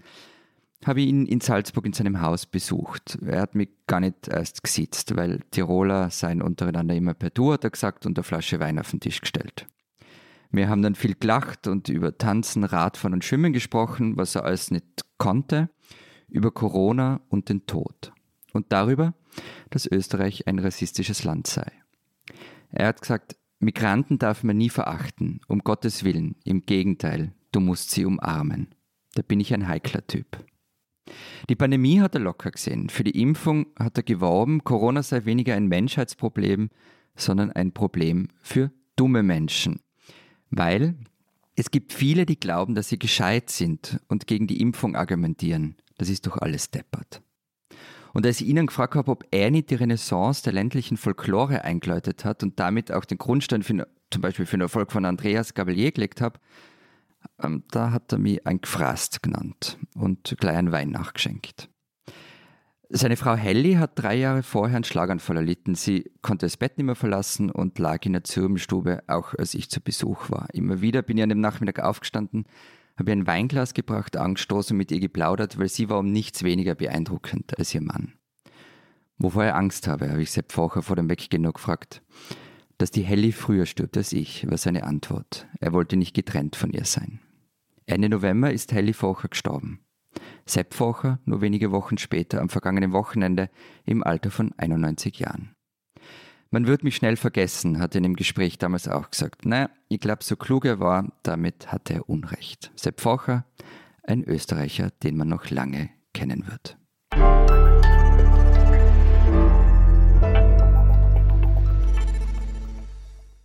habe 0.84 1.00
ich 1.00 1.08
ihn 1.08 1.26
in 1.26 1.40
Salzburg 1.40 1.86
in 1.86 1.92
seinem 1.92 2.20
Haus 2.20 2.46
besucht. 2.46 3.18
Er 3.24 3.40
hat 3.40 3.56
mich 3.56 3.70
gar 3.86 4.00
nicht 4.00 4.28
erst 4.28 4.62
gesitzt, 4.62 5.16
weil 5.16 5.40
Tiroler 5.50 6.10
seien 6.10 6.40
untereinander 6.40 6.94
immer 6.94 7.14
per 7.14 7.30
Du, 7.30 7.52
hat 7.52 7.64
er 7.64 7.70
gesagt, 7.70 8.06
und 8.06 8.16
eine 8.16 8.24
Flasche 8.24 8.60
Wein 8.60 8.78
auf 8.78 8.90
den 8.90 9.00
Tisch 9.00 9.20
gestellt. 9.20 9.66
Wir 10.50 10.68
haben 10.68 10.82
dann 10.82 10.94
viel 10.94 11.14
gelacht 11.14 11.66
und 11.66 11.88
über 11.88 12.16
Tanzen, 12.16 12.64
Radfahren 12.64 13.14
und 13.14 13.24
Schwimmen 13.24 13.52
gesprochen, 13.52 14.16
was 14.16 14.34
er 14.34 14.44
alles 14.44 14.70
nicht 14.70 15.04
konnte, 15.18 15.70
über 16.28 16.50
Corona 16.50 17.20
und 17.28 17.48
den 17.48 17.66
Tod. 17.66 18.12
Und 18.52 18.72
darüber, 18.72 19.14
dass 19.70 19.86
Österreich 19.86 20.46
ein 20.46 20.58
rassistisches 20.58 21.24
Land 21.24 21.46
sei. 21.46 21.70
Er 22.70 22.88
hat 22.88 23.00
gesagt, 23.00 23.36
Migranten 23.58 24.18
darf 24.18 24.42
man 24.42 24.56
nie 24.56 24.70
verachten, 24.70 25.40
um 25.48 25.60
Gottes 25.60 26.04
Willen, 26.04 26.36
im 26.44 26.66
Gegenteil, 26.66 27.32
du 27.52 27.60
musst 27.60 27.90
sie 27.90 28.04
umarmen. 28.04 28.74
Da 29.14 29.22
bin 29.22 29.40
ich 29.40 29.54
ein 29.54 29.66
heikler 29.66 30.06
Typ. 30.06 30.44
Die 31.48 31.56
Pandemie 31.56 32.00
hat 32.00 32.14
er 32.14 32.20
locker 32.20 32.50
gesehen. 32.50 32.88
Für 32.90 33.04
die 33.04 33.20
Impfung 33.20 33.66
hat 33.78 33.96
er 33.96 34.02
geworben, 34.02 34.64
Corona 34.64 35.02
sei 35.02 35.24
weniger 35.24 35.54
ein 35.54 35.68
Menschheitsproblem, 35.68 36.70
sondern 37.14 37.52
ein 37.52 37.72
Problem 37.72 38.28
für 38.42 38.72
dumme 38.96 39.22
Menschen. 39.22 39.80
Weil 40.56 40.96
es 41.54 41.70
gibt 41.70 41.92
viele, 41.92 42.24
die 42.26 42.40
glauben, 42.40 42.74
dass 42.74 42.88
sie 42.88 42.98
gescheit 42.98 43.50
sind 43.50 44.00
und 44.08 44.26
gegen 44.26 44.46
die 44.46 44.60
Impfung 44.60 44.96
argumentieren. 44.96 45.76
Das 45.98 46.08
ist 46.08 46.26
doch 46.26 46.38
alles 46.38 46.70
deppert. 46.70 47.22
Und 48.14 48.24
als 48.24 48.40
ich 48.40 48.46
ihn 48.46 48.66
gefragt 48.66 48.94
habe, 48.94 49.10
ob 49.10 49.26
er 49.30 49.50
nicht 49.50 49.68
die 49.68 49.74
Renaissance 49.74 50.42
der 50.42 50.54
ländlichen 50.54 50.96
Folklore 50.96 51.64
eingeläutet 51.64 52.24
hat 52.24 52.42
und 52.42 52.58
damit 52.58 52.90
auch 52.90 53.04
den 53.04 53.18
Grundstein 53.18 53.62
für, 53.62 53.86
zum 54.10 54.22
Beispiel 54.22 54.46
für 54.46 54.56
den 54.56 54.62
Erfolg 54.62 54.90
von 54.90 55.04
Andreas 55.04 55.52
Gabalier 55.52 55.92
gelegt 55.92 56.22
hat, 56.22 56.40
ähm, 57.42 57.64
da 57.70 57.90
hat 57.90 58.12
er 58.12 58.18
mich 58.18 58.46
ein 58.46 58.62
Gefrast 58.62 59.22
genannt 59.22 59.78
und 59.94 60.34
gleich 60.38 60.56
einen 60.56 60.72
Wein 60.72 60.90
nachgeschenkt. 60.90 61.68
Seine 62.88 63.16
Frau 63.16 63.34
Helly 63.34 63.74
hat 63.74 63.92
drei 63.96 64.14
Jahre 64.14 64.44
vorher 64.44 64.76
einen 64.76 64.84
Schlaganfall 64.84 65.38
erlitten. 65.38 65.74
Sie 65.74 66.10
konnte 66.22 66.46
das 66.46 66.56
Bett 66.56 66.78
nicht 66.78 66.86
mehr 66.86 66.94
verlassen 66.94 67.50
und 67.50 67.78
lag 67.80 68.06
in 68.06 68.12
der 68.12 68.22
Zirbenstube, 68.22 69.02
auch 69.08 69.34
als 69.34 69.54
ich 69.54 69.68
zu 69.70 69.80
Besuch 69.80 70.30
war. 70.30 70.46
Immer 70.52 70.80
wieder 70.80 71.02
bin 71.02 71.16
ich 71.16 71.24
an 71.24 71.28
dem 71.28 71.40
Nachmittag 71.40 71.80
aufgestanden, 71.80 72.44
habe 72.96 73.10
ihr 73.10 73.16
ein 73.16 73.26
Weinglas 73.26 73.74
gebracht, 73.74 74.16
angestoßen 74.16 74.74
und 74.74 74.78
mit 74.78 74.92
ihr 74.92 75.00
geplaudert, 75.00 75.58
weil 75.58 75.68
sie 75.68 75.88
war 75.88 75.98
um 75.98 76.12
nichts 76.12 76.44
weniger 76.44 76.76
beeindruckend 76.76 77.58
als 77.58 77.74
ihr 77.74 77.82
Mann. 77.82 78.12
Wovor 79.18 79.44
er 79.44 79.56
Angst 79.56 79.88
habe, 79.88 80.10
habe 80.10 80.22
ich 80.22 80.30
Sepp 80.30 80.52
Focher 80.52 80.82
vor 80.82 80.94
dem 80.94 81.10
Weggehen 81.10 81.42
noch 81.42 81.54
gefragt. 81.54 82.02
Dass 82.78 82.92
die 82.92 83.02
Helly 83.02 83.32
früher 83.32 83.66
stirbt 83.66 83.96
als 83.96 84.12
ich, 84.12 84.48
war 84.48 84.58
seine 84.58 84.84
Antwort. 84.84 85.48
Er 85.58 85.72
wollte 85.72 85.96
nicht 85.96 86.14
getrennt 86.14 86.54
von 86.54 86.70
ihr 86.70 86.84
sein. 86.84 87.20
Ende 87.86 88.08
November 88.08 88.52
ist 88.52 88.72
Helly 88.72 88.92
Focher 88.92 89.28
gestorben. 89.28 89.80
Sepp 90.46 90.74
Focher 90.74 91.18
nur 91.24 91.40
wenige 91.40 91.72
Wochen 91.72 91.98
später 91.98 92.40
am 92.40 92.48
vergangenen 92.48 92.92
Wochenende 92.92 93.50
im 93.84 94.02
Alter 94.04 94.30
von 94.30 94.52
91 94.56 95.18
Jahren. 95.18 95.56
Man 96.50 96.66
wird 96.66 96.84
mich 96.84 96.96
schnell 96.96 97.16
vergessen, 97.16 97.80
hat 97.80 97.94
er 97.94 97.98
in 97.98 98.04
dem 98.04 98.16
Gespräch 98.16 98.56
damals 98.56 98.86
auch 98.86 99.10
gesagt. 99.10 99.44
Naja, 99.44 99.68
ich 99.88 100.00
glaube, 100.00 100.22
so 100.22 100.36
klug 100.36 100.64
er 100.64 100.78
war, 100.78 101.12
damit 101.22 101.72
hatte 101.72 101.94
er 101.94 102.08
Unrecht. 102.08 102.70
Sepp 102.76 103.00
Focher, 103.00 103.44
ein 104.04 104.22
Österreicher, 104.22 104.90
den 105.02 105.16
man 105.16 105.28
noch 105.28 105.50
lange 105.50 105.90
kennen 106.14 106.46
wird. 106.46 106.78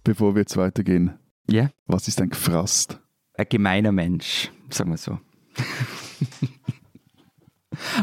Bevor 0.04 0.36
wir 0.36 0.42
jetzt 0.42 0.58
weitergehen, 0.58 1.18
ja? 1.50 1.70
was 1.86 2.08
ist 2.08 2.22
ein 2.22 2.30
Gefrast? 2.30 3.00
Ein 3.36 3.48
gemeiner 3.50 3.92
Mensch, 3.92 4.52
sagen 4.70 4.92
wir 4.92 4.98
so. 4.98 5.20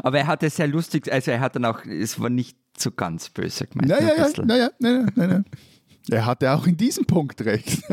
Aber 0.03 0.19
er 0.19 0.27
hat 0.27 0.43
es 0.43 0.57
sehr 0.57 0.69
lustig, 0.69 1.13
also 1.13 1.31
er 1.31 1.41
hat 1.41 1.57
dann 1.57 1.65
auch, 1.65 1.85
es 1.85 2.19
war 2.21 2.31
nicht 2.31 2.57
so 2.77 2.91
ganz 2.91 3.29
böse 3.31 3.67
gemeint. 3.67 3.89
Naja, 3.89 4.15
ja, 4.17 4.45
naja, 4.45 4.71
naja, 4.79 5.07
naja. 5.15 5.43
Er 6.11 6.27
hatte 6.27 6.53
auch 6.53 6.67
in 6.67 6.77
diesem 6.77 7.05
Punkt 7.05 7.41
recht. 7.43 7.83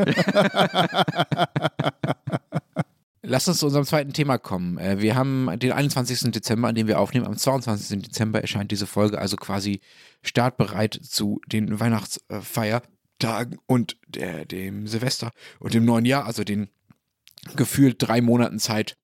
Lass 3.22 3.48
uns 3.48 3.58
zu 3.58 3.66
unserem 3.66 3.84
zweiten 3.84 4.12
Thema 4.12 4.38
kommen. 4.38 4.78
Äh, 4.78 5.00
wir 5.00 5.16
haben 5.16 5.50
den 5.58 5.72
21. 5.72 6.30
Dezember, 6.30 6.68
an 6.68 6.76
dem 6.76 6.86
wir 6.86 7.00
aufnehmen. 7.00 7.26
Am 7.26 7.36
22. 7.36 8.02
Dezember 8.02 8.40
erscheint 8.40 8.70
diese 8.70 8.86
Folge, 8.86 9.18
also 9.18 9.36
quasi 9.36 9.80
startbereit 10.22 10.94
zu 11.02 11.40
den 11.46 11.80
Weihnachtsfeiertagen 11.80 13.58
und 13.66 13.96
der, 14.06 14.44
dem 14.44 14.86
Silvester 14.86 15.32
und 15.58 15.74
dem 15.74 15.84
neuen 15.84 16.04
Jahr, 16.04 16.24
also 16.24 16.44
den 16.44 16.68
gefühlt 17.56 17.96
drei 17.98 18.20
Monaten 18.20 18.60
Zeit 18.60 18.96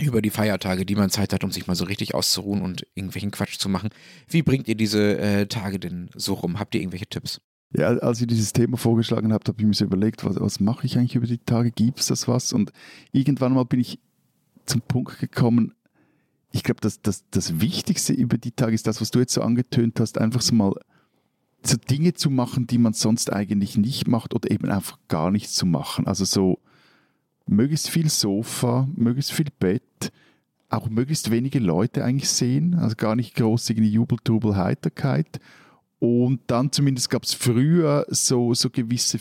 über 0.00 0.22
die 0.22 0.30
Feiertage, 0.30 0.86
die 0.86 0.94
man 0.94 1.10
Zeit 1.10 1.32
hat, 1.32 1.44
um 1.44 1.50
sich 1.50 1.66
mal 1.66 1.74
so 1.74 1.84
richtig 1.84 2.14
auszuruhen 2.14 2.62
und 2.62 2.86
irgendwelchen 2.94 3.30
Quatsch 3.30 3.58
zu 3.58 3.68
machen. 3.68 3.90
Wie 4.28 4.42
bringt 4.42 4.68
ihr 4.68 4.74
diese 4.74 5.18
äh, 5.18 5.46
Tage 5.46 5.78
denn 5.78 6.10
so 6.14 6.34
rum? 6.34 6.58
Habt 6.58 6.74
ihr 6.74 6.80
irgendwelche 6.80 7.06
Tipps? 7.06 7.40
Ja, 7.76 7.88
als 7.88 8.20
ich 8.20 8.26
dieses 8.26 8.52
Thema 8.52 8.76
vorgeschlagen 8.76 9.32
habe, 9.32 9.44
habe 9.46 9.60
ich 9.60 9.66
mir 9.66 9.74
so 9.74 9.84
überlegt, 9.84 10.24
was, 10.24 10.40
was 10.40 10.60
mache 10.60 10.86
ich 10.86 10.96
eigentlich 10.96 11.16
über 11.16 11.26
die 11.26 11.38
Tage? 11.38 11.70
Gibt 11.70 12.00
es 12.00 12.06
das 12.06 12.26
was? 12.26 12.52
Und 12.52 12.72
irgendwann 13.12 13.52
mal 13.52 13.64
bin 13.64 13.80
ich 13.80 13.98
zum 14.64 14.80
Punkt 14.80 15.18
gekommen, 15.18 15.74
ich 16.50 16.62
glaube, 16.62 16.80
das, 16.80 17.02
das, 17.02 17.24
das 17.30 17.60
Wichtigste 17.60 18.14
über 18.14 18.38
die 18.38 18.52
Tage 18.52 18.74
ist 18.74 18.86
das, 18.86 19.00
was 19.00 19.10
du 19.10 19.18
jetzt 19.18 19.34
so 19.34 19.42
angetönt 19.42 20.00
hast, 20.00 20.18
einfach 20.18 20.40
so 20.40 20.54
mal 20.54 20.72
so 21.62 21.76
Dinge 21.76 22.14
zu 22.14 22.30
machen, 22.30 22.66
die 22.66 22.78
man 22.78 22.94
sonst 22.94 23.32
eigentlich 23.32 23.76
nicht 23.76 24.06
macht 24.06 24.34
oder 24.34 24.50
eben 24.50 24.70
einfach 24.70 24.98
gar 25.08 25.30
nichts 25.30 25.54
zu 25.54 25.66
machen. 25.66 26.06
Also 26.06 26.24
so 26.24 26.60
möglichst 27.48 27.90
viel 27.90 28.08
Sofa, 28.08 28.88
möglichst 28.94 29.32
viel 29.32 29.48
Bett, 29.58 30.12
auch 30.68 30.88
möglichst 30.88 31.30
wenige 31.30 31.58
Leute 31.58 32.04
eigentlich 32.04 32.28
sehen, 32.28 32.74
also 32.74 32.94
gar 32.96 33.16
nicht 33.16 33.34
groß 33.34 33.70
irgendwie 33.70 33.90
Jubel, 33.90 34.18
Trubel, 34.22 34.56
Heiterkeit. 34.56 35.40
Und 35.98 36.40
dann 36.46 36.70
zumindest 36.70 37.10
gab 37.10 37.24
es 37.24 37.34
früher 37.34 38.06
so, 38.08 38.54
so 38.54 38.70
gewisse 38.70 39.18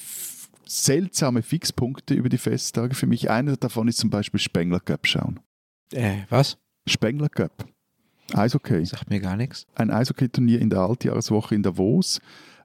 seltsame 0.65 1.41
Fixpunkte 1.41 2.13
über 2.13 2.29
die 2.29 2.37
Festtage. 2.37 2.93
Für 2.93 3.07
mich 3.07 3.29
einer 3.29 3.55
davon 3.55 3.87
ist 3.87 3.97
zum 3.97 4.09
Beispiel 4.09 4.39
Spengler 4.39 4.79
Cup 4.79 5.07
schauen. 5.07 5.39
Äh, 5.91 6.23
was? 6.29 6.57
Spengler 6.85 7.29
Cup. 7.29 7.65
Eishockey. 8.33 8.85
Sagt 8.85 9.09
mir 9.09 9.21
gar 9.21 9.37
nichts. 9.37 9.65
Ein 9.75 9.89
Eishockey-Turnier 9.89 10.59
in 10.59 10.69
der 10.69 10.79
Altjahreswoche 10.79 11.55
in 11.55 11.63
Davos. 11.63 12.19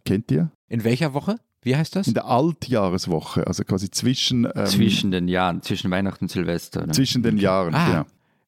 Kennt 0.04 0.30
ihr? 0.32 0.50
In 0.68 0.82
welcher 0.82 1.14
Woche? 1.14 1.36
Wie 1.62 1.76
heißt 1.76 1.94
das? 1.94 2.08
In 2.08 2.14
der 2.14 2.26
Altjahreswoche, 2.26 3.46
also 3.46 3.62
quasi 3.64 3.90
zwischen. 3.90 4.48
Ähm, 4.54 4.66
zwischen 4.66 5.10
den 5.12 5.28
Jahren, 5.28 5.62
zwischen 5.62 5.90
Weihnachten 5.90 6.24
und 6.24 6.28
Silvester. 6.28 6.86
Ne? 6.86 6.92
Zwischen 6.92 7.22
den 7.22 7.38
Jahren, 7.38 7.74
ah, 7.74 7.86
genau. 7.86 8.04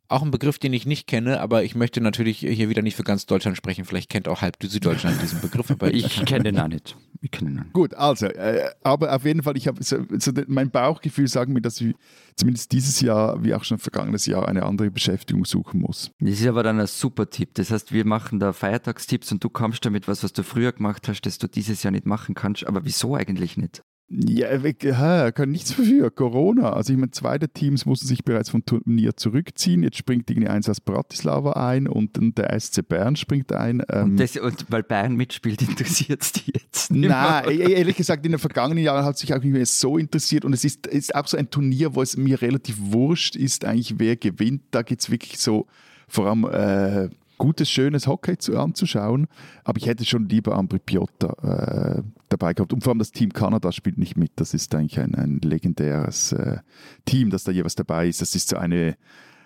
Auch 0.08 0.22
ein 0.22 0.30
Begriff, 0.30 0.58
den 0.58 0.72
ich 0.72 0.84
nicht 0.84 1.06
kenne, 1.06 1.40
aber 1.40 1.64
ich 1.64 1.74
möchte 1.74 2.00
natürlich 2.00 2.38
hier 2.38 2.68
wieder 2.68 2.82
nicht 2.82 2.96
für 2.96 3.04
ganz 3.04 3.26
Deutschland 3.26 3.56
sprechen. 3.56 3.84
Vielleicht 3.84 4.10
kennt 4.10 4.28
auch 4.28 4.42
halb 4.42 4.56
Süddeutschland 4.62 5.22
diesen 5.22 5.40
Begriff, 5.40 5.70
aber 5.70 5.92
ich 5.94 6.24
kenne 6.26 6.44
den 6.44 6.60
auch 6.60 6.68
nicht. 6.68 6.96
Den 7.24 7.64
Gut, 7.72 7.94
also, 7.94 8.26
äh, 8.26 8.70
aber 8.82 9.14
auf 9.14 9.24
jeden 9.24 9.42
Fall, 9.42 9.56
ich 9.56 9.66
habe 9.66 9.82
so, 9.82 10.04
so, 10.18 10.32
mein 10.46 10.70
Bauchgefühl 10.70 11.28
sagt 11.28 11.50
mir, 11.50 11.60
dass 11.60 11.80
ich 11.80 11.94
zumindest 12.36 12.72
dieses 12.72 13.00
Jahr, 13.00 13.42
wie 13.42 13.54
auch 13.54 13.64
schon 13.64 13.78
vergangenes 13.78 14.26
Jahr, 14.26 14.48
eine 14.48 14.64
andere 14.64 14.90
Beschäftigung 14.90 15.44
suchen 15.44 15.80
muss. 15.80 16.10
Das 16.20 16.40
ist 16.40 16.46
aber 16.46 16.62
dann 16.62 16.80
ein 16.80 16.86
super 16.86 17.30
Tipp. 17.30 17.50
Das 17.54 17.70
heißt, 17.70 17.92
wir 17.92 18.04
machen 18.04 18.40
da 18.40 18.52
Feiertagstipps 18.52 19.32
und 19.32 19.42
du 19.42 19.48
kommst 19.48 19.84
damit 19.84 20.08
was, 20.08 20.22
was 20.22 20.32
du 20.32 20.42
früher 20.42 20.72
gemacht 20.72 21.08
hast, 21.08 21.22
das 21.22 21.38
du 21.38 21.48
dieses 21.48 21.82
Jahr 21.82 21.92
nicht 21.92 22.06
machen 22.06 22.34
kannst. 22.34 22.66
Aber 22.66 22.84
wieso 22.84 23.14
eigentlich 23.14 23.56
nicht? 23.56 23.82
Ja, 24.16 24.54
ja, 24.54 25.32
kann 25.32 25.50
nichts 25.50 25.76
dafür. 25.76 26.10
Corona. 26.10 26.72
Also 26.72 26.92
ich 26.92 26.98
meine, 26.98 27.10
zwei 27.10 27.36
der 27.36 27.52
Teams 27.52 27.84
mussten 27.84 28.06
sich 28.06 28.22
bereits 28.22 28.48
vom 28.48 28.64
Turnier 28.64 29.16
zurückziehen. 29.16 29.82
Jetzt 29.82 29.96
springt 29.96 30.30
irgendwie 30.30 30.48
eins 30.48 30.68
aus 30.68 30.80
Bratislava 30.80 31.54
ein 31.54 31.88
und, 31.88 32.16
und 32.18 32.38
der 32.38 32.58
SC 32.58 32.86
Bern 32.86 33.16
springt 33.16 33.52
ein. 33.52 33.82
Ähm 33.88 34.10
und, 34.10 34.20
das, 34.20 34.36
und, 34.36 34.66
weil 34.68 34.84
Bern 34.84 35.16
mitspielt, 35.16 35.62
interessiert 35.68 36.22
es 36.22 36.32
die 36.32 36.52
jetzt 36.52 36.92
nicht 36.92 37.08
Nein, 37.08 37.50
e-, 37.50 37.72
ehrlich 37.72 37.96
gesagt, 37.96 38.24
in 38.24 38.32
den 38.32 38.38
vergangenen 38.38 38.84
Jahren 38.84 39.04
hat 39.04 39.14
es 39.14 39.20
sich 39.20 39.34
auch 39.34 39.42
nicht 39.42 39.52
mehr 39.52 39.66
so 39.66 39.98
interessiert. 39.98 40.44
Und 40.44 40.52
es 40.52 40.64
ist, 40.64 40.86
ist 40.86 41.14
auch 41.14 41.26
so 41.26 41.36
ein 41.36 41.50
Turnier, 41.50 41.96
wo 41.96 42.02
es 42.02 42.16
mir 42.16 42.40
relativ 42.40 42.76
wurscht 42.78 43.34
ist, 43.34 43.64
eigentlich 43.64 43.98
wer 43.98 44.14
gewinnt. 44.14 44.62
Da 44.70 44.82
geht 44.82 45.00
es 45.00 45.10
wirklich 45.10 45.38
so 45.38 45.66
vor 46.06 46.26
allem... 46.26 46.44
Äh, 46.44 47.08
gutes, 47.36 47.68
schönes 47.68 48.06
Hockey 48.06 48.38
zu, 48.38 48.56
anzuschauen. 48.58 49.26
Aber 49.64 49.78
ich 49.78 49.86
hätte 49.86 50.04
schon 50.04 50.28
lieber 50.28 50.56
Ambri 50.56 50.78
Piotta 50.78 51.98
äh, 51.98 52.02
dabei 52.36 52.54
gehabt. 52.54 52.72
Und 52.72 52.82
vor 52.82 52.90
allem 52.90 52.98
das 52.98 53.12
Team 53.12 53.32
Kanada 53.32 53.72
spielt 53.72 53.98
nicht 53.98 54.16
mit. 54.16 54.32
Das 54.36 54.54
ist 54.54 54.74
eigentlich 54.74 54.98
ein, 55.00 55.14
ein 55.14 55.40
legendäres 55.42 56.32
äh, 56.32 56.58
Team, 57.04 57.30
das 57.30 57.44
da 57.44 57.52
jeweils 57.52 57.74
dabei 57.74 58.08
ist. 58.08 58.20
Das 58.20 58.34
ist 58.34 58.48
so 58.48 58.56
eine, 58.56 58.96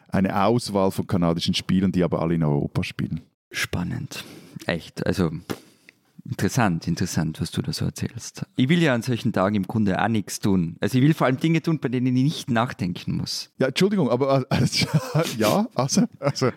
eine 0.09 0.45
Auswahl 0.45 0.91
von 0.91 1.07
kanadischen 1.07 1.55
Spielern, 1.55 1.93
die 1.93 2.05
aber 2.05 2.21
alle 2.21 2.35
in 2.35 2.43
Europa 2.43 2.83
spielen. 2.83 3.21
Spannend. 3.51 4.25
Echt. 4.67 5.07
Also 5.07 5.31
Interessant, 6.29 6.87
interessant, 6.87 7.41
was 7.41 7.51
du 7.51 7.63
da 7.63 7.73
so 7.73 7.87
erzählst. 7.87 8.45
Ich 8.57 8.69
will 8.69 8.83
ja 8.83 8.93
an 8.93 9.01
solchen 9.01 9.33
Tagen 9.33 9.55
im 9.55 9.63
Grunde 9.63 10.01
auch 10.03 10.09
nichts 10.09 10.41
tun. 10.41 10.77
Also 10.81 10.99
ich 10.99 11.05
will 11.05 11.15
vor 11.15 11.27
allem 11.27 11.39
Dinge 11.39 11.63
tun, 11.63 11.79
bei 11.79 11.89
denen 11.89 12.15
ich 12.15 12.23
nicht 12.23 12.51
nachdenken 12.51 13.17
muss. 13.17 13.51
Ja, 13.59 13.69
Entschuldigung, 13.69 14.11
aber 14.11 14.45
also, 14.51 14.87
ja, 15.39 15.67
also, 15.75 16.03
also, 16.21 16.51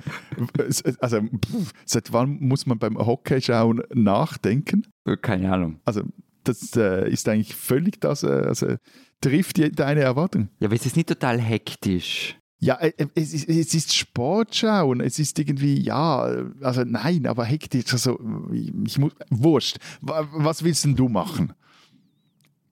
also 0.99 1.21
pff, 1.21 1.71
seit 1.85 2.11
wann 2.11 2.37
muss 2.41 2.65
man 2.65 2.79
beim 2.79 2.97
Hockey 2.97 3.41
schauen 3.41 3.81
nachdenken? 3.93 4.87
Keine 5.21 5.53
Ahnung. 5.53 5.79
Also 5.85 6.03
das 6.43 6.75
äh, 6.75 7.09
ist 7.09 7.29
eigentlich 7.29 7.55
völlig 7.55 8.01
das, 8.01 8.23
äh, 8.23 8.27
also 8.27 8.75
trifft 9.21 9.57
deine 9.79 10.01
Erwartung. 10.01 10.49
Ja, 10.59 10.67
aber 10.67 10.75
es 10.75 10.85
ist 10.85 10.97
nicht 10.97 11.07
total 11.07 11.39
hektisch. 11.39 12.35
Ja, 12.63 12.75
äh, 12.75 12.93
äh, 12.95 13.07
es 13.15 13.33
ist, 13.33 13.49
es 13.49 13.73
ist 13.73 13.95
Sportschauen. 13.95 15.01
Es 15.01 15.17
ist 15.17 15.37
irgendwie, 15.39 15.81
ja, 15.81 16.45
also 16.61 16.83
nein, 16.83 17.25
aber 17.25 17.43
hektisch. 17.43 17.91
Also, 17.91 18.19
ich 18.53 18.99
muss, 18.99 19.11
wurscht. 19.29 19.77
Was 20.01 20.63
willst 20.63 20.85
denn 20.85 20.95
du 20.95 21.09
machen? 21.09 21.53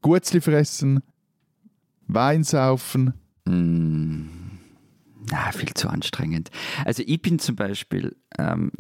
Gutzli 0.02 0.42
fressen? 0.42 1.02
Wein 2.08 2.44
saufen? 2.44 3.14
Mm, 3.46 4.28
na, 5.32 5.52
viel 5.52 5.74
zu 5.74 5.90
anstrengend. 5.90 6.50
Also 6.86 7.04
ich 7.06 7.22
bin 7.22 7.40
zum 7.40 7.56
Beispiel 7.56 8.16
ähm, 8.38 8.72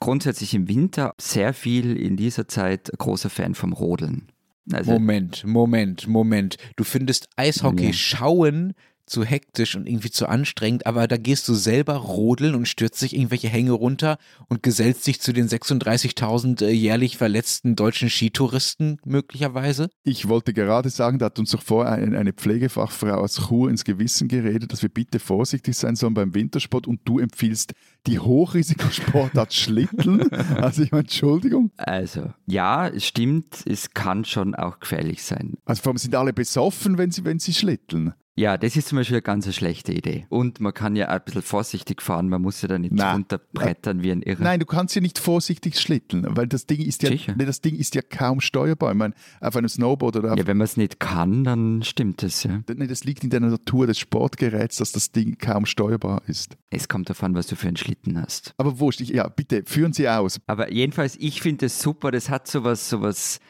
grundsätzlich 0.00 0.54
im 0.54 0.68
Winter 0.68 1.12
sehr 1.20 1.54
viel 1.54 1.96
in 1.96 2.16
dieser 2.16 2.48
Zeit 2.48 2.90
großer 2.98 3.30
Fan 3.30 3.54
vom 3.54 3.72
Rodeln. 3.72 4.28
Also, 4.72 4.92
Moment, 4.92 5.44
Moment, 5.44 6.06
Moment. 6.06 6.56
Du 6.76 6.84
findest 6.84 7.28
Eishockey 7.36 7.86
ja. 7.86 7.92
schauen 7.92 8.74
zu 9.06 9.24
hektisch 9.24 9.76
und 9.76 9.86
irgendwie 9.86 10.10
zu 10.10 10.26
anstrengend, 10.26 10.86
aber 10.86 11.08
da 11.08 11.16
gehst 11.16 11.48
du 11.48 11.54
selber 11.54 11.94
rodeln 11.94 12.54
und 12.54 12.66
stürzt 12.66 13.02
dich 13.02 13.14
irgendwelche 13.14 13.48
Hänge 13.48 13.72
runter 13.72 14.18
und 14.48 14.62
gesellst 14.62 15.06
dich 15.06 15.20
zu 15.20 15.32
den 15.32 15.48
36.000 15.48 16.64
äh, 16.64 16.70
jährlich 16.70 17.16
verletzten 17.16 17.76
deutschen 17.76 18.08
Skitouristen 18.10 18.98
möglicherweise? 19.04 19.90
Ich 20.04 20.28
wollte 20.28 20.52
gerade 20.52 20.90
sagen, 20.90 21.18
da 21.18 21.26
hat 21.26 21.38
uns 21.38 21.50
doch 21.50 21.62
vorher 21.62 21.92
eine, 21.92 22.18
eine 22.18 22.32
Pflegefachfrau 22.32 23.14
aus 23.14 23.48
Chur 23.48 23.70
ins 23.70 23.84
Gewissen 23.84 24.28
geredet, 24.28 24.72
dass 24.72 24.82
wir 24.82 24.88
bitte 24.88 25.18
vorsichtig 25.18 25.76
sein 25.76 25.96
sollen 25.96 26.14
beim 26.14 26.34
Wintersport 26.34 26.86
und 26.86 27.00
du 27.04 27.18
empfiehlst 27.18 27.74
die 28.06 28.18
Hochrisikosportart 28.18 29.52
Schlitteln. 29.52 30.28
Also 30.62 30.82
ich 30.82 30.90
meine, 30.92 31.02
Entschuldigung. 31.02 31.70
Also, 31.76 32.32
ja, 32.46 32.88
es 32.88 33.06
stimmt, 33.06 33.64
es 33.66 33.90
kann 33.94 34.24
schon 34.24 34.54
auch 34.54 34.80
gefährlich 34.80 35.22
sein. 35.22 35.54
Also 35.64 35.82
vor 35.82 35.90
allem 35.90 35.98
sind 35.98 36.14
alle 36.14 36.32
besoffen, 36.32 36.98
wenn 36.98 37.10
sie, 37.10 37.24
wenn 37.24 37.38
sie 37.38 37.52
schlitteln. 37.52 38.14
Ja, 38.34 38.56
das 38.56 38.76
ist 38.76 38.88
zum 38.88 38.96
Beispiel 38.96 39.16
eine 39.16 39.22
ganz 39.22 39.54
schlechte 39.54 39.92
Idee. 39.92 40.26
Und 40.30 40.58
man 40.58 40.72
kann 40.72 40.96
ja 40.96 41.08
auch 41.08 41.12
ein 41.12 41.22
bisschen 41.24 41.42
vorsichtig 41.42 42.00
fahren, 42.00 42.30
man 42.30 42.40
muss 42.40 42.62
ja 42.62 42.68
da 42.68 42.78
nicht 42.78 42.94
Nein. 42.94 43.16
runterbrettern 43.16 44.02
wie 44.02 44.10
ein 44.10 44.22
Irrer. 44.22 44.42
Nein, 44.42 44.58
du 44.58 44.64
kannst 44.64 44.94
ja 44.94 45.02
nicht 45.02 45.18
vorsichtig 45.18 45.78
schlitteln, 45.78 46.24
weil 46.30 46.46
das 46.46 46.66
Ding 46.66 46.80
ist 46.80 47.02
ja, 47.02 47.10
nee, 47.10 47.44
das 47.44 47.60
Ding 47.60 47.76
ist 47.76 47.94
ja 47.94 48.00
kaum 48.00 48.40
steuerbar. 48.40 48.92
Ich 48.92 48.96
meine, 48.96 49.12
auf 49.40 49.54
einem 49.54 49.68
Snowboard 49.68 50.16
oder 50.16 50.32
auf 50.32 50.38
Ja, 50.38 50.46
wenn 50.46 50.56
man 50.56 50.64
es 50.64 50.78
nicht 50.78 50.98
kann, 50.98 51.44
dann 51.44 51.82
stimmt 51.82 52.22
es, 52.22 52.42
ja. 52.44 52.62
Nee, 52.74 52.86
das 52.86 53.04
liegt 53.04 53.22
in 53.22 53.28
der 53.28 53.40
Natur 53.40 53.86
des 53.86 53.98
Sportgeräts, 53.98 54.76
dass 54.76 54.92
das 54.92 55.12
Ding 55.12 55.36
kaum 55.36 55.66
steuerbar 55.66 56.22
ist. 56.26 56.56
Es 56.70 56.88
kommt 56.88 57.10
davon, 57.10 57.34
was 57.34 57.48
du 57.48 57.56
für 57.56 57.68
einen 57.68 57.76
Schlitten 57.76 58.18
hast. 58.18 58.54
Aber 58.56 58.80
wurscht, 58.80 59.02
ich, 59.02 59.10
ja, 59.10 59.28
bitte, 59.28 59.62
führen 59.66 59.92
Sie 59.92 60.08
aus. 60.08 60.40
Aber 60.46 60.72
jedenfalls, 60.72 61.16
ich 61.16 61.42
finde 61.42 61.66
es 61.66 61.82
super, 61.82 62.10
das 62.10 62.30
hat 62.30 62.48
sowas, 62.48 62.88
sowas 62.88 63.40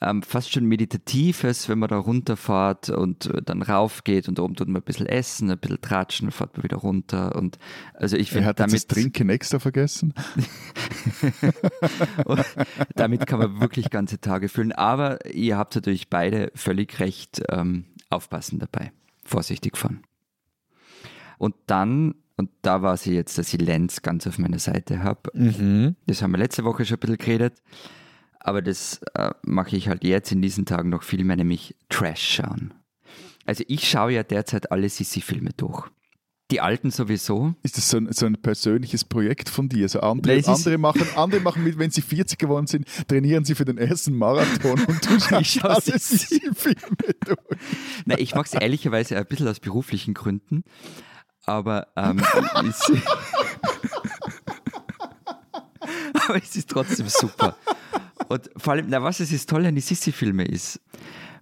ähm, 0.00 0.22
fast 0.22 0.52
schon 0.52 0.66
Meditatives, 0.66 1.68
wenn 1.68 1.78
man 1.78 1.88
da 1.88 1.98
runterfährt 1.98 2.90
und 2.90 3.26
äh, 3.26 3.42
dann 3.42 3.62
raufgeht 3.62 4.28
und 4.28 4.38
oben 4.38 4.54
tut 4.54 4.68
man 4.68 4.82
ein 4.82 4.84
bisschen 4.84 5.06
essen, 5.06 5.50
ein 5.50 5.58
bisschen 5.58 5.80
tratschen, 5.80 6.30
fährt 6.30 6.56
man 6.56 6.64
wieder 6.64 6.78
runter. 6.78 7.36
Und 7.36 7.58
also 7.94 8.16
ich 8.16 8.30
finde, 8.30 8.54
damit 8.54 8.74
das 8.74 8.86
Trinken 8.86 9.28
extra 9.28 9.58
vergessen. 9.58 10.14
damit 12.94 13.26
kann 13.26 13.38
man 13.38 13.60
wirklich 13.60 13.90
ganze 13.90 14.20
Tage 14.20 14.48
füllen. 14.48 14.72
Aber 14.72 15.24
ihr 15.32 15.58
habt 15.58 15.74
natürlich 15.74 16.08
beide 16.08 16.50
völlig 16.54 16.98
recht. 17.00 17.42
Ähm, 17.48 17.84
aufpassen 18.10 18.58
dabei, 18.58 18.92
vorsichtig 19.24 19.78
fahren. 19.78 20.02
Und 21.38 21.54
dann 21.66 22.16
und 22.36 22.50
da 22.62 22.80
war 22.80 22.96
sie 22.96 23.14
jetzt, 23.14 23.36
dass 23.36 23.52
ich 23.52 23.60
Lenz 23.60 24.00
ganz 24.00 24.26
auf 24.26 24.38
meiner 24.38 24.58
Seite 24.58 25.02
habe. 25.02 25.30
Mhm. 25.34 25.96
Das 26.06 26.22
haben 26.22 26.30
wir 26.30 26.38
letzte 26.38 26.64
Woche 26.64 26.86
schon 26.86 26.96
ein 26.96 27.00
bisschen 27.00 27.18
geredet. 27.18 27.60
Aber 28.40 28.62
das 28.62 29.00
äh, 29.14 29.30
mache 29.42 29.76
ich 29.76 29.88
halt 29.88 30.02
jetzt 30.02 30.32
in 30.32 30.42
diesen 30.42 30.64
Tagen 30.66 30.88
noch 30.88 31.02
viel 31.02 31.24
mehr, 31.24 31.36
nämlich 31.36 31.76
Trash 31.88 32.36
schauen. 32.36 32.74
Also 33.46 33.64
ich 33.68 33.88
schaue 33.88 34.12
ja 34.12 34.22
derzeit 34.22 34.72
alle 34.72 34.88
Sissi-Filme 34.88 35.50
durch. 35.56 35.88
Die 36.50 36.60
alten 36.60 36.90
sowieso. 36.90 37.54
Ist 37.62 37.76
das 37.76 37.88
so 37.90 37.98
ein, 37.98 38.12
so 38.12 38.26
ein 38.26 38.34
persönliches 38.34 39.04
Projekt 39.04 39.48
von 39.48 39.68
dir? 39.68 39.84
Also 39.84 40.00
andere, 40.00 40.34
Nein, 40.34 40.44
andere, 40.44 40.78
machen, 40.78 41.06
andere 41.14 41.40
machen 41.40 41.62
mit, 41.62 41.78
wenn 41.78 41.92
sie 41.92 42.02
40 42.02 42.38
geworden 42.38 42.66
sind, 42.66 42.86
trainieren 43.06 43.44
sie 43.44 43.54
für 43.54 43.64
den 43.64 43.78
ersten 43.78 44.16
Marathon 44.16 44.80
und 44.86 45.08
du 45.08 45.20
schaust 45.20 45.64
alle 45.64 45.98
Sissi-Filme 45.98 47.14
durch. 47.24 47.38
Nein, 48.04 48.18
ich 48.20 48.34
mache 48.34 48.46
es 48.46 48.54
ehrlicherweise 48.54 49.16
ein 49.16 49.26
bisschen 49.26 49.46
aus 49.46 49.60
beruflichen 49.60 50.14
Gründen. 50.14 50.64
Aber, 51.44 51.88
ähm, 51.96 52.20
aber 56.14 56.36
es 56.36 56.56
ist 56.56 56.68
trotzdem 56.68 57.08
super. 57.08 57.56
Und 58.30 58.48
vor 58.56 58.74
allem, 58.74 58.86
na 58.88 59.02
was 59.02 59.18
es 59.18 59.32
ist 59.32 59.50
toll 59.50 59.66
an 59.66 59.74
die 59.74 59.80
Sissi-Filme 59.80 60.44
ist, 60.44 60.80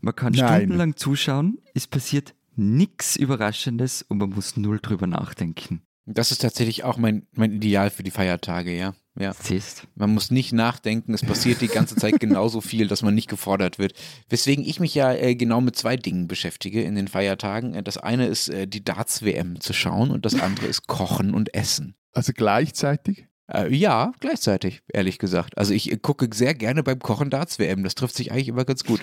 man 0.01 0.17
kann 0.17 0.33
Nein. 0.33 0.63
stundenlang 0.63 0.97
zuschauen, 0.97 1.59
es 1.75 1.87
passiert 1.87 2.35
nichts 2.57 3.15
Überraschendes 3.15 4.03
und 4.09 4.17
man 4.17 4.31
muss 4.31 4.57
null 4.57 4.81
drüber 4.81 5.07
nachdenken. 5.07 5.83
Das 6.07 6.33
ist 6.33 6.41
tatsächlich 6.41 6.85
auch 6.85 6.97
mein, 6.97 7.27
mein 7.33 7.53
Ideal 7.53 7.91
für 7.91 8.03
die 8.03 8.11
Feiertage, 8.11 8.75
ja. 8.75 8.95
ja. 9.19 9.35
Siehst. 9.35 9.87
Man 9.97 10.15
muss 10.15 10.31
nicht 10.31 10.55
nachdenken, 10.55 11.13
es 11.13 11.23
passiert 11.23 11.61
die 11.61 11.69
ganze 11.69 11.95
Zeit 11.95 12.19
genauso 12.21 12.63
viel, 12.63 12.89
dass 12.89 13.03
man 13.03 13.15
nicht 13.15 13.29
gefordert 13.29 13.79
wird. 13.79 13.93
Weswegen 14.31 14.65
ich 14.65 14.81
mich 14.81 14.95
ja 14.95 15.13
äh, 15.13 15.35
genau 15.35 15.61
mit 15.61 15.77
zwei 15.77 15.99
Dingen 15.99 16.27
beschäftige 16.27 16.83
in 16.83 16.95
den 16.95 17.09
Feiertagen. 17.09 17.75
Äh, 17.75 17.83
das 17.83 17.99
eine 17.99 18.27
ist 18.29 18.49
äh, 18.49 18.67
die 18.67 18.83
Darts-WM 18.83 19.61
zu 19.61 19.75
schauen 19.75 20.11
und 20.11 20.25
das 20.25 20.41
andere 20.41 20.67
ist 20.67 20.87
Kochen 20.87 21.35
und 21.35 21.53
Essen. 21.53 21.97
Also 22.13 22.33
gleichzeitig? 22.35 23.27
Äh, 23.53 23.75
ja, 23.75 24.13
gleichzeitig, 24.21 24.83
ehrlich 24.93 25.19
gesagt. 25.19 25.57
Also 25.57 25.73
ich 25.73 25.91
äh, 25.91 25.97
gucke 25.97 26.29
sehr 26.33 26.55
gerne 26.55 26.83
beim 26.83 26.99
Kochen 26.99 27.31
Darts-WM. 27.31 27.83
Das 27.83 27.95
trifft 27.95 28.15
sich 28.15 28.31
eigentlich 28.31 28.49
immer 28.49 28.65
ganz 28.65 28.85
gut. 28.85 29.01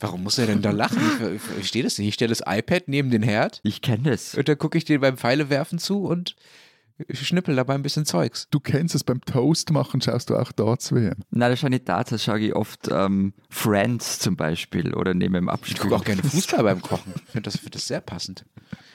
Warum 0.00 0.24
muss 0.24 0.36
er 0.38 0.46
denn 0.46 0.62
da 0.62 0.72
lachen? 0.72 0.98
Ich, 0.98 1.36
ich 1.36 1.40
verstehe 1.42 1.84
das 1.84 1.96
nicht. 1.98 2.08
Ich 2.08 2.14
stelle 2.14 2.34
das 2.34 2.42
iPad 2.44 2.88
neben 2.88 3.10
den 3.10 3.22
Herd 3.22 3.60
Ich 3.62 3.82
kenne 3.82 4.10
das. 4.10 4.34
und 4.34 4.48
dann 4.48 4.58
gucke 4.58 4.76
ich 4.76 4.84
dir 4.84 5.00
beim 5.00 5.16
Pfeile 5.16 5.48
werfen 5.48 5.78
zu 5.78 6.04
und 6.04 6.34
schnippel 7.12 7.56
dabei 7.56 7.74
ein 7.74 7.82
bisschen 7.82 8.04
Zeugs. 8.04 8.48
du 8.50 8.60
kennst 8.60 8.94
es 8.94 9.04
beim 9.04 9.20
Toast 9.22 9.70
machen, 9.72 10.00
schaust 10.00 10.30
du 10.30 10.36
auch 10.36 10.52
Darts 10.52 10.92
WM. 10.92 11.14
Nein, 11.30 11.50
das 11.50 11.58
schaue 11.60 11.68
ich 11.68 11.72
nicht 11.74 11.88
Darts, 11.88 12.10
das 12.10 12.22
schaue 12.24 12.40
ich 12.40 12.54
oft 12.54 12.88
ähm, 12.90 13.32
Friends 13.50 14.18
zum 14.18 14.36
Beispiel 14.36 14.94
oder 14.94 15.14
neben 15.14 15.34
dem 15.34 15.46
Ich 15.48 15.50
Abspiel. 15.52 15.78
gucke 15.78 15.96
auch 15.96 16.04
gerne 16.04 16.22
Fußball 16.22 16.62
beim 16.62 16.82
Kochen. 16.82 17.12
Ich 17.16 17.30
finde 17.32 17.42
das, 17.50 17.56
find 17.58 17.74
das 17.74 17.86
sehr 17.86 18.00
passend. 18.00 18.44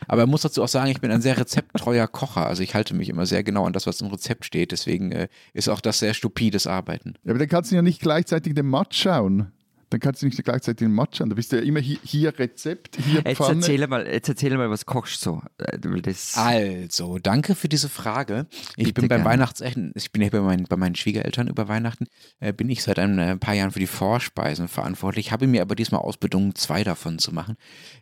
Aber 0.07 0.23
ich 0.23 0.29
muss 0.29 0.41
dazu 0.41 0.63
auch 0.63 0.67
sagen, 0.67 0.89
ich 0.89 1.01
bin 1.01 1.11
ein 1.11 1.21
sehr 1.21 1.37
rezepttreuer 1.37 2.07
Kocher. 2.07 2.47
Also 2.47 2.63
ich 2.63 2.75
halte 2.75 2.93
mich 2.93 3.09
immer 3.09 3.25
sehr 3.25 3.43
genau 3.43 3.65
an 3.65 3.73
das, 3.73 3.87
was 3.87 3.99
im 4.01 4.07
Rezept 4.07 4.45
steht. 4.45 4.71
Deswegen 4.71 5.11
äh, 5.11 5.27
ist 5.53 5.67
auch 5.69 5.81
das 5.81 5.99
sehr 5.99 6.13
stupides 6.13 6.65
Arbeiten. 6.67 7.15
Ja, 7.23 7.31
aber 7.31 7.39
dann 7.39 7.49
kannst 7.49 7.71
du 7.71 7.75
ja 7.75 7.81
nicht 7.81 8.01
gleichzeitig 8.01 8.53
den 8.53 8.69
Match 8.69 8.97
schauen. 9.01 9.51
Dann 9.89 9.99
kannst 10.01 10.21
du 10.21 10.25
nicht 10.25 10.43
gleichzeitig 10.43 10.85
den 10.85 10.91
Match 10.93 11.17
schauen. 11.17 11.29
Da 11.29 11.35
bist 11.35 11.51
du 11.51 11.57
ja 11.57 11.61
immer 11.63 11.79
hier, 11.79 11.97
hier 12.03 12.37
Rezept, 12.37 12.97
hier 12.97 13.21
Jetzt 13.25 13.37
Pfanne. 13.37 13.59
erzähl 13.61 13.87
mal, 13.87 14.05
jetzt 14.05 14.27
erzähl 14.27 14.57
mal, 14.57 14.69
was 14.69 14.85
kochst 14.85 15.25
du 15.25 15.41
so? 15.57 15.63
Äh, 15.63 15.77
Das, 16.01 16.35
Also, 16.35 17.19
danke 17.19 17.55
für 17.55 17.69
diese 17.69 17.87
Frage. 17.87 18.47
Ich 18.75 18.87
Bitte 18.87 19.01
bin 19.01 19.07
beim 19.07 19.19
gerne. 19.19 19.25
Weihnachtsessen, 19.31 19.91
ich 19.95 20.11
bin 20.11 20.21
ja 20.21 20.29
bei 20.29 20.41
meinen, 20.41 20.65
bei 20.65 20.75
meinen 20.75 20.95
Schwiegereltern 20.95 21.47
über 21.47 21.67
Weihnachten, 21.69 22.07
äh, 22.39 22.51
bin 22.51 22.69
ich 22.69 22.83
seit 22.83 22.99
ein 22.99 23.17
äh, 23.19 23.37
paar 23.37 23.53
Jahren 23.53 23.71
für 23.71 23.79
die 23.79 23.87
Vorspeisen 23.87 24.67
verantwortlich, 24.67 25.31
habe 25.31 25.47
mir 25.47 25.61
aber 25.61 25.75
diesmal 25.75 26.01
ausbedungen, 26.01 26.53
zwei 26.55 26.83
davon 26.83 27.17
zu 27.19 27.33
machen. 27.33 27.55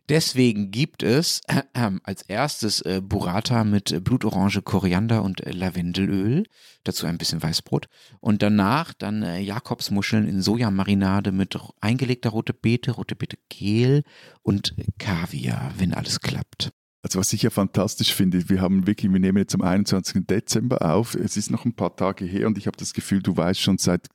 Deswegen 0.09 0.71
gibt 0.71 1.03
es 1.03 1.41
äh, 1.47 1.61
äh, 1.73 1.91
als 2.03 2.23
erstes 2.23 2.81
äh, 2.81 3.01
Burrata 3.03 3.63
mit 3.63 4.03
Blutorange, 4.03 4.61
Koriander 4.63 5.23
und 5.23 5.41
äh, 5.45 5.51
Lavendelöl, 5.51 6.45
dazu 6.87 7.05
ein 7.05 7.17
bisschen 7.17 7.43
Weißbrot 7.43 7.87
und 8.19 8.41
danach 8.41 8.93
dann 8.93 9.23
äh, 9.23 9.39
Jakobsmuscheln 9.39 10.27
in 10.27 10.41
Sojamarinade 10.41 11.31
mit 11.31 11.57
eingelegter 11.81 12.29
rote 12.29 12.53
Beete, 12.53 12.91
rote 12.91 13.15
Beete 13.15 13.37
Gel 13.49 14.03
und 14.41 14.75
Kaviar, 14.97 15.73
wenn 15.77 15.93
alles 15.93 16.21
klappt. 16.21 16.71
Also 17.01 17.19
was 17.19 17.33
ich 17.33 17.43
ja 17.43 17.51
fantastisch 17.51 18.15
finde, 18.15 18.49
wir 18.49 18.61
haben 18.61 18.87
wirklich, 18.87 19.11
wir 19.11 19.19
nehmen 19.19 19.37
jetzt 19.37 19.53
am 19.53 19.61
21. 19.61 20.25
Dezember 20.25 20.81
auf, 20.81 21.13
es 21.13 21.37
ist 21.37 21.51
noch 21.51 21.65
ein 21.65 21.75
paar 21.75 21.95
Tage 21.95 22.25
her 22.25 22.47
und 22.47 22.57
ich 22.57 22.65
habe 22.65 22.77
das 22.77 22.93
Gefühl, 22.93 23.21
du 23.21 23.37
weißt 23.37 23.59
schon 23.59 23.77
seit 23.77 24.07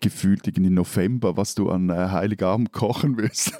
gefühlt 0.00 0.46
irgendwie 0.46 0.70
November, 0.70 1.36
was 1.36 1.54
du 1.54 1.70
an 1.70 1.90
äh, 1.90 2.08
Heiligabend 2.10 2.72
kochen 2.72 3.16
willst. 3.16 3.52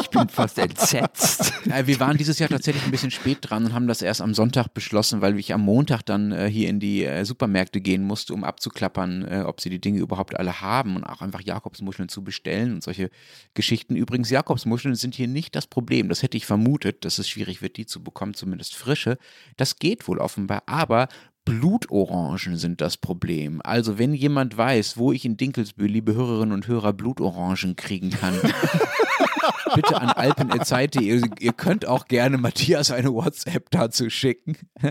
Ich 0.00 0.10
bin 0.10 0.28
fast 0.28 0.58
entsetzt. 0.58 1.52
Wir 1.84 2.00
waren 2.00 2.16
dieses 2.16 2.38
Jahr 2.38 2.48
tatsächlich 2.48 2.84
ein 2.84 2.90
bisschen 2.90 3.10
spät 3.10 3.38
dran 3.42 3.66
und 3.66 3.72
haben 3.72 3.86
das 3.86 4.02
erst 4.02 4.20
am 4.20 4.34
Sonntag 4.34 4.72
beschlossen, 4.74 5.20
weil 5.20 5.38
ich 5.38 5.52
am 5.52 5.62
Montag 5.62 6.02
dann 6.02 6.32
äh, 6.32 6.48
hier 6.48 6.68
in 6.68 6.80
die 6.80 7.04
äh, 7.04 7.24
Supermärkte 7.24 7.80
gehen 7.80 8.04
musste, 8.04 8.34
um 8.34 8.44
abzuklappern, 8.44 9.24
äh, 9.26 9.44
ob 9.46 9.60
sie 9.60 9.70
die 9.70 9.80
Dinge 9.80 10.00
überhaupt 10.00 10.38
alle 10.38 10.60
haben 10.60 10.96
und 10.96 11.04
auch 11.04 11.22
einfach 11.22 11.42
Jakobsmuscheln 11.42 12.08
zu 12.08 12.22
bestellen 12.22 12.74
und 12.74 12.82
solche 12.82 13.10
Geschichten. 13.54 13.96
Übrigens, 13.96 14.30
Jakobsmuscheln 14.30 14.94
sind 14.94 15.14
hier 15.14 15.28
nicht 15.28 15.54
das 15.54 15.66
Problem. 15.66 16.08
Das 16.08 16.22
hätte 16.22 16.36
ich 16.36 16.46
vermutet, 16.46 17.04
dass 17.04 17.18
es 17.18 17.28
schwierig 17.28 17.62
wird, 17.62 17.76
die 17.76 17.86
zu 17.86 18.02
bekommen, 18.02 18.34
zumindest 18.34 18.74
frische. 18.74 19.18
Das 19.56 19.78
geht 19.78 20.06
wohl 20.08 20.18
offenbar, 20.18 20.62
aber 20.66 21.08
Blutorangen 21.50 22.56
sind 22.56 22.80
das 22.80 22.96
Problem. 22.96 23.60
Also, 23.64 23.98
wenn 23.98 24.14
jemand 24.14 24.56
weiß, 24.56 24.96
wo 24.96 25.12
ich 25.12 25.24
in 25.24 25.36
Dinkelsbühl, 25.36 25.90
liebe 25.90 26.14
Hörerinnen 26.14 26.52
und 26.52 26.68
Hörer, 26.68 26.92
Blutorangen 26.92 27.74
kriegen 27.76 28.10
kann, 28.10 28.34
bitte 29.74 30.00
an 30.00 30.10
alpen.zeit.de. 30.10 31.02
Ihr, 31.02 31.28
ihr 31.40 31.52
könnt 31.52 31.86
auch 31.86 32.06
gerne 32.06 32.38
Matthias 32.38 32.90
eine 32.90 33.12
WhatsApp 33.12 33.70
dazu 33.70 34.10
schicken. 34.10 34.56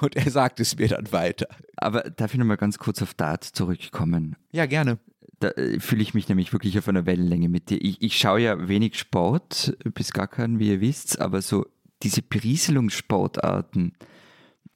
Und 0.00 0.16
er 0.16 0.30
sagt 0.30 0.60
es 0.60 0.76
mir 0.76 0.88
dann 0.88 1.12
weiter. 1.12 1.46
Aber 1.76 2.02
darf 2.02 2.32
ich 2.32 2.38
nochmal 2.38 2.56
ganz 2.56 2.78
kurz 2.78 3.00
auf 3.02 3.14
Darts 3.14 3.52
zurückkommen? 3.52 4.36
Ja, 4.50 4.66
gerne. 4.66 4.98
Da 5.38 5.48
äh, 5.50 5.80
fühle 5.80 6.02
ich 6.02 6.14
mich 6.14 6.28
nämlich 6.28 6.52
wirklich 6.52 6.78
auf 6.78 6.88
einer 6.88 7.06
Wellenlänge 7.06 7.48
mit 7.48 7.70
dir. 7.70 7.78
Ich, 7.80 8.02
ich 8.02 8.16
schaue 8.16 8.40
ja 8.40 8.68
wenig 8.68 8.98
Sport, 8.98 9.76
bis 9.94 10.12
gar 10.12 10.28
keinen, 10.28 10.58
wie 10.58 10.70
ihr 10.70 10.80
wisst, 10.80 11.20
aber 11.20 11.40
so 11.40 11.66
diese 12.02 12.22
Berieselungssportarten, 12.22 13.92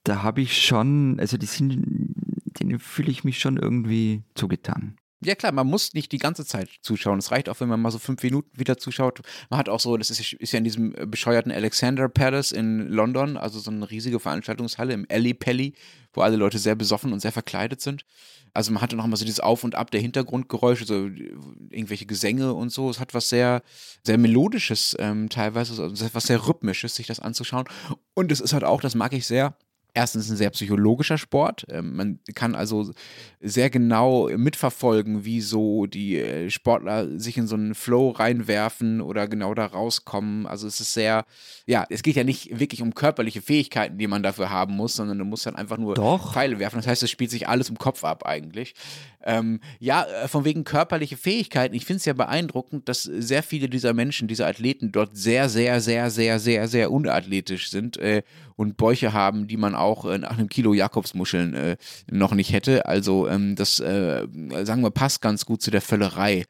da 0.07 0.23
habe 0.23 0.41
ich 0.41 0.65
schon, 0.65 1.19
also 1.19 1.37
die 1.37 1.47
sind, 1.47 1.85
denen 2.61 2.79
fühle 2.79 3.11
ich 3.11 3.25
mich 3.25 3.39
schon 3.39 3.57
irgendwie 3.57 4.23
zugetan. 4.35 4.97
Ja 5.25 5.35
klar, 5.35 5.51
man 5.51 5.67
muss 5.67 5.95
nicht 5.95 6.13
die 6.13 6.19
ganze 6.19 6.45
Zeit 6.45 6.69
zuschauen. 6.83 7.19
Es 7.19 7.31
reicht 7.31 7.49
auch, 7.49 7.59
wenn 7.61 7.69
man 7.69 7.81
mal 7.81 7.91
so 7.91 7.99
fünf 7.99 8.23
Minuten 8.23 8.51
wieder 8.59 8.77
zuschaut. 8.77 9.23
Man 9.49 9.59
hat 9.59 9.69
auch 9.71 9.81
so, 9.81 9.97
das 9.97 10.11
ist, 10.11 10.35
ist 10.35 10.53
ja 10.53 10.59
in 10.59 10.65
diesem 10.65 10.93
bescheuerten 11.11 11.51
Alexander 11.51 12.09
Palace 12.09 12.53
in 12.53 12.87
London, 12.89 13.39
also 13.39 13.59
so 13.59 13.71
eine 13.71 13.91
riesige 13.91 14.21
Veranstaltungshalle 14.21 14.93
im 14.93 15.07
Alley 15.11 15.33
Pally, 15.33 15.75
wo 16.13 16.21
alle 16.21 16.37
Leute 16.37 16.59
sehr 16.59 16.75
besoffen 16.75 17.15
und 17.15 17.21
sehr 17.21 17.33
verkleidet 17.33 17.81
sind. 17.81 18.05
Also 18.53 18.73
man 18.73 18.83
hatte 18.83 18.95
noch 18.95 19.07
mal 19.07 19.17
so 19.17 19.25
dieses 19.25 19.41
Auf 19.41 19.65
und 19.65 19.75
Ab 19.75 19.91
der 19.91 20.01
Hintergrundgeräusche, 20.01 20.85
so 20.85 21.07
irgendwelche 21.71 22.07
Gesänge 22.07 22.53
und 22.53 22.71
so. 22.71 22.91
Es 22.91 23.01
hat 23.01 23.15
was 23.15 23.31
sehr, 23.31 23.63
sehr 24.05 24.19
Melodisches 24.19 24.95
ähm, 24.99 25.31
teilweise, 25.31 25.83
also 25.83 26.07
was 26.13 26.25
sehr 26.25 26.47
Rhythmisches, 26.47 26.95
sich 26.95 27.07
das 27.07 27.21
anzuschauen. 27.21 27.65
Und 28.15 28.31
es 28.31 28.41
ist 28.41 28.53
halt 28.53 28.65
auch, 28.65 28.81
das 28.81 28.95
mag 28.95 29.13
ich 29.15 29.27
sehr, 29.27 29.57
erstens 29.97 30.31
ein 30.31 30.37
sehr 30.37 30.51
psychologischer 30.51 31.17
Sport. 31.17 31.67
Ähm, 31.71 31.97
Man 31.97 32.19
kann 32.35 32.55
also 32.55 32.93
sehr 33.41 33.71
genau 33.71 34.29
mitverfolgen, 34.29 35.25
wie 35.25 35.41
so 35.41 35.87
die 35.87 36.19
äh, 36.19 36.51
Sportler 36.51 37.19
sich 37.19 37.39
in 37.39 37.47
so 37.47 37.57
einen 37.57 37.75
Flow 37.75 38.11
reinwerfen 38.11 39.01
oder 39.01 39.27
genau 39.27 39.55
da 39.55 39.67
rauskommen. 39.67 40.47
Also 40.47 40.67
es 40.67 40.81
ist 40.81 40.93
sehr, 40.93 41.25
ja, 41.65 41.87
es 41.89 42.03
geht 42.03 42.17
ja 42.17 42.25
nicht 42.25 42.59
wirklich 42.59 42.83
um 42.83 42.95
körperliche 42.95 43.41
Fähigkeiten, 43.41 43.97
die 43.97 44.07
man 44.07 44.23
dafür 44.23 44.51
haben 44.51 44.75
muss, 44.75 44.95
sondern 44.97 45.19
du 45.19 45.25
musst 45.25 45.47
dann 45.47 45.57
einfach 45.57 45.79
nur 45.79 45.95
Doch. 45.95 46.35
Pfeile 46.35 46.59
werfen. 46.59 46.77
Das 46.77 46.87
heißt, 46.87 47.03
es 47.03 47.11
spielt 47.11 47.31
sich 47.31 47.49
alles 47.49 47.71
im 47.71 47.79
Kopf 47.79 48.05
ab 48.05 48.27
eigentlich. 48.27 48.75
Ähm, 49.25 49.61
ja, 49.81 50.05
äh, 50.05 50.29
von 50.29 50.45
wegen 50.45 50.65
körperliche 50.65 51.17
Fähigkeiten. 51.17 51.75
Ich 51.75 51.85
finde 51.85 51.99
es 51.99 52.05
ja 52.05 52.13
beeindruckend, 52.13 52.89
dass 52.89 53.03
sehr 53.03 53.43
viele 53.43 53.69
dieser 53.69 53.95
Menschen, 53.95 54.29
dieser 54.29 54.47
Athleten 54.47 54.93
dort 54.93 55.17
sehr, 55.17 55.49
sehr, 55.49 55.81
sehr, 55.81 56.11
sehr, 56.11 56.39
sehr, 56.39 56.69
sehr 56.69 56.93
unathletisch 56.93 57.71
sind 57.71 57.97
äh, 57.97 58.23
und 58.57 58.77
Bäuche 58.77 59.13
haben, 59.13 59.49
die 59.49 59.57
man 59.57 59.75
auch 59.75 59.86
äh, 60.05 60.19
nach 60.19 60.39
einem 60.39 60.49
Kilo 60.49 60.75
Jakobsmuscheln 60.75 61.55
äh, 61.55 61.77
noch 62.11 62.35
nicht 62.35 62.53
hätte. 62.53 62.87
Also 62.87 63.29
ähm, 63.29 63.55
das, 63.57 63.81
äh, 63.81 64.27
sagen 64.65 64.83
wir, 64.83 64.91
passt 64.91 65.23
ganz 65.23 65.47
gut 65.47 65.63
zu 65.63 65.71
der 65.71 65.81
Völlerei 65.81 66.45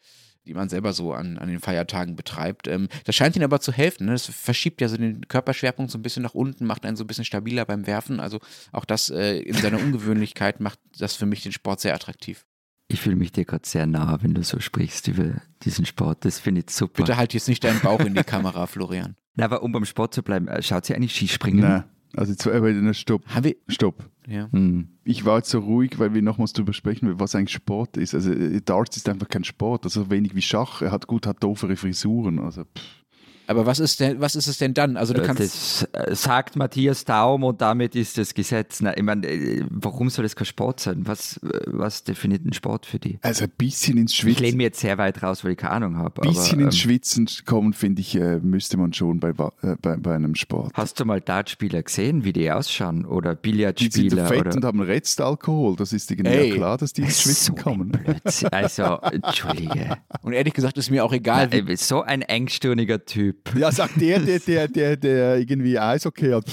die 0.46 0.54
man 0.54 0.68
selber 0.68 0.92
so 0.92 1.12
an, 1.12 1.38
an 1.38 1.48
den 1.48 1.60
Feiertagen 1.60 2.16
betreibt. 2.16 2.68
Ähm, 2.68 2.88
das 3.04 3.16
scheint 3.16 3.36
ihnen 3.36 3.44
aber 3.44 3.60
zu 3.60 3.72
helfen. 3.72 4.06
Ne? 4.06 4.12
Das 4.12 4.26
verschiebt 4.26 4.80
ja 4.80 4.88
so 4.88 4.96
den 4.96 5.26
Körperschwerpunkt 5.28 5.90
so 5.90 5.98
ein 5.98 6.02
bisschen 6.02 6.22
nach 6.22 6.34
unten, 6.34 6.66
macht 6.66 6.86
einen 6.86 6.96
so 6.96 7.04
ein 7.04 7.06
bisschen 7.06 7.24
stabiler 7.24 7.64
beim 7.64 7.86
Werfen. 7.86 8.20
Also 8.20 8.38
auch 8.72 8.84
das 8.84 9.10
äh, 9.10 9.38
in 9.38 9.54
seiner 9.54 9.80
Ungewöhnlichkeit 9.80 10.60
macht 10.60 10.78
das 10.98 11.16
für 11.16 11.26
mich 11.26 11.42
den 11.42 11.52
Sport 11.52 11.80
sehr 11.80 11.94
attraktiv. 11.94 12.46
Ich 12.88 13.00
fühle 13.00 13.16
mich 13.16 13.32
dir 13.32 13.44
gerade 13.44 13.66
sehr 13.66 13.86
nah, 13.86 14.22
wenn 14.22 14.34
du 14.34 14.44
so 14.44 14.60
sprichst 14.60 15.08
über 15.08 15.42
diesen 15.62 15.86
Sport. 15.86 16.24
Das 16.24 16.38
finde 16.38 16.62
ich 16.64 16.70
super. 16.70 17.02
Bitte 17.02 17.16
halt 17.16 17.34
jetzt 17.34 17.48
nicht 17.48 17.64
deinen 17.64 17.80
Bauch 17.80 17.98
in 18.00 18.14
die 18.14 18.22
Kamera, 18.22 18.68
Florian. 18.68 19.16
Na, 19.34 19.46
aber 19.46 19.62
um 19.62 19.72
beim 19.72 19.84
Sport 19.84 20.14
zu 20.14 20.22
bleiben, 20.22 20.48
schaut 20.62 20.86
sie 20.86 20.94
eigentlich 20.94 21.14
Skispringen? 21.14 21.62
Nein. 21.62 21.84
Also 22.14 22.50
aber 22.50 22.72
na, 22.72 22.94
stopp, 22.94 23.26
Haben 23.26 23.44
wir. 23.44 23.56
stopp. 23.68 24.08
Ja. 24.26 24.48
Hm. 24.52 24.88
Ich 25.04 25.24
war 25.24 25.38
jetzt 25.38 25.50
so 25.50 25.60
ruhig, 25.60 25.98
weil 25.98 26.14
wir 26.14 26.22
nochmals 26.22 26.52
darüber 26.52 26.72
sprechen, 26.72 27.18
was 27.20 27.34
eigentlich 27.34 27.52
Sport 27.52 27.96
ist. 27.96 28.14
Also 28.14 28.32
äh, 28.32 28.60
Darts 28.64 28.96
ist 28.96 29.08
einfach 29.08 29.28
kein 29.28 29.44
Sport, 29.44 29.84
also 29.84 30.10
wenig 30.10 30.34
wie 30.34 30.42
Schach. 30.42 30.82
Er 30.82 30.90
hat 30.90 31.06
gut, 31.06 31.26
hat 31.26 31.42
doofere 31.42 31.76
Frisuren. 31.76 32.38
Also 32.38 32.64
pff. 32.64 33.05
Aber 33.48 33.66
was 33.66 33.78
ist 33.78 34.00
denn, 34.00 34.20
was 34.20 34.34
ist 34.36 34.46
es 34.46 34.58
denn 34.58 34.74
dann? 34.74 34.96
Also 34.96 35.14
du 35.14 35.22
Äh, 35.22 35.26
kannst. 35.26 35.86
Das 35.92 36.08
äh, 36.08 36.14
sagt 36.14 36.56
Matthias 36.56 37.04
Daum 37.04 37.44
und 37.44 37.60
damit 37.60 37.94
ist 37.94 38.18
das 38.18 38.34
Gesetz. 38.34 38.80
Na, 38.80 38.96
ich 38.96 39.02
meine, 39.02 39.26
äh, 39.26 39.64
warum 39.70 40.10
soll 40.10 40.24
das 40.24 40.34
kein 40.36 40.46
Sport 40.46 40.80
sein? 40.80 41.02
Was, 41.06 41.38
was 41.66 42.04
definiert 42.04 42.44
ein 42.44 42.52
Sport 42.52 42.86
für 42.86 42.98
die? 42.98 43.18
also 43.22 43.44
ein 43.44 43.50
bisschen 43.56 43.98
ins 43.98 44.12
Ich 44.12 44.22
lehne 44.24 44.36
Schwitzen, 44.38 44.56
mir 44.56 44.62
jetzt 44.64 44.80
sehr 44.80 44.98
weit 44.98 45.22
raus, 45.22 45.44
weil 45.44 45.52
ich 45.52 45.58
keine 45.58 45.72
Ahnung 45.72 45.96
habe. 45.98 46.20
bisschen 46.22 46.54
aber, 46.58 46.66
ins 46.66 46.74
ähm, 46.76 46.80
Schwitzen 46.80 47.28
kommen, 47.44 47.72
finde 47.72 48.00
ich, 48.02 48.14
müsste 48.42 48.76
man 48.76 48.92
schon 48.92 49.20
bei, 49.20 49.30
äh, 49.30 49.76
bei, 49.80 49.96
bei 49.96 50.14
einem 50.14 50.34
Sport. 50.34 50.72
Hast 50.74 50.98
du 51.00 51.04
mal 51.04 51.20
Dartspieler 51.20 51.82
gesehen, 51.82 52.24
wie 52.24 52.32
die 52.32 52.50
ausschauen? 52.50 53.04
Oder 53.04 53.34
Die 53.34 53.50
sind 53.50 53.56
Billardspieler? 53.56 54.26
fett 54.26 54.40
oder 54.40 54.54
und 54.56 54.64
haben 54.64 54.80
Restalkohol. 54.80 55.76
Das 55.76 55.92
ist 55.92 56.10
Ey. 56.10 56.48
ja 56.50 56.54
klar, 56.54 56.78
dass 56.78 56.92
die 56.92 57.02
ins 57.02 57.22
Schwitzen 57.22 57.54
So 57.56 57.62
kommen. 57.62 57.90
Blödsinn. 57.90 58.48
Also, 58.52 58.98
entschuldige. 59.02 59.98
Und 60.22 60.32
ehrlich 60.32 60.54
gesagt 60.54 60.78
ist 60.78 60.90
mir 60.90 61.04
auch 61.04 61.12
egal, 61.12 61.52
wie. 61.52 61.58
Äh, 61.58 61.76
So 61.76 62.02
ein 62.02 62.22
engstirniger 62.22 63.04
Typ. 63.04 63.35
Ja, 63.56 63.72
sagt 63.72 64.00
der, 64.00 64.18
der, 64.20 64.38
der, 64.38 64.68
der, 64.68 64.96
der 64.96 65.38
irgendwie 65.38 65.78
Eishockey 65.78 66.30
hat. 66.30 66.44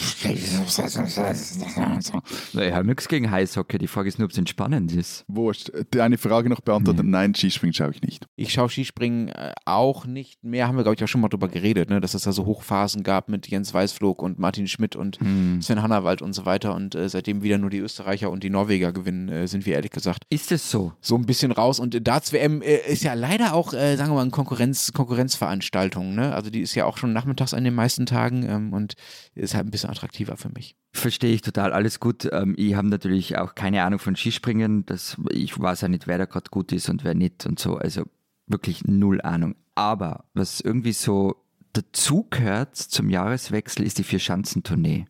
Ich 2.54 2.74
habe 2.74 2.88
nichts 2.88 3.08
gegen 3.08 3.28
Eishockey. 3.28 3.78
Die 3.78 3.88
Frage 3.88 4.10
ist 4.10 4.20
nur, 4.20 4.26
ob 4.26 4.32
es 4.32 4.38
entspannend 4.38 4.94
ist. 4.94 5.26
Wurscht. 5.28 5.72
Deine 5.92 6.18
Frage 6.18 6.50
noch 6.50 6.62
beantwortet. 6.62 7.06
Nein, 7.06 7.36
Skispringen 7.36 7.74
schaue 7.74 7.92
ich 7.92 8.02
nicht. 8.02 8.28
Ich 8.36 8.54
schaue 8.54 8.70
Skispringen 8.70 9.30
äh, 9.30 9.54
auch 9.66 10.06
nicht 10.06 10.44
mehr. 10.44 10.68
Haben 10.68 10.78
wir, 10.78 10.84
glaube 10.84 10.96
ich, 10.96 11.04
auch 11.04 11.08
schon 11.08 11.22
mal 11.22 11.30
drüber 11.30 11.48
geredet, 11.48 11.90
ne? 11.90 12.00
dass 12.00 12.14
es 12.14 12.24
da 12.24 12.32
so 12.32 12.46
Hochphasen 12.46 13.04
gab 13.04 13.30
mit 13.30 13.48
Jens 13.48 13.74
Weißflog 13.74 14.22
und 14.22 14.40
Martin 14.40 14.68
Schmidt 14.68 14.96
und 14.96 15.20
Sven 15.62 15.82
Hannawald 15.82 16.22
und 16.22 16.34
so 16.34 16.46
weiter. 16.46 16.76
Und 16.76 16.96
äh, 16.96 17.10
seitdem 17.10 17.44
wieder 17.44 17.58
nur 17.58 17.70
die 17.70 17.80
Österreicher 17.80 18.30
und 18.30 18.44
die 18.44 18.50
Norweger 18.50 18.92
gewinnen, 18.92 19.30
äh, 19.30 19.48
sind 19.48 19.66
wir 19.66 19.76
ehrlich 19.76 19.92
gesagt 19.92 20.24
Ist 20.30 20.52
es 20.52 20.70
so? 20.70 20.94
so 21.02 21.16
ein 21.16 21.26
bisschen 21.26 21.52
raus. 21.52 21.80
Und 21.80 21.96
äh, 21.96 22.02
Darts 22.02 22.34
WM 22.34 22.62
äh, 22.62 22.78
ist 22.88 23.04
ja 23.04 23.14
leider 23.14 23.54
auch, 23.54 23.74
äh, 23.74 23.96
sagen 23.96 24.12
wir 24.12 24.16
mal, 24.16 24.22
eine 24.22 24.32
Konkurrenz, 24.32 24.92
Konkurrenzveranstaltung. 24.94 26.16
Ne? 26.16 26.34
Also 26.34 26.50
die 26.50 26.62
ist 26.62 26.73
ist 26.74 26.78
ja 26.78 26.86
auch 26.86 26.98
schon 26.98 27.14
nachmittags 27.14 27.54
an 27.54 27.64
den 27.64 27.76
meisten 27.76 28.08
Tagen 28.08 28.44
ähm, 28.50 28.74
und 28.74 28.96
ist 29.36 29.54
halt 29.54 29.68
ein 29.68 29.72
bisschen 29.72 29.92
attraktiver 29.92 30.38
für 30.38 30.50
mich. 30.50 30.76
Verstehe 30.92 31.32
ich 31.32 31.42
total, 31.42 31.72
alles 31.72 32.00
gut. 32.00 32.28
Ähm, 32.32 32.56
ich 32.58 32.74
habe 32.74 32.88
natürlich 32.88 33.38
auch 33.38 33.54
keine 33.54 33.84
Ahnung 33.84 34.00
von 34.00 34.16
Skispringen. 34.16 34.84
Das, 34.88 35.18
ich 35.30 35.60
weiß 35.60 35.82
ja 35.82 35.88
nicht, 35.88 36.08
wer 36.08 36.18
da 36.18 36.26
gerade 36.26 36.50
gut 36.50 36.72
ist 36.72 36.90
und 36.90 37.04
wer 37.04 37.14
nicht 37.14 37.46
und 37.46 37.60
so. 37.60 37.78
Also 37.78 38.06
wirklich 38.48 38.86
null 38.86 39.22
Ahnung. 39.22 39.56
Aber 39.76 40.26
was 40.34 40.62
irgendwie 40.62 40.94
so 40.94 41.36
dazugehört 41.74 42.76
zum 42.76 43.10
Jahreswechsel, 43.10 43.86
ist 43.86 44.00
die 44.00 44.04
Vier-Schanzentournee. 44.04 45.06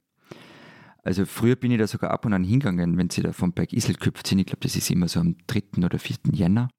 Also 1.01 1.26
früher 1.26 1.55
bin 1.55 1.72
ich 1.72 1.80
da 1.80 1.88
sogar 1.88 2.11
ab 2.11 2.26
und 2.26 2.34
an 2.34 2.43
hingegangen, 2.43 2.97
wenn 2.97 3.09
sie 3.09 3.22
da 3.22 3.32
vom 3.32 3.53
Berg 3.53 3.72
Isel 3.72 3.95
geküpft 3.95 4.28
sind. 4.28 4.39
Ich 4.39 4.45
glaube, 4.45 4.61
das 4.61 4.76
ist 4.76 4.89
immer 4.89 5.07
so 5.07 5.22
am 5.22 5.38
3. 5.47 5.86
oder 5.86 5.99
4. 5.99 6.18
Jänner. 6.32 6.70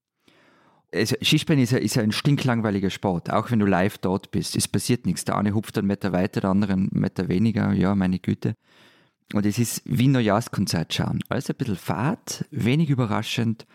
Also 0.94 1.16
Skispringen 1.20 1.64
ist 1.64 1.72
ja, 1.72 1.78
ist 1.78 1.96
ja 1.96 2.02
ein 2.02 2.12
stinklangweiliger 2.12 2.90
Sport, 2.90 3.30
auch 3.30 3.50
wenn 3.50 3.58
du 3.58 3.66
live 3.66 3.98
dort 3.98 4.30
bist. 4.30 4.54
Es 4.54 4.68
passiert 4.68 5.06
nichts. 5.06 5.24
Der 5.24 5.36
eine 5.36 5.52
hupft 5.52 5.76
einen 5.76 5.88
Meter 5.88 6.12
weiter, 6.12 6.40
der 6.40 6.50
andere 6.50 6.74
einen 6.74 6.88
Meter 6.92 7.28
weniger. 7.28 7.72
Ja, 7.72 7.94
meine 7.94 8.20
Güte. 8.20 8.54
Und 9.32 9.44
es 9.44 9.58
ist 9.58 9.82
wie 9.84 10.06
Neujahrskonzert 10.06 10.94
schauen. 10.94 11.20
Alles 11.28 11.50
ein 11.50 11.56
bisschen 11.56 11.76
fad, 11.76 12.44
wenig 12.50 12.90
überraschend 12.90 13.66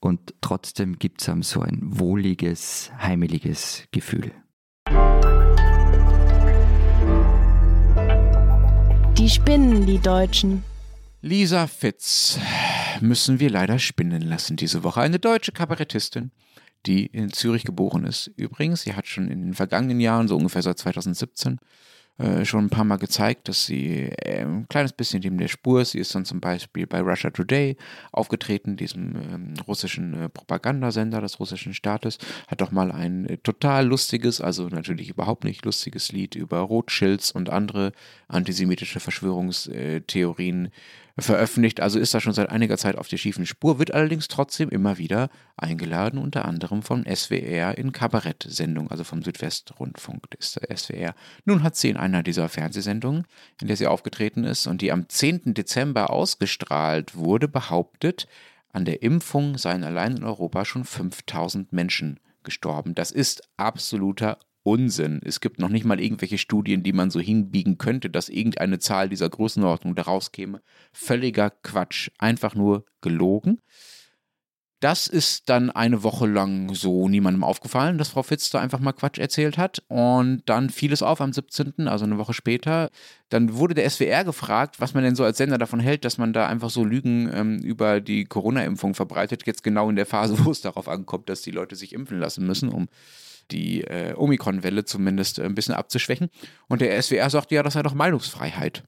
und 0.00 0.34
trotzdem 0.40 0.98
gibt 0.98 1.22
es 1.22 1.28
einem 1.28 1.42
so 1.42 1.60
ein 1.60 1.78
wohliges, 1.82 2.90
heimeliges 2.98 3.84
Gefühl. 3.92 4.32
Die 9.16 9.30
spinnen, 9.30 9.86
die 9.86 9.98
Deutschen. 9.98 10.64
Lisa 11.22 11.66
Fitz 11.66 12.38
müssen 13.00 13.40
wir 13.40 13.50
leider 13.50 13.78
spinnen 13.78 14.22
lassen 14.22 14.56
diese 14.56 14.84
Woche. 14.84 15.00
Eine 15.00 15.18
deutsche 15.18 15.52
Kabarettistin, 15.52 16.30
die 16.86 17.06
in 17.06 17.32
Zürich 17.32 17.64
geboren 17.64 18.04
ist. 18.04 18.30
Übrigens, 18.36 18.82
sie 18.82 18.94
hat 18.94 19.06
schon 19.06 19.28
in 19.28 19.42
den 19.42 19.54
vergangenen 19.54 20.00
Jahren, 20.00 20.28
so 20.28 20.36
ungefähr 20.36 20.62
seit 20.62 20.78
2017, 20.78 21.58
äh, 22.18 22.46
schon 22.46 22.64
ein 22.64 22.70
paar 22.70 22.84
Mal 22.84 22.96
gezeigt, 22.96 23.46
dass 23.48 23.66
sie 23.66 24.04
äh, 24.04 24.40
ein 24.40 24.66
kleines 24.68 24.94
bisschen 24.94 25.20
neben 25.20 25.36
der 25.36 25.48
Spur 25.48 25.82
ist. 25.82 25.90
Sie 25.90 25.98
ist 25.98 26.14
dann 26.14 26.24
zum 26.24 26.40
Beispiel 26.40 26.86
bei 26.86 27.02
Russia 27.02 27.28
Today 27.28 27.76
aufgetreten, 28.10 28.76
diesem 28.76 29.16
ähm, 29.16 29.54
russischen 29.66 30.14
äh, 30.14 30.28
Propagandasender 30.30 31.20
des 31.20 31.38
russischen 31.40 31.74
Staates. 31.74 32.16
Hat 32.48 32.62
doch 32.62 32.70
mal 32.70 32.90
ein 32.90 33.26
äh, 33.26 33.36
total 33.36 33.86
lustiges, 33.86 34.40
also 34.40 34.68
natürlich 34.68 35.10
überhaupt 35.10 35.44
nicht 35.44 35.62
lustiges 35.66 36.10
Lied 36.10 36.34
über 36.36 36.60
Rothschilds 36.60 37.32
und 37.32 37.50
andere 37.50 37.92
antisemitische 38.28 39.00
Verschwörungstheorien 39.00 40.70
veröffentlicht, 41.22 41.80
also 41.80 41.98
ist 41.98 42.12
er 42.12 42.20
schon 42.20 42.34
seit 42.34 42.50
einiger 42.50 42.76
Zeit 42.76 42.96
auf 42.96 43.08
der 43.08 43.16
schiefen 43.16 43.46
Spur, 43.46 43.78
wird 43.78 43.94
allerdings 43.94 44.28
trotzdem 44.28 44.68
immer 44.68 44.98
wieder 44.98 45.30
eingeladen, 45.56 46.18
unter 46.18 46.44
anderem 46.44 46.82
vom 46.82 47.04
SWR 47.04 47.78
in 47.78 47.92
Kabarettsendungen, 47.92 48.90
also 48.90 49.02
vom 49.02 49.22
Südwestrundfunk 49.22 50.30
des 50.30 50.60
SWR. 50.74 51.14
Nun 51.44 51.62
hat 51.62 51.76
sie 51.76 51.88
in 51.88 51.96
einer 51.96 52.22
dieser 52.22 52.48
Fernsehsendungen, 52.48 53.24
in 53.60 53.68
der 53.68 53.76
sie 53.76 53.86
aufgetreten 53.86 54.44
ist 54.44 54.66
und 54.66 54.82
die 54.82 54.92
am 54.92 55.08
10. 55.08 55.54
Dezember 55.54 56.10
ausgestrahlt 56.10 57.14
wurde, 57.14 57.48
behauptet, 57.48 58.28
an 58.72 58.84
der 58.84 59.02
Impfung 59.02 59.56
seien 59.56 59.84
allein 59.84 60.18
in 60.18 60.24
Europa 60.24 60.66
schon 60.66 60.84
5000 60.84 61.72
Menschen 61.72 62.20
gestorben. 62.42 62.94
Das 62.94 63.10
ist 63.10 63.42
absoluter 63.56 64.38
Unsinn. 64.66 65.20
Es 65.24 65.40
gibt 65.40 65.60
noch 65.60 65.68
nicht 65.68 65.84
mal 65.84 66.00
irgendwelche 66.00 66.38
Studien, 66.38 66.82
die 66.82 66.92
man 66.92 67.10
so 67.10 67.20
hinbiegen 67.20 67.78
könnte, 67.78 68.10
dass 68.10 68.28
irgendeine 68.28 68.80
Zahl 68.80 69.08
dieser 69.08 69.30
Größenordnung 69.30 69.94
daraus 69.94 70.32
käme. 70.32 70.60
Völliger 70.92 71.50
Quatsch. 71.50 72.10
Einfach 72.18 72.56
nur 72.56 72.84
gelogen. 73.00 73.60
Das 74.80 75.06
ist 75.06 75.48
dann 75.48 75.70
eine 75.70 76.02
Woche 76.02 76.26
lang 76.26 76.74
so 76.74 77.08
niemandem 77.08 77.44
aufgefallen, 77.44 77.96
dass 77.96 78.08
Frau 78.08 78.24
Fitz 78.24 78.50
da 78.50 78.60
einfach 78.60 78.80
mal 78.80 78.92
Quatsch 78.92 79.18
erzählt 79.18 79.56
hat. 79.56 79.84
Und 79.86 80.42
dann 80.46 80.68
fiel 80.68 80.92
es 80.92 81.02
auf 81.02 81.20
am 81.20 81.32
17., 81.32 81.86
also 81.86 82.04
eine 82.04 82.18
Woche 82.18 82.34
später. 82.34 82.90
Dann 83.28 83.54
wurde 83.54 83.74
der 83.74 83.88
SWR 83.88 84.24
gefragt, 84.24 84.80
was 84.80 84.94
man 84.94 85.04
denn 85.04 85.14
so 85.14 85.22
als 85.22 85.38
Sender 85.38 85.58
davon 85.58 85.80
hält, 85.80 86.04
dass 86.04 86.18
man 86.18 86.32
da 86.32 86.48
einfach 86.48 86.70
so 86.70 86.84
Lügen 86.84 87.30
ähm, 87.32 87.58
über 87.60 88.00
die 88.00 88.24
Corona-Impfung 88.24 88.94
verbreitet. 88.94 89.46
Jetzt 89.46 89.62
genau 89.62 89.88
in 89.88 89.96
der 89.96 90.06
Phase, 90.06 90.36
wo 90.44 90.50
es 90.50 90.60
darauf 90.60 90.88
ankommt, 90.88 91.28
dass 91.28 91.42
die 91.42 91.52
Leute 91.52 91.76
sich 91.76 91.92
impfen 91.92 92.18
lassen 92.18 92.44
müssen, 92.44 92.68
um 92.68 92.88
die 93.50 93.82
äh, 93.82 94.14
Omikron-Welle 94.14 94.84
zumindest 94.84 95.38
äh, 95.38 95.44
ein 95.44 95.54
bisschen 95.54 95.74
abzuschwächen. 95.74 96.30
Und 96.68 96.80
der 96.80 97.00
SWR 97.00 97.30
sagt, 97.30 97.50
ja, 97.50 97.62
das 97.62 97.74
sei 97.74 97.82
doch 97.82 97.94
Meinungsfreiheit. 97.94 98.82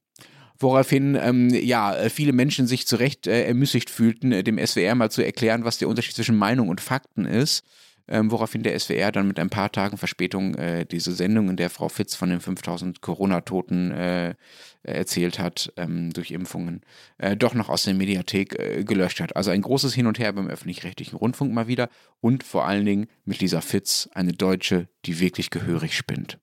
Woraufhin 0.59 1.15
ähm, 1.15 1.49
ja 1.49 1.95
äh, 1.95 2.09
viele 2.09 2.33
Menschen 2.33 2.67
sich 2.67 2.85
zu 2.85 2.97
Recht 2.97 3.27
äh, 3.27 3.45
ermüßigt 3.45 3.89
fühlten, 3.89 4.31
äh, 4.31 4.43
dem 4.43 4.57
SWR 4.65 4.95
mal 4.95 5.09
zu 5.09 5.23
erklären, 5.23 5.63
was 5.63 5.77
der 5.77 5.87
Unterschied 5.87 6.15
zwischen 6.15 6.37
Meinung 6.37 6.67
und 6.67 6.81
Fakten 6.81 7.25
ist. 7.25 7.63
Ähm, 8.11 8.31
woraufhin 8.31 8.63
der 8.63 8.77
SWR 8.79 9.11
dann 9.11 9.27
mit 9.27 9.39
ein 9.39 9.51
paar 9.51 9.71
Tagen 9.71 9.97
Verspätung 9.97 10.55
äh, 10.55 10.85
diese 10.85 11.13
Sendung, 11.13 11.49
in 11.49 11.57
der 11.57 11.69
Frau 11.69 11.89
Fitz 11.89 12.15
von 12.15 12.29
den 12.29 12.39
5000 12.39 13.01
Corona-Toten 13.01 13.91
äh, 13.91 14.35
erzählt 14.81 15.37
hat 15.37 15.71
ähm, 15.77 16.11
durch 16.11 16.31
Impfungen, 16.31 16.81
äh, 17.19 17.37
doch 17.37 17.53
noch 17.53 17.69
aus 17.69 17.83
der 17.83 17.93
Mediathek 17.93 18.57
äh, 18.57 18.83
gelöscht 18.83 19.19
hat. 19.19 19.35
Also 19.35 19.51
ein 19.51 19.61
großes 19.61 19.93
Hin 19.93 20.07
und 20.07 20.17
Her 20.17 20.33
beim 20.33 20.47
öffentlich-rechtlichen 20.47 21.17
Rundfunk 21.17 21.53
mal 21.53 21.67
wieder 21.67 21.89
und 22.19 22.43
vor 22.43 22.65
allen 22.65 22.85
Dingen 22.85 23.07
mit 23.25 23.39
Lisa 23.41 23.61
Fitz, 23.61 24.09
eine 24.13 24.33
Deutsche, 24.33 24.87
die 25.05 25.19
wirklich 25.19 25.51
gehörig 25.51 25.95
spinnt. 25.95 26.39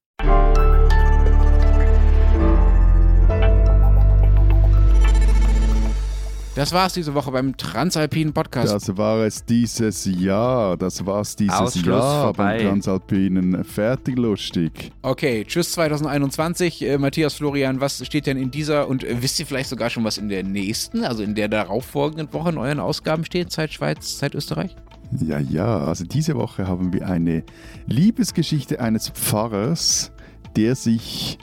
Das 6.57 6.73
war 6.73 6.87
es 6.87 6.95
diese 6.95 7.13
Woche 7.13 7.31
beim 7.33 7.55
Transalpinen 7.55 8.33
Podcast. 8.33 8.73
Das 8.73 8.97
war 8.97 9.27
es 9.27 9.45
dieses 9.45 10.07
Jahr. 10.07 10.79
Das 10.79 11.05
war 11.05 11.21
es 11.21 11.37
dieses 11.37 11.55
Ausschluss 11.55 11.85
Jahr 11.85 12.25
vorbei. 12.25 12.57
beim 12.57 12.69
Transalpinen. 12.69 13.63
Fertig 13.63 14.17
lustig. 14.17 14.91
Okay, 15.03 15.45
tschüss 15.47 15.73
2021. 15.73 16.81
Äh, 16.81 16.97
Matthias 16.97 17.35
Florian, 17.35 17.83
was 17.83 18.07
steht 18.07 18.27
denn 18.27 18.39
in 18.39 18.51
dieser 18.51 18.89
und 18.89 19.05
äh, 19.05 19.21
wisst 19.21 19.39
ihr 19.39 19.45
vielleicht 19.45 19.69
sogar 19.69 19.91
schon, 19.91 20.03
was 20.05 20.17
in 20.17 20.31
der 20.31 20.45
nächsten, 20.45 21.05
also 21.05 21.23
in 21.23 21.35
der 21.35 21.49
darauffolgenden 21.49 22.33
Woche 22.33 22.49
in 22.49 22.57
euren 22.57 22.81
Ausgaben 22.81 23.27
steht? 23.27 23.53
Zeit 23.53 23.75
Schweiz, 23.75 24.17
Zeit 24.17 24.35
Österreich? 24.35 24.75
Ja, 25.21 25.39
ja, 25.39 25.85
also 25.85 26.07
diese 26.07 26.37
Woche 26.37 26.67
haben 26.67 26.91
wir 26.95 27.07
eine 27.07 27.45
Liebesgeschichte 27.87 28.81
eines 28.81 29.11
Pfarrers, 29.11 30.11
der 30.57 30.75
sich 30.75 31.37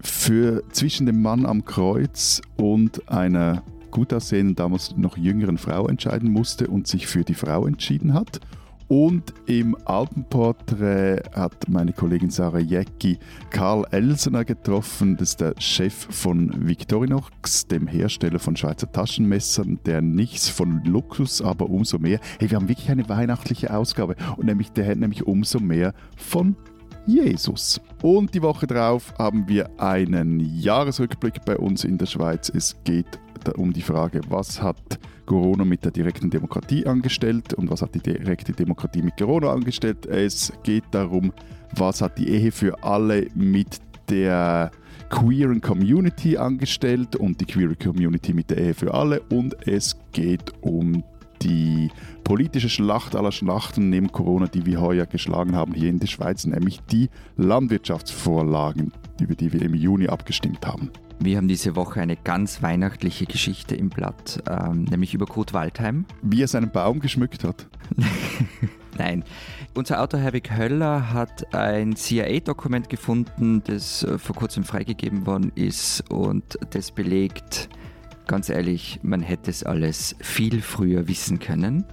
für 0.00 0.62
zwischen 0.70 1.06
dem 1.06 1.22
Mann 1.22 1.44
am 1.44 1.64
Kreuz 1.64 2.40
und 2.56 3.08
einer 3.10 3.64
gut 3.90 4.12
aussehenden, 4.12 4.56
damals 4.56 4.96
noch 4.96 5.16
jüngeren 5.16 5.58
Frau 5.58 5.86
entscheiden 5.86 6.30
musste 6.30 6.68
und 6.68 6.86
sich 6.86 7.06
für 7.06 7.24
die 7.24 7.34
Frau 7.34 7.66
entschieden 7.66 8.14
hat. 8.14 8.40
Und 8.88 9.34
im 9.44 9.76
Alpenporträt 9.84 11.20
hat 11.34 11.68
meine 11.68 11.92
Kollegin 11.92 12.30
Sarah 12.30 12.58
Jäcki 12.58 13.18
Karl 13.50 13.84
Elsener 13.90 14.46
getroffen. 14.46 15.18
Das 15.18 15.30
ist 15.30 15.40
der 15.42 15.54
Chef 15.58 16.06
von 16.08 16.66
Victorinox, 16.66 17.66
dem 17.66 17.86
Hersteller 17.86 18.38
von 18.38 18.56
Schweizer 18.56 18.90
Taschenmessern, 18.90 19.78
der 19.84 20.00
nichts 20.00 20.48
von 20.48 20.82
Luxus, 20.84 21.42
aber 21.42 21.68
umso 21.68 21.98
mehr. 21.98 22.18
Hey, 22.38 22.50
wir 22.50 22.56
haben 22.56 22.70
wirklich 22.70 22.90
eine 22.90 23.06
weihnachtliche 23.10 23.76
Ausgabe. 23.76 24.16
Und 24.38 24.46
nämlich, 24.46 24.72
der 24.72 24.86
hat 24.86 24.96
nämlich 24.96 25.26
umso 25.26 25.60
mehr 25.60 25.92
von 26.16 26.56
Jesus. 27.04 27.82
Und 28.02 28.34
die 28.34 28.42
Woche 28.42 28.66
drauf 28.66 29.12
haben 29.18 29.48
wir 29.48 29.68
einen 29.78 30.40
Jahresrückblick 30.40 31.44
bei 31.44 31.58
uns 31.58 31.84
in 31.84 31.98
der 31.98 32.06
Schweiz. 32.06 32.50
Es 32.54 32.74
geht 32.84 33.06
da 33.16 33.27
um 33.56 33.72
die 33.72 33.82
Frage, 33.82 34.20
was 34.28 34.62
hat 34.62 34.98
Corona 35.26 35.64
mit 35.64 35.84
der 35.84 35.92
direkten 35.92 36.30
Demokratie 36.30 36.86
angestellt 36.86 37.54
und 37.54 37.70
was 37.70 37.82
hat 37.82 37.94
die 37.94 38.00
direkte 38.00 38.52
Demokratie 38.52 39.02
mit 39.02 39.16
Corona 39.16 39.52
angestellt. 39.52 40.06
Es 40.06 40.52
geht 40.62 40.84
darum, 40.90 41.32
was 41.76 42.00
hat 42.00 42.18
die 42.18 42.28
Ehe 42.28 42.50
für 42.50 42.82
alle 42.82 43.28
mit 43.34 43.80
der 44.08 44.70
queeren 45.10 45.60
Community 45.60 46.36
angestellt 46.36 47.16
und 47.16 47.40
die 47.40 47.44
queere 47.44 47.76
Community 47.76 48.32
mit 48.32 48.50
der 48.50 48.58
Ehe 48.58 48.74
für 48.74 48.94
alle. 48.94 49.20
Und 49.30 49.56
es 49.66 49.96
geht 50.12 50.52
um 50.62 51.04
die 51.42 51.90
politische 52.24 52.68
Schlacht 52.68 53.14
aller 53.14 53.32
Schlachten 53.32 53.90
neben 53.90 54.10
Corona, 54.10 54.46
die 54.46 54.66
wir 54.66 54.80
heuer 54.80 55.06
geschlagen 55.06 55.54
haben 55.54 55.72
hier 55.72 55.88
in 55.88 55.98
der 55.98 56.08
Schweiz, 56.08 56.46
nämlich 56.46 56.80
die 56.90 57.10
Landwirtschaftsvorlagen, 57.36 58.92
über 59.20 59.34
die 59.34 59.52
wir 59.52 59.62
im 59.62 59.74
Juni 59.74 60.08
abgestimmt 60.08 60.66
haben. 60.66 60.90
Wir 61.20 61.36
haben 61.36 61.48
diese 61.48 61.74
Woche 61.74 62.00
eine 62.00 62.16
ganz 62.16 62.62
weihnachtliche 62.62 63.26
Geschichte 63.26 63.74
im 63.74 63.88
Blatt, 63.88 64.42
ähm, 64.48 64.84
nämlich 64.84 65.14
über 65.14 65.26
Kurt 65.26 65.52
Waldheim. 65.52 66.04
Wie 66.22 66.42
er 66.42 66.48
seinen 66.48 66.70
Baum 66.70 67.00
geschmückt 67.00 67.42
hat. 67.42 67.66
Nein. 68.98 69.24
Unser 69.74 70.00
Autor 70.00 70.20
Herwig 70.20 70.56
Höller 70.56 71.12
hat 71.12 71.54
ein 71.54 71.96
CIA-Dokument 71.96 72.88
gefunden, 72.88 73.62
das 73.64 74.04
äh, 74.04 74.18
vor 74.18 74.36
kurzem 74.36 74.62
freigegeben 74.62 75.26
worden 75.26 75.50
ist 75.56 76.08
und 76.08 76.56
das 76.70 76.92
belegt, 76.92 77.68
ganz 78.28 78.48
ehrlich, 78.48 79.00
man 79.02 79.20
hätte 79.20 79.50
es 79.50 79.64
alles 79.64 80.14
viel 80.20 80.62
früher 80.62 81.08
wissen 81.08 81.40
können. 81.40 81.84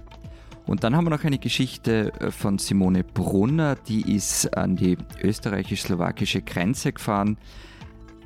Und 0.66 0.82
dann 0.82 0.96
haben 0.96 1.04
wir 1.04 1.10
noch 1.10 1.24
eine 1.24 1.38
Geschichte 1.38 2.12
äh, 2.20 2.30
von 2.30 2.58
Simone 2.58 3.02
Brunner, 3.02 3.74
die 3.74 4.14
ist 4.14 4.56
an 4.56 4.76
die 4.76 4.96
österreichisch-slowakische 5.20 6.42
Grenze 6.42 6.92
gefahren. 6.92 7.38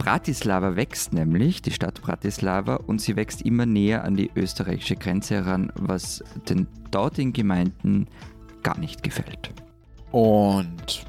Bratislava 0.00 0.76
wächst 0.76 1.12
nämlich, 1.12 1.60
die 1.60 1.72
Stadt 1.72 2.00
Bratislava, 2.00 2.76
und 2.76 3.02
sie 3.02 3.16
wächst 3.16 3.42
immer 3.42 3.66
näher 3.66 4.02
an 4.02 4.16
die 4.16 4.30
österreichische 4.34 4.96
Grenze 4.96 5.34
heran, 5.34 5.70
was 5.74 6.24
den 6.48 6.66
dortigen 6.90 7.34
Gemeinden 7.34 8.08
gar 8.62 8.78
nicht 8.78 9.02
gefällt. 9.02 9.52
Und 10.10 11.04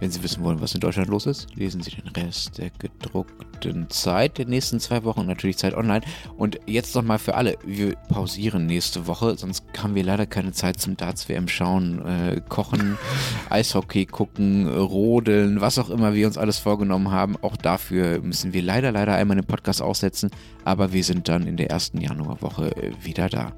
Wenn 0.00 0.10
Sie 0.10 0.22
wissen 0.22 0.42
wollen, 0.42 0.60
was 0.60 0.74
in 0.74 0.80
Deutschland 0.80 1.08
los 1.08 1.26
ist, 1.26 1.54
lesen 1.54 1.82
Sie 1.82 1.90
den 1.90 2.08
Rest 2.08 2.58
der 2.58 2.70
gedruckten 2.70 3.88
Zeit 3.90 4.38
der 4.38 4.46
nächsten 4.46 4.80
zwei 4.80 5.04
Wochen 5.04 5.20
und 5.20 5.26
natürlich 5.26 5.56
Zeit 5.56 5.74
online. 5.74 6.02
Und 6.36 6.58
jetzt 6.66 6.94
nochmal 6.94 7.18
für 7.18 7.34
alle, 7.34 7.56
wir 7.64 7.94
pausieren 8.08 8.66
nächste 8.66 9.06
Woche, 9.06 9.36
sonst 9.36 9.64
haben 9.78 9.94
wir 9.94 10.02
leider 10.02 10.26
keine 10.26 10.52
Zeit 10.52 10.80
zum 10.80 10.96
Darts-WM 10.96 11.48
schauen, 11.48 12.04
äh, 12.04 12.40
kochen, 12.48 12.98
Eishockey 13.50 14.06
gucken, 14.06 14.68
rodeln, 14.68 15.60
was 15.60 15.78
auch 15.78 15.90
immer 15.90 16.14
wir 16.14 16.26
uns 16.26 16.38
alles 16.38 16.58
vorgenommen 16.58 17.10
haben. 17.10 17.36
Auch 17.42 17.56
dafür 17.56 18.20
müssen 18.20 18.52
wir 18.52 18.62
leider, 18.62 18.92
leider 18.92 19.14
einmal 19.14 19.36
den 19.36 19.46
Podcast 19.46 19.80
aussetzen, 19.80 20.30
aber 20.64 20.92
wir 20.92 21.04
sind 21.04 21.28
dann 21.28 21.46
in 21.46 21.56
der 21.56 21.70
ersten 21.70 22.00
Januarwoche 22.00 22.76
äh, 22.76 22.92
wieder 23.02 23.28
da. 23.28 23.52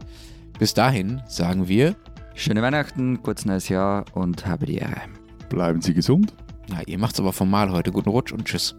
Bis 0.58 0.74
dahin 0.74 1.22
sagen 1.26 1.68
wir 1.68 1.96
Schöne 2.38 2.60
Weihnachten, 2.60 3.22
gutes 3.22 3.46
neues 3.46 3.70
Jahr 3.70 4.04
und 4.12 4.44
habe 4.46 4.66
die 4.66 4.76
Ehre. 4.76 5.00
Bleiben 5.48 5.80
Sie 5.80 5.94
gesund. 5.94 6.34
Na, 6.68 6.82
ihr 6.86 6.98
macht's 6.98 7.20
aber 7.20 7.32
formal 7.32 7.70
heute. 7.70 7.92
Guten 7.92 8.08
Rutsch 8.10 8.32
und 8.32 8.44
tschüss. 8.44 8.76